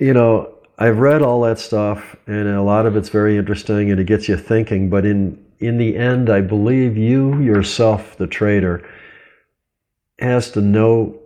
[0.00, 4.00] You know, I've read all that stuff, and a lot of it's very interesting, and
[4.00, 4.88] it gets you thinking.
[4.88, 8.88] But in in the end, I believe you yourself, the trader,
[10.20, 11.18] has to know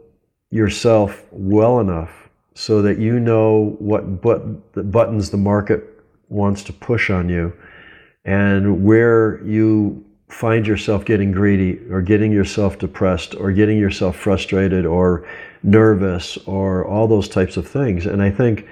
[0.51, 5.92] yourself well enough so that you know what but, the buttons the market
[6.33, 7.53] wants to push on you
[8.25, 14.87] and where you find yourself getting greedy or getting yourself depressed or getting yourself frustrated
[14.87, 15.29] or
[15.63, 18.07] nervous or all those types of things.
[18.07, 18.67] And I think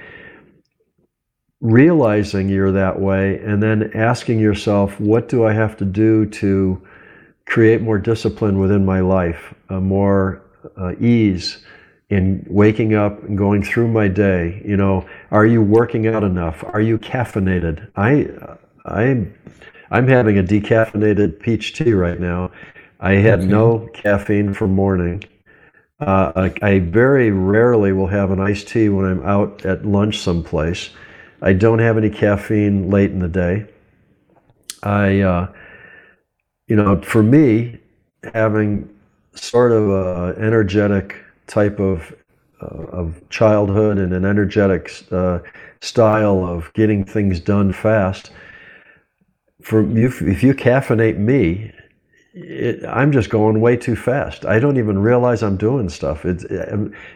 [1.60, 6.80] realizing you're that way and then asking yourself, what do I have to do to
[7.44, 10.42] create more discipline within my life, uh, more
[10.78, 11.64] uh, ease
[12.10, 14.62] in waking up and going through my day?
[14.64, 16.62] You know, are you working out enough?
[16.64, 17.88] Are you caffeinated?
[17.96, 18.28] I,
[18.84, 19.26] I,
[19.90, 22.50] I'm having a decaffeinated peach tea right now.
[22.98, 25.24] I had no caffeine for morning.
[26.00, 30.18] Uh, I, I very rarely will have an iced tea when I'm out at lunch
[30.18, 30.90] someplace.
[31.42, 33.66] I don't have any caffeine late in the day.
[34.82, 35.52] I, uh,
[36.66, 37.78] you know, for me,
[38.34, 38.88] having
[39.34, 41.16] sort of a energetic
[41.50, 42.14] type of
[42.62, 45.38] uh, of childhood and an energetic uh,
[45.80, 48.32] style of getting things done fast.
[49.62, 51.72] For you, if you caffeinate me,
[52.34, 54.44] it, I'm just going way too fast.
[54.44, 56.24] I don't even realize I'm doing stuff.
[56.24, 56.44] It,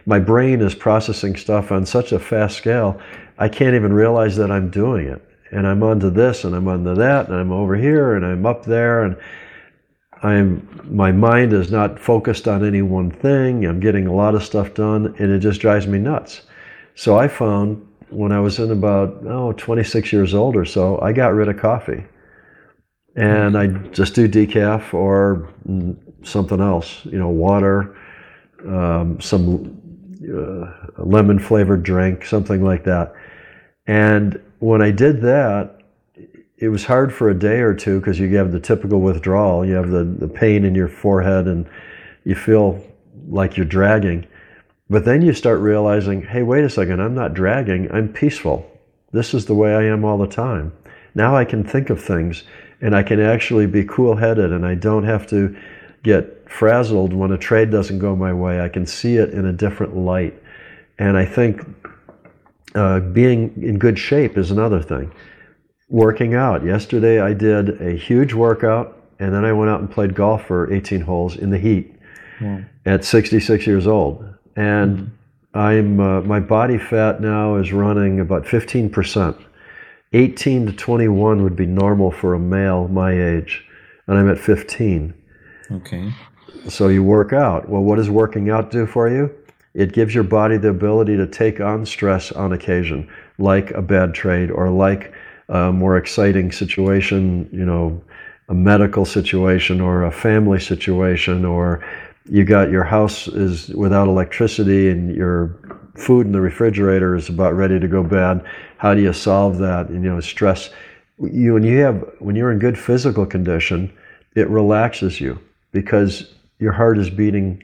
[0.06, 3.00] my brain is processing stuff on such a fast scale
[3.38, 5.22] I can't even realize that I'm doing it.
[5.50, 8.64] And I'm onto this and I'm onto that and I'm over here and I'm up
[8.64, 9.16] there and
[10.22, 13.66] I'm my mind is not focused on any one thing.
[13.66, 16.42] I'm getting a lot of stuff done and it just drives me nuts.
[16.94, 21.12] So I found when I was in about oh 26 years old or so, I
[21.12, 22.04] got rid of coffee.
[23.16, 25.48] And I just do decaf or
[26.22, 27.96] something else, you know, water,
[28.66, 29.80] um, some
[30.24, 33.14] uh, lemon flavored drink, something like that.
[33.86, 35.73] And when I did that,
[36.64, 39.66] it was hard for a day or two because you have the typical withdrawal.
[39.66, 41.68] You have the, the pain in your forehead and
[42.24, 42.82] you feel
[43.28, 44.26] like you're dragging.
[44.88, 48.70] But then you start realizing, hey, wait a second, I'm not dragging, I'm peaceful.
[49.12, 50.72] This is the way I am all the time.
[51.14, 52.44] Now I can think of things
[52.80, 55.54] and I can actually be cool headed and I don't have to
[56.02, 58.62] get frazzled when a trade doesn't go my way.
[58.62, 60.34] I can see it in a different light.
[60.98, 61.62] And I think
[62.74, 65.12] uh, being in good shape is another thing.
[65.94, 66.64] Working out.
[66.64, 70.72] Yesterday I did a huge workout and then I went out and played golf for
[70.72, 71.94] 18 holes in the heat
[72.40, 72.64] yeah.
[72.84, 74.24] at 66 years old.
[74.56, 75.56] And mm-hmm.
[75.56, 79.40] I'm uh, my body fat now is running about 15%.
[80.14, 83.64] 18 to 21 would be normal for a male my age,
[84.08, 85.14] and I'm at 15.
[85.70, 86.12] Okay.
[86.68, 87.68] So you work out.
[87.68, 89.32] Well, what does working out do for you?
[89.74, 93.08] It gives your body the ability to take on stress on occasion,
[93.38, 95.12] like a bad trade or like
[95.48, 98.02] a more exciting situation, you know,
[98.48, 101.84] a medical situation or a family situation, or
[102.28, 105.56] you got your house is without electricity and your
[105.96, 108.44] food in the refrigerator is about ready to go bad.
[108.78, 109.90] How do you solve that?
[109.90, 110.70] You know, stress.
[111.18, 113.92] You when you have when you're in good physical condition,
[114.34, 115.38] it relaxes you
[115.72, 117.62] because your heart is beating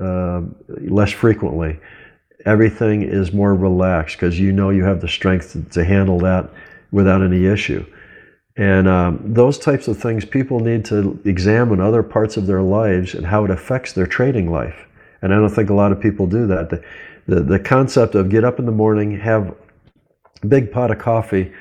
[0.00, 1.78] uh, less frequently.
[2.44, 6.50] Everything is more relaxed because you know you have the strength to, to handle that
[6.92, 7.84] without any issue.
[8.56, 13.14] And um, those types of things, people need to examine other parts of their lives
[13.14, 14.86] and how it affects their trading life.
[15.22, 16.68] And I don't think a lot of people do that.
[16.68, 16.84] The,
[17.26, 19.54] the, the concept of get up in the morning, have
[20.42, 21.52] a big pot of coffee,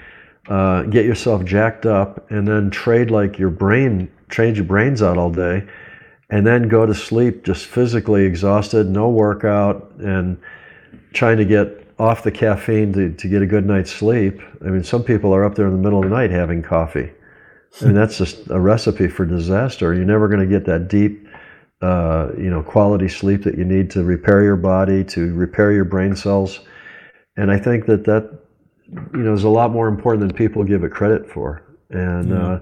[0.49, 5.17] uh, get yourself jacked up, and then trade like your brain, trade your brains out
[5.17, 5.63] all day,
[6.29, 10.37] and then go to sleep just physically exhausted, no workout, and
[11.13, 14.41] trying to get off the caffeine to, to get a good night's sleep.
[14.65, 17.11] I mean, some people are up there in the middle of the night having coffee.
[17.79, 19.93] I mean, that's just a recipe for disaster.
[19.93, 21.27] You're never going to get that deep,
[21.81, 25.85] uh, you know, quality sleep that you need to repair your body, to repair your
[25.85, 26.61] brain cells.
[27.37, 28.39] And I think that that,
[29.13, 31.63] you know, is a lot more important than people give it credit for.
[31.91, 32.59] And uh,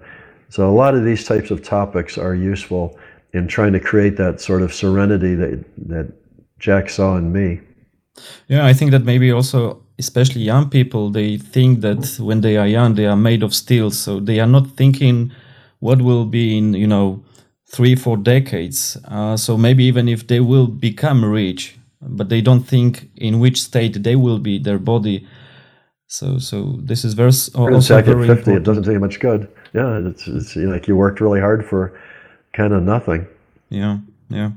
[0.50, 3.00] so a lot of these types of topics are useful
[3.34, 6.12] in trying to create that sort of serenity that that
[6.60, 7.62] Jack saw in me.
[8.48, 12.68] Yeah, I think that maybe also, especially young people, they think that when they are
[12.68, 13.92] young, they are made of steel.
[13.92, 15.32] So they are not thinking
[15.80, 17.24] what will be in, you know,
[17.68, 18.98] three, four decades.
[19.08, 23.62] Uh, so maybe even if they will become rich, but they don't think in which
[23.62, 25.28] state they will be, their body.
[26.08, 28.58] So, so this is very also at very 50, important.
[28.58, 29.48] it doesn't take much good.
[29.74, 31.94] Yeah, it's, it's you know, like you worked really hard for
[32.54, 33.28] kind of nothing.
[33.70, 34.00] Yeah,
[34.30, 34.52] yeah.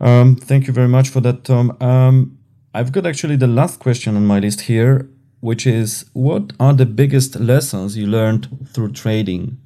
[0.00, 1.76] Um, thank you very much for that, Tom.
[1.80, 2.37] Um,
[2.78, 5.10] I've got actually the last question on my list here,
[5.40, 9.58] which is what are the biggest lessons you learned through trading?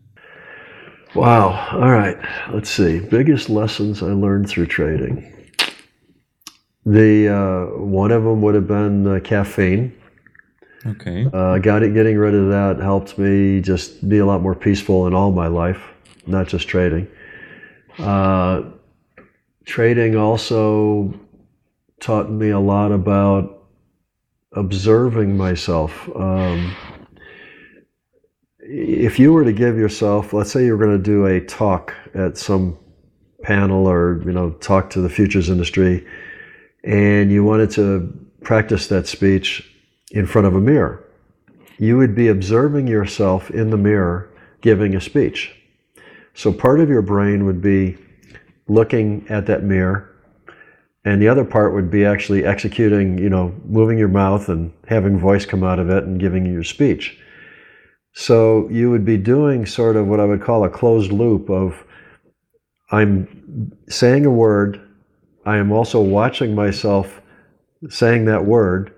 [1.14, 1.68] Wow.
[1.72, 2.16] All right.
[2.55, 3.01] Let's see.
[3.01, 5.30] Biggest lessons I learned through trading.
[6.86, 9.94] The uh, one of them would have been uh, caffeine.
[10.86, 11.26] Okay.
[11.30, 11.93] Uh, got it.
[11.93, 15.48] Getting rid of that helped me just be a lot more peaceful in all my
[15.48, 15.82] life,
[16.26, 17.06] not just trading.
[17.98, 18.62] Uh,
[19.66, 21.12] trading also
[22.02, 23.62] taught me a lot about
[24.54, 26.10] observing myself.
[26.16, 26.74] Um,
[28.58, 31.94] if you were to give yourself, let's say you were going to do a talk
[32.14, 32.76] at some
[33.42, 36.06] panel or you know talk to the futures industry,
[36.84, 38.12] and you wanted to
[38.42, 39.72] practice that speech
[40.10, 41.04] in front of a mirror,
[41.78, 44.28] you would be observing yourself in the mirror
[44.60, 45.54] giving a speech.
[46.34, 47.96] So part of your brain would be
[48.66, 50.11] looking at that mirror
[51.04, 55.18] and the other part would be actually executing, you know, moving your mouth and having
[55.18, 57.18] voice come out of it and giving your speech.
[58.14, 61.84] So you would be doing sort of what I would call a closed loop of
[62.90, 64.80] I'm saying a word,
[65.46, 67.20] I am also watching myself
[67.88, 68.94] saying that word,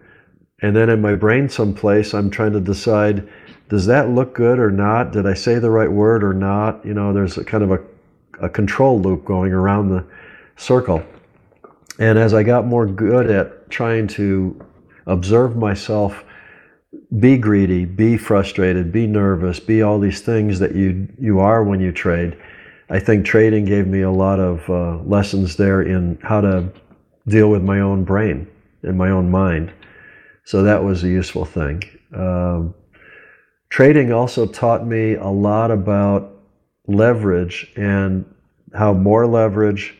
[0.60, 3.28] and then in my brain someplace I'm trying to decide
[3.68, 5.12] does that look good or not?
[5.12, 6.84] Did I say the right word or not?
[6.84, 7.80] You know, there's a kind of a,
[8.40, 10.04] a control loop going around the
[10.56, 11.02] circle.
[11.98, 14.60] And as I got more good at trying to
[15.06, 16.24] observe myself
[17.18, 21.80] be greedy, be frustrated, be nervous, be all these things that you you are when
[21.80, 22.36] you trade.
[22.90, 26.68] I think trading gave me a lot of uh, lessons there in how to
[27.26, 28.46] deal with my own brain
[28.82, 29.72] and my own mind.
[30.44, 31.82] So that was a useful thing.
[32.14, 32.74] Um,
[33.70, 36.32] trading also taught me a lot about
[36.86, 38.24] leverage and
[38.74, 39.96] how more leverage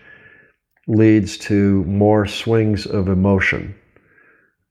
[0.86, 3.74] leads to more swings of emotion.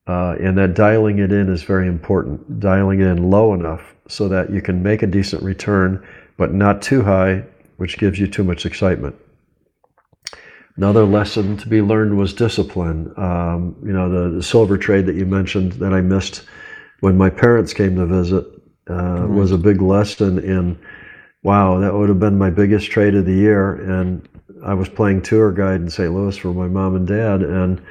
[0.06, 2.60] Uh, and that dialing it in is very important.
[2.60, 6.82] Dialing it in low enough so that you can make a decent return, but not
[6.82, 7.42] too high,
[7.78, 9.16] which gives you too much excitement.
[10.76, 13.12] Another lesson to be learned was discipline.
[13.16, 16.44] Um, you know, the, the, silver trade that you mentioned that I missed
[17.00, 18.44] when my parents came to visit
[18.88, 19.36] uh, mm-hmm.
[19.36, 20.76] was a big lesson in,
[21.44, 23.74] wow, that would have been my biggest trade of the year.
[23.74, 24.28] And
[24.64, 26.12] I was playing tour guide in St.
[26.12, 27.82] Louis for my mom and dad, and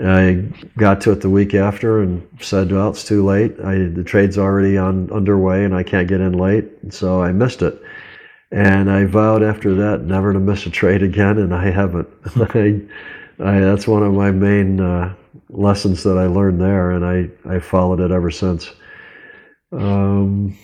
[0.00, 0.44] I
[0.78, 3.56] got to it the week after and said, "Well, it's too late.
[3.64, 7.62] I, the trade's already on underway, and I can't get in late." So I missed
[7.62, 7.80] it,
[8.52, 12.08] and I vowed after that never to miss a trade again, and I haven't.
[12.54, 12.80] I,
[13.40, 15.14] I, that's one of my main uh,
[15.50, 18.70] lessons that I learned there, and I I followed it ever since.
[19.72, 20.56] Um,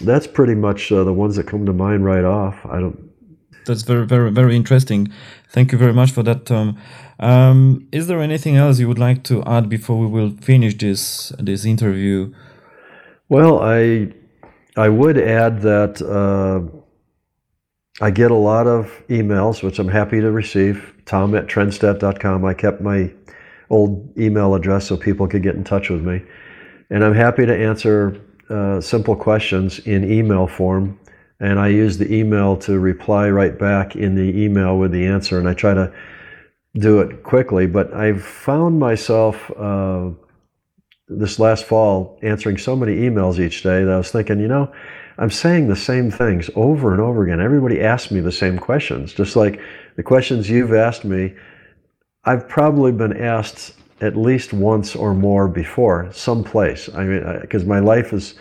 [0.00, 2.64] that's pretty much uh, the ones that come to mind right off.
[2.66, 3.09] I don't
[3.70, 5.12] that's very, very, very interesting.
[5.48, 6.76] Thank you very much for that, Tom.
[7.20, 11.32] Um, is there anything else you would like to add before we will finish this
[11.38, 12.34] this interview?
[13.28, 14.12] Well, I
[14.76, 16.58] I would add that uh,
[18.04, 20.92] I get a lot of emails, which I'm happy to receive.
[21.04, 22.44] Tom at trendstat.com.
[22.44, 23.12] I kept my
[23.68, 26.22] old email address so people could get in touch with me,
[26.90, 30.98] and I'm happy to answer uh, simple questions in email form
[31.40, 35.38] and I use the email to reply right back in the email with the answer,
[35.38, 35.92] and I try to
[36.74, 37.66] do it quickly.
[37.66, 40.10] But I've found myself uh,
[41.08, 44.72] this last fall answering so many emails each day that I was thinking, you know,
[45.18, 47.40] I'm saying the same things over and over again.
[47.40, 49.60] Everybody asks me the same questions, just like
[49.96, 51.34] the questions you've asked me.
[52.24, 56.88] I've probably been asked at least once or more before, someplace.
[56.94, 58.34] I mean, because my life is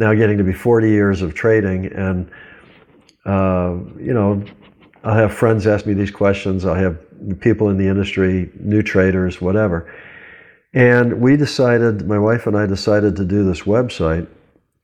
[0.00, 2.28] now getting to be 40 years of trading, and
[3.26, 4.42] uh, you know,
[5.04, 6.64] I'll have friends ask me these questions.
[6.64, 6.98] I'll have
[7.40, 9.92] people in the industry, new traders, whatever.
[10.72, 14.26] And we decided, my wife and I decided to do this website.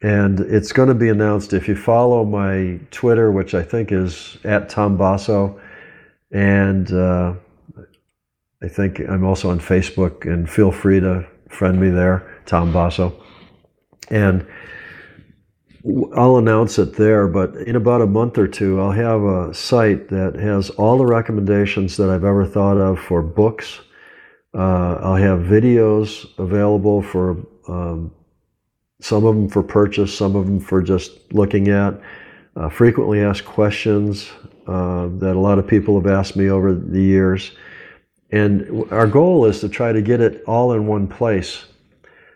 [0.03, 4.37] And it's going to be announced if you follow my Twitter, which I think is
[4.45, 5.59] at Tom Basso.
[6.31, 7.35] And uh,
[8.63, 13.23] I think I'm also on Facebook, and feel free to friend me there, Tom Basso.
[14.11, 14.47] And
[16.17, 20.09] I'll announce it there, but in about a month or two, I'll have a site
[20.09, 23.81] that has all the recommendations that I've ever thought of for books.
[24.53, 27.37] Uh, I'll have videos available for
[27.69, 28.13] um,
[29.01, 32.01] some of them for purchase, some of them for just looking at.
[32.57, 34.31] Uh, frequently asked questions
[34.67, 37.53] uh, that a lot of people have asked me over the years.
[38.33, 41.67] And our goal is to try to get it all in one place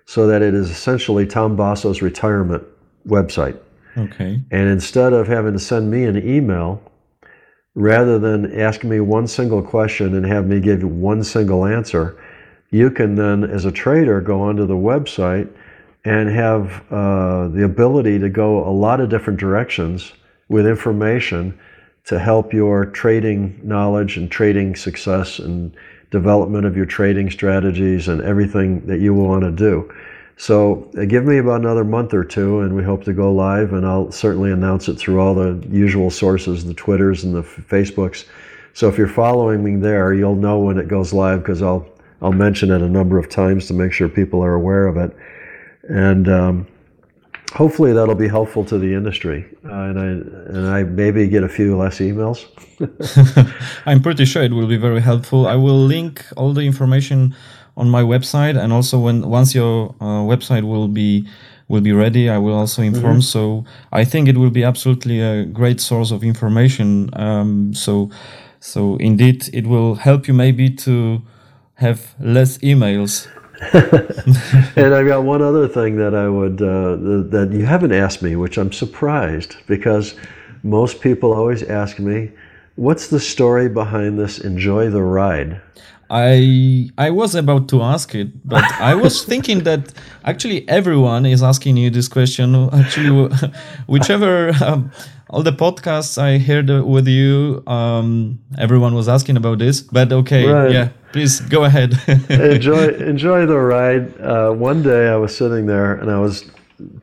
[0.04, 2.64] so that it is essentially Tom Basso's retirement
[3.10, 3.58] website.
[3.96, 4.40] Okay.
[4.50, 6.82] And instead of having to send me an email,
[7.74, 12.20] rather than ask me one single question and have me give you one single answer,
[12.70, 15.50] you can then, as a trader, go onto the website
[16.04, 20.12] and have uh, the ability to go a lot of different directions
[20.48, 21.58] with information
[22.04, 25.76] to help your trading knowledge and trading success and
[26.10, 29.92] development of your trading strategies and everything that you want to do.
[30.40, 33.74] So uh, give me about another month or two, and we hope to go live.
[33.74, 38.24] And I'll certainly announce it through all the usual sources, the Twitters and the Facebooks.
[38.72, 41.86] So if you're following me there, you'll know when it goes live because I'll
[42.22, 45.14] I'll mention it a number of times to make sure people are aware of it.
[45.90, 46.66] And um,
[47.52, 50.06] hopefully that'll be helpful to the industry, uh, and I
[50.56, 52.46] and I maybe get a few less emails.
[53.86, 55.46] I'm pretty sure it will be very helpful.
[55.46, 57.34] I will link all the information
[57.76, 61.26] on my website, and also when once your uh, website will be
[61.68, 63.18] will be ready, I will also inform.
[63.18, 63.20] Mm-hmm.
[63.20, 67.10] So I think it will be absolutely a great source of information.
[67.14, 68.10] Um, so
[68.58, 71.22] so indeed, it will help you maybe to
[71.74, 73.26] have less emails.
[74.76, 76.96] and I've got one other thing that I would uh,
[77.30, 80.14] that you haven't asked me, which I'm surprised because
[80.62, 82.30] most people always ask me,
[82.76, 84.38] "What's the story behind this?
[84.38, 85.60] Enjoy the ride."
[86.10, 89.92] I I was about to ask it, but I was thinking that
[90.24, 92.68] actually everyone is asking you this question.
[92.72, 93.30] Actually,
[93.86, 94.90] whichever um,
[95.28, 99.82] all the podcasts I heard with you, um, everyone was asking about this.
[99.82, 100.72] But okay, right.
[100.72, 101.94] yeah, please go ahead.
[102.28, 104.20] enjoy enjoy the ride.
[104.20, 106.50] Uh, one day I was sitting there and I was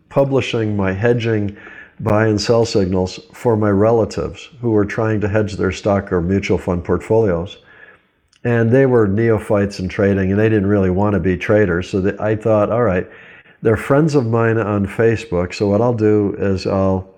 [0.10, 1.56] publishing my hedging
[2.02, 6.22] buy and sell signals for my relatives who were trying to hedge their stock or
[6.22, 7.58] mutual fund portfolios
[8.48, 12.16] and they were neophytes in trading and they didn't really want to be traders so
[12.18, 13.06] I thought all right
[13.62, 17.14] they're friends of mine on Facebook so what I'll do is I'll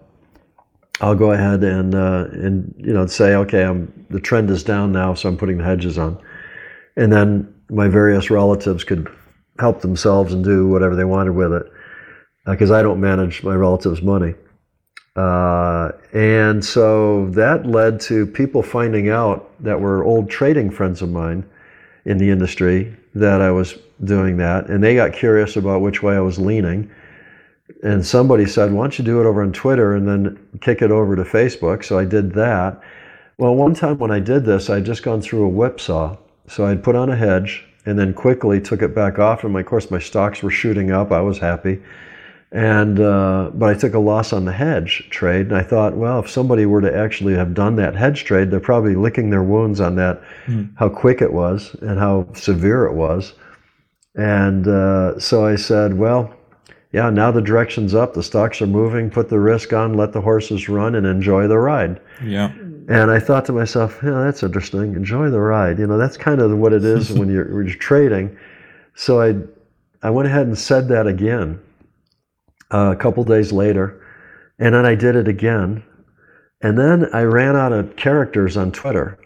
[1.01, 4.91] I'll go ahead and uh, and you know say okay I'm the trend is down
[4.91, 6.19] now so I'm putting the hedges on
[6.95, 9.07] and then my various relatives could
[9.59, 11.71] help themselves and do whatever they wanted with it
[12.47, 14.33] because uh, I don't manage my relatives money
[15.19, 21.09] uh, and so that led to people finding out that were old trading friends of
[21.09, 21.43] mine
[22.05, 24.69] in the industry that I was doing that.
[24.69, 26.89] And they got curious about which way I was leaning.
[27.83, 30.89] And somebody said, Why don't you do it over on Twitter and then kick it
[30.89, 31.83] over to Facebook?
[31.83, 32.81] So I did that.
[33.37, 36.15] Well, one time when I did this, I'd just gone through a whipsaw.
[36.47, 39.43] So I'd put on a hedge and then quickly took it back off.
[39.43, 41.11] And of course, my stocks were shooting up.
[41.11, 41.81] I was happy.
[42.51, 46.19] And uh, but I took a loss on the hedge trade, and I thought, well,
[46.19, 49.79] if somebody were to actually have done that hedge trade, they're probably licking their wounds
[49.79, 50.71] on that, mm.
[50.75, 53.33] how quick it was and how severe it was.
[54.15, 56.33] And uh, so I said, well,
[56.91, 59.11] yeah, now the direction's up, the stocks are moving.
[59.11, 62.01] Put the risk on, let the horses run, and enjoy the ride.
[62.23, 62.51] Yeah.
[62.51, 64.95] And I thought to myself, yeah, that's interesting.
[64.95, 65.77] Enjoy the ride.
[65.77, 68.35] You know, that's kind of what it is when you're, when you're trading.
[68.95, 69.35] So I,
[70.01, 71.61] I went ahead and said that again
[72.71, 74.01] uh, a couple days later,
[74.59, 75.83] and then I did it again,
[76.61, 79.17] and then I ran out of characters on Twitter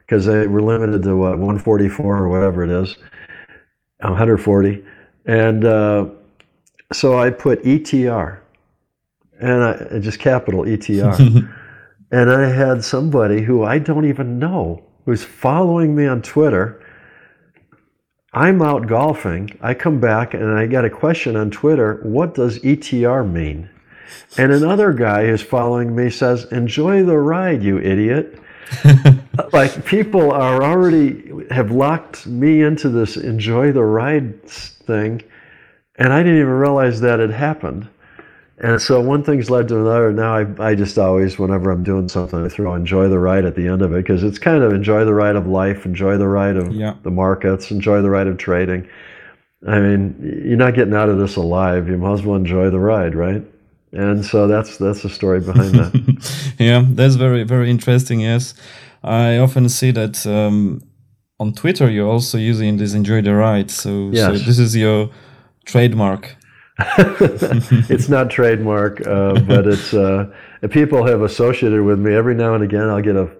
[0.00, 2.96] because they were limited to what 144 or whatever it is,
[4.00, 4.84] 140,
[5.26, 6.06] and uh,
[6.92, 8.40] so I put ETR,
[9.40, 11.48] and I just capital ETR,
[12.10, 16.83] and I had somebody who I don't even know who's following me on Twitter
[18.34, 19.56] I'm out golfing.
[19.62, 23.70] I come back and I get a question on Twitter what does ETR mean?
[24.36, 28.40] And another guy who's following me says, Enjoy the ride, you idiot.
[29.52, 35.22] like people are already have locked me into this enjoy the ride thing,
[35.96, 37.88] and I didn't even realize that had happened.
[38.58, 40.12] And so one thing's led to another.
[40.12, 43.56] Now I, I just always, whenever I'm doing something, I throw enjoy the ride at
[43.56, 46.28] the end of it because it's kind of enjoy the ride of life, enjoy the
[46.28, 46.94] ride of Yeah.
[47.02, 48.86] the markets, enjoy the ride of trading.
[49.66, 51.88] I mean, you're not getting out of this alive.
[51.88, 53.42] You might as well enjoy the ride, right?
[53.92, 56.54] And so that's that's the story behind that.
[56.58, 58.20] yeah, that's very very interesting.
[58.20, 58.54] Yes,
[59.02, 60.82] I often see that um,
[61.38, 61.88] on Twitter.
[61.88, 65.10] You're also using this "enjoy the ride." So, so this is your
[65.64, 66.36] trademark.
[66.78, 70.26] it's not trademark, uh, but it's uh,
[70.70, 72.14] people have associated with me.
[72.14, 73.30] Every now and again, I'll get a,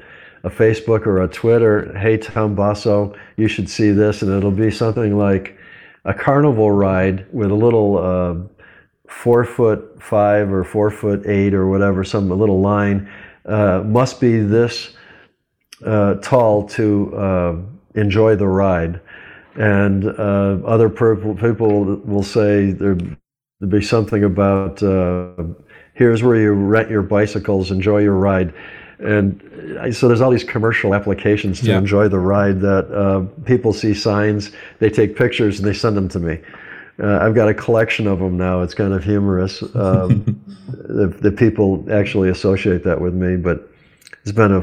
[0.44, 1.96] a Facebook or a Twitter.
[1.98, 5.58] Hey, Tom Basso, you should see this, and it'll be something like
[6.04, 8.34] a carnival ride with a little uh,
[9.08, 13.10] four foot five or four foot eight or whatever, some little line.
[13.46, 14.94] Uh, must be this
[15.84, 17.56] uh, tall to uh,
[17.96, 19.00] enjoy the ride.
[19.56, 22.96] And uh, other people, will say there
[23.64, 25.30] would be something about uh,
[25.94, 28.52] here's where you rent your bicycles, enjoy your ride.
[28.98, 29.40] And
[29.80, 31.78] I- so there's all these commercial applications to Yeah.
[31.78, 36.08] enjoy the ride that uh, people see signs, they take pictures, and they send them
[36.10, 36.38] to me.
[37.02, 38.60] Uh, I've got a collection of them now.
[38.62, 40.24] It's kind of humorous um,
[40.68, 43.68] that, that people actually associate that with me, but
[44.22, 44.60] it's been a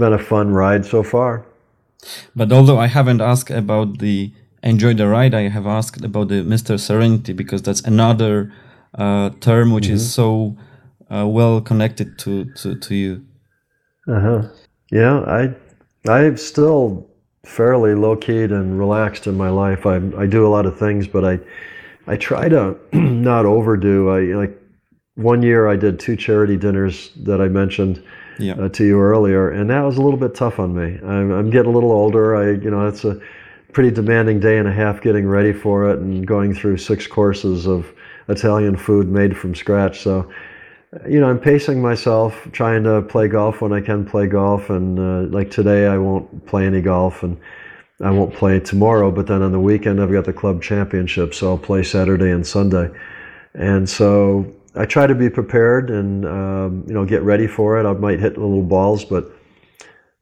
[0.00, 1.44] been a fun ride so far.
[2.36, 4.32] But although I haven't asked about the
[4.68, 6.78] enjoy the ride, I have asked about the Mr.
[6.78, 8.52] Serenity because that's another
[8.98, 10.56] uh, term which is so
[11.10, 13.24] uh, well connected to, to, to you.
[14.08, 14.42] Uh-huh.
[14.90, 15.54] Yeah, I
[16.10, 17.08] I'm still
[17.44, 19.86] fairly low keyed and relaxed in my life.
[19.86, 21.38] I I do a lot of things, but I
[22.06, 24.10] I try to not overdo.
[24.10, 24.60] I like
[25.16, 28.02] one year I did two charity dinners that I mentioned
[28.38, 28.54] Yeah.
[28.54, 30.98] uh, to you earlier, and that was a little bit tough on me.
[31.02, 32.36] I'm, I'm getting a little older.
[32.36, 33.18] I you know it's a
[33.74, 37.66] pretty demanding day and a half getting ready for it and going through six courses
[37.66, 37.92] of
[38.28, 40.00] Italian food made from scratch.
[40.00, 40.32] So
[41.08, 44.70] you know, I'm pacing myself, trying to play golf when I can play golf.
[44.70, 47.36] And uh, like today, I won't play any golf, and
[48.00, 49.10] I won't play tomorrow.
[49.10, 52.46] But then on the weekend, I've got the club championship, so I'll play Saturday and
[52.46, 52.90] Sunday.
[53.54, 57.86] And so I try to be prepared and um, you know get ready for it.
[57.86, 59.32] I might hit little balls, but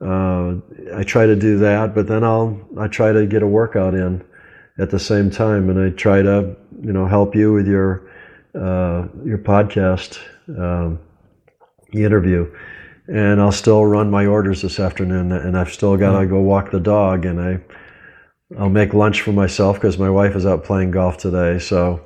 [0.05, 0.55] uh,
[0.95, 1.95] I try to do that.
[1.95, 4.24] But then I'll I try to get a workout in
[4.79, 8.11] at the same time, and I try to you know help you with your
[8.55, 10.19] uh, your podcast
[10.59, 10.99] um,
[11.93, 12.53] interview,
[13.09, 16.70] and I'll still run my orders this afternoon, and I've still got to go walk
[16.70, 17.61] the dog, and I
[18.59, 21.59] I'll make lunch for myself because my wife is out playing golf today.
[21.59, 22.05] So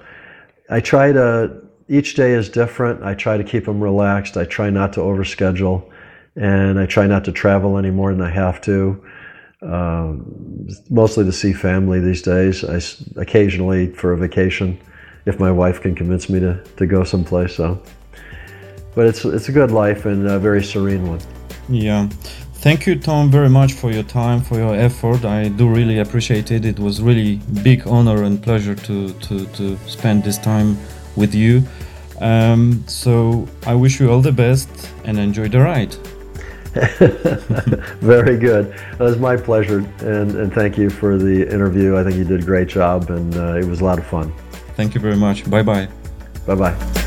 [0.71, 3.03] I try to each day is different.
[3.03, 4.37] I try to keep them relaxed.
[4.37, 5.89] I try not to overschedule,
[6.37, 9.03] and I try not to travel any more than I have to.
[9.63, 12.63] Um, mostly to see family these days.
[12.63, 12.81] I
[13.21, 14.79] occasionally for a vacation
[15.25, 17.57] if my wife can convince me to, to go someplace.
[17.57, 17.83] So,
[18.95, 21.21] but it's it's a good life and a very serene one.
[21.69, 22.09] Yeah.
[22.61, 25.25] Thank you, Tom, very much for your time, for your effort.
[25.25, 26.65] I do really appreciate it.
[26.65, 30.77] It was really big honor and pleasure to, to, to spend this time
[31.17, 31.63] with you.
[32.21, 34.69] Um, so I wish you all the best
[35.05, 35.95] and enjoy the ride.
[38.01, 38.75] Very good.
[38.93, 41.97] It was my pleasure, and, and thank you for the interview.
[41.97, 44.33] I think you did a great job, and uh, it was a lot of fun.
[44.77, 45.49] Thank you very much.
[45.51, 45.89] Bye bye.
[46.47, 47.03] Bye bye.